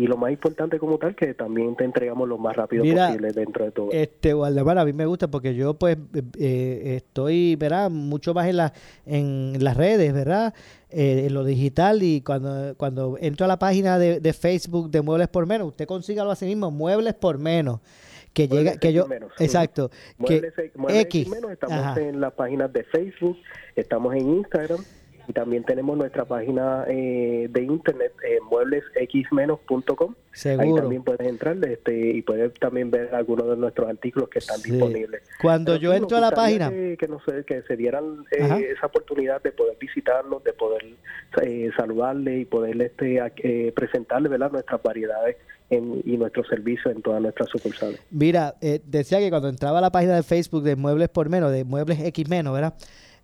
y 0.00 0.06
lo 0.06 0.16
más 0.16 0.32
importante 0.32 0.78
como 0.78 0.96
tal 0.96 1.14
que 1.14 1.34
también 1.34 1.76
te 1.76 1.84
entregamos 1.84 2.26
lo 2.26 2.38
más 2.38 2.56
rápido 2.56 2.82
posible 2.82 3.32
dentro 3.32 3.66
de 3.66 3.70
todo. 3.70 3.90
Este 3.92 4.34
Waldemar, 4.34 4.78
a 4.78 4.84
mí 4.86 4.94
me 4.94 5.04
gusta 5.04 5.28
porque 5.30 5.54
yo 5.54 5.74
pues 5.74 5.98
eh, 6.38 6.94
estoy, 6.96 7.54
¿verdad? 7.56 7.90
Mucho 7.90 8.32
más 8.32 8.48
en, 8.48 8.56
la, 8.56 8.72
en 9.04 9.62
las 9.62 9.76
redes, 9.76 10.14
¿verdad? 10.14 10.54
Eh, 10.88 11.26
en 11.26 11.34
lo 11.34 11.44
digital 11.44 12.02
y 12.02 12.22
cuando, 12.22 12.74
cuando 12.78 13.18
entro 13.20 13.44
a 13.44 13.48
la 13.48 13.58
página 13.58 13.98
de, 13.98 14.32
Facebook 14.32 14.90
de 14.90 15.02
Muebles 15.02 15.28
por 15.28 15.44
Menos, 15.44 15.68
usted 15.68 15.86
consígalo 15.86 16.30
así 16.30 16.46
mismo, 16.46 16.70
Muebles 16.70 17.12
por 17.12 17.36
Menos 17.36 17.80
que 18.32 18.46
llega 18.46 18.78
que 18.78 18.92
yo 18.92 19.08
exacto 19.40 19.90
muebles, 20.16 20.54
que 20.54 21.00
X, 21.00 21.28
menos 21.28 21.50
estamos 21.50 21.96
en 21.96 22.20
las 22.20 22.32
páginas 22.32 22.72
de 22.72 22.84
Facebook 22.84 23.36
estamos 23.74 24.14
en 24.14 24.36
Instagram 24.36 24.78
y 25.30 25.32
también 25.32 25.62
tenemos 25.62 25.96
nuestra 25.96 26.24
página 26.24 26.84
eh, 26.88 27.48
de 27.48 27.62
internet, 27.62 28.12
eh, 28.28 28.38
mueblesxmenos.com. 28.50 30.14
Ahí 30.58 30.74
también 30.74 31.04
puedes 31.04 31.26
entrar 31.26 31.56
este, 31.64 32.10
y 32.10 32.22
puedes 32.22 32.52
también 32.54 32.90
ver 32.90 33.14
algunos 33.14 33.48
de 33.48 33.56
nuestros 33.56 33.88
artículos 33.88 34.28
que 34.28 34.40
están 34.40 34.60
disponibles. 34.60 35.22
Cuando 35.40 35.76
yo 35.76 35.94
entro 35.94 36.16
a 36.16 36.20
la 36.20 36.32
página... 36.32 36.70
Que, 36.70 37.06
no 37.08 37.20
sé, 37.24 37.44
que 37.44 37.62
se 37.62 37.76
dieran 37.76 38.24
eh, 38.32 38.72
esa 38.76 38.86
oportunidad 38.86 39.40
de 39.42 39.52
poder 39.52 39.76
visitarnos, 39.80 40.42
de 40.42 40.52
poder 40.52 40.84
eh, 41.42 41.70
saludarle 41.76 42.40
y 42.40 42.44
poder 42.44 42.80
este, 42.82 43.72
presentarle 43.72 44.28
¿verdad? 44.28 44.50
nuestras 44.50 44.82
variedades 44.82 45.36
y 45.70 46.16
nuestros 46.16 46.48
servicios 46.48 46.92
en 46.92 47.02
todas 47.02 47.22
nuestras 47.22 47.48
sucursales. 47.48 48.00
Mira, 48.10 48.56
decía 48.60 49.20
que 49.20 49.30
cuando 49.30 49.48
entraba 49.48 49.78
a 49.78 49.80
la 49.80 49.92
página 49.92 50.16
de 50.16 50.24
Facebook 50.24 50.64
de 50.64 50.74
Muebles 50.74 51.08
por 51.08 51.28
Menos, 51.28 51.52
de 51.52 51.62
Muebles 51.62 52.00
X 52.00 52.28
Menos, 52.28 52.52
¿verdad? 52.52 52.74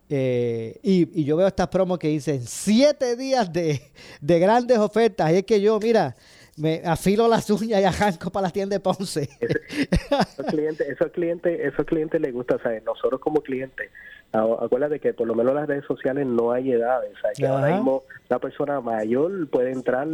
Eh, 0.08 0.78
y, 0.82 1.24
yo 1.24 1.36
veo 1.36 1.46
estas 1.46 1.68
promos 1.68 1.98
que 1.98 2.08
dicen 2.08 2.42
siete 2.42 3.16
días 3.16 3.52
de, 3.52 3.80
grandes 4.20 4.78
ofertas. 4.78 5.32
Y 5.32 5.36
es 5.36 5.44
que 5.44 5.60
yo, 5.60 5.78
mira, 5.80 6.14
me 6.56 6.82
afilo 6.84 7.28
las 7.28 7.50
uñas 7.50 7.80
y 7.80 7.84
arranco 7.84 8.30
para 8.30 8.48
la 8.48 8.52
tienda 8.52 8.76
de 8.76 8.80
Ponce. 8.80 9.28
esos 9.40 10.46
clientes, 10.46 10.88
esos 10.88 11.10
clientes, 11.12 11.60
esos 11.60 11.84
clientes 11.86 12.20
les 12.20 12.32
gusta, 12.32 12.58
saber 12.62 12.82
nosotros 12.84 13.20
como 13.20 13.40
clientes, 13.42 13.90
acuérdate 14.32 15.00
que 15.00 15.12
por 15.12 15.26
lo 15.26 15.34
menos 15.34 15.54
las 15.54 15.66
redes 15.66 15.84
sociales 15.84 16.26
no 16.26 16.52
hay 16.52 16.72
edades, 16.72 17.12
o 17.12 17.28
que 17.36 17.46
ahora 17.46 17.74
mismo 17.74 18.04
la 18.28 18.38
persona 18.38 18.80
mayor 18.80 19.48
puede 19.48 19.72
entrar 19.72 20.08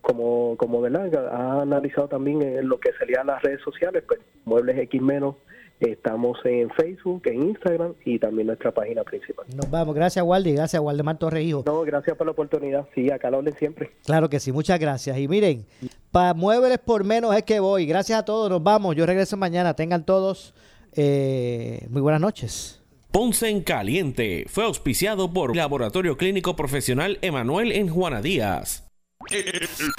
Como, 0.00 0.56
como 0.56 0.80
¿verdad? 0.80 1.12
ha 1.32 1.62
analizado 1.62 2.08
también 2.08 2.42
en 2.42 2.68
lo 2.68 2.80
que 2.80 2.92
serían 2.98 3.26
las 3.26 3.42
redes 3.42 3.60
sociales, 3.62 4.04
pues 4.06 4.20
Muebles 4.44 4.78
X 4.78 5.02
menos 5.02 5.34
Estamos 5.80 6.38
en 6.44 6.70
Facebook, 6.70 7.22
en 7.26 7.50
Instagram 7.50 7.94
y 8.04 8.18
también 8.18 8.48
nuestra 8.48 8.72
página 8.72 9.04
principal. 9.04 9.46
Nos 9.54 9.70
vamos. 9.70 9.94
Gracias, 9.94 10.24
Waldi. 10.24 10.52
Gracias, 10.52 10.82
Waldemar 10.82 11.18
Torrehijo. 11.18 11.62
No, 11.66 11.82
gracias 11.82 12.16
por 12.16 12.26
la 12.26 12.32
oportunidad. 12.32 12.88
Sí, 12.96 13.12
acá 13.12 13.30
lo 13.30 13.36
hablen 13.36 13.56
siempre. 13.56 13.92
Claro 14.04 14.28
que 14.28 14.40
sí. 14.40 14.50
Muchas 14.50 14.80
gracias. 14.80 15.16
Y 15.18 15.28
miren, 15.28 15.64
para 16.10 16.34
muebles 16.34 16.78
por 16.78 17.04
menos 17.04 17.36
es 17.36 17.44
que 17.44 17.60
voy. 17.60 17.86
Gracias 17.86 18.18
a 18.18 18.24
todos. 18.24 18.50
Nos 18.50 18.60
vamos. 18.60 18.96
Yo 18.96 19.06
regreso 19.06 19.36
mañana. 19.36 19.74
Tengan 19.74 20.04
todos 20.04 20.52
eh, 20.92 21.86
muy 21.90 22.02
buenas 22.02 22.20
noches. 22.20 22.82
Ponce 23.10 23.48
en 23.48 23.62
Caliente 23.62 24.44
fue 24.48 24.64
auspiciado 24.64 25.32
por 25.32 25.56
Laboratorio 25.56 26.16
Clínico 26.16 26.56
Profesional 26.56 27.18
Emanuel 27.22 27.72
en 27.72 27.88
Juana 27.88 28.20
Díaz. 28.20 28.88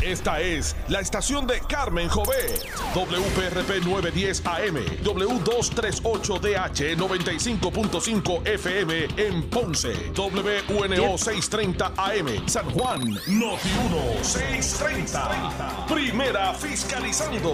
Esta 0.01 0.39
es 0.41 0.75
la 0.87 1.01
estación 1.01 1.45
de 1.45 1.59
Carmen 1.67 2.07
Jové. 2.07 2.53
WPRP 2.95 3.85
910 3.85 4.45
AM, 4.45 4.77
W238DH 5.03 6.95
95.5 6.97 8.47
FM 8.47 9.07
en 9.17 9.49
Ponce, 9.49 9.93
WNO 10.15 11.17
630 11.17 11.93
AM, 11.97 12.47
San 12.47 12.69
Juan, 12.71 13.01
Noti 13.27 13.69
1 13.87 14.23
630. 14.23 15.85
Primera 15.87 16.53
fiscalizando. 16.53 17.53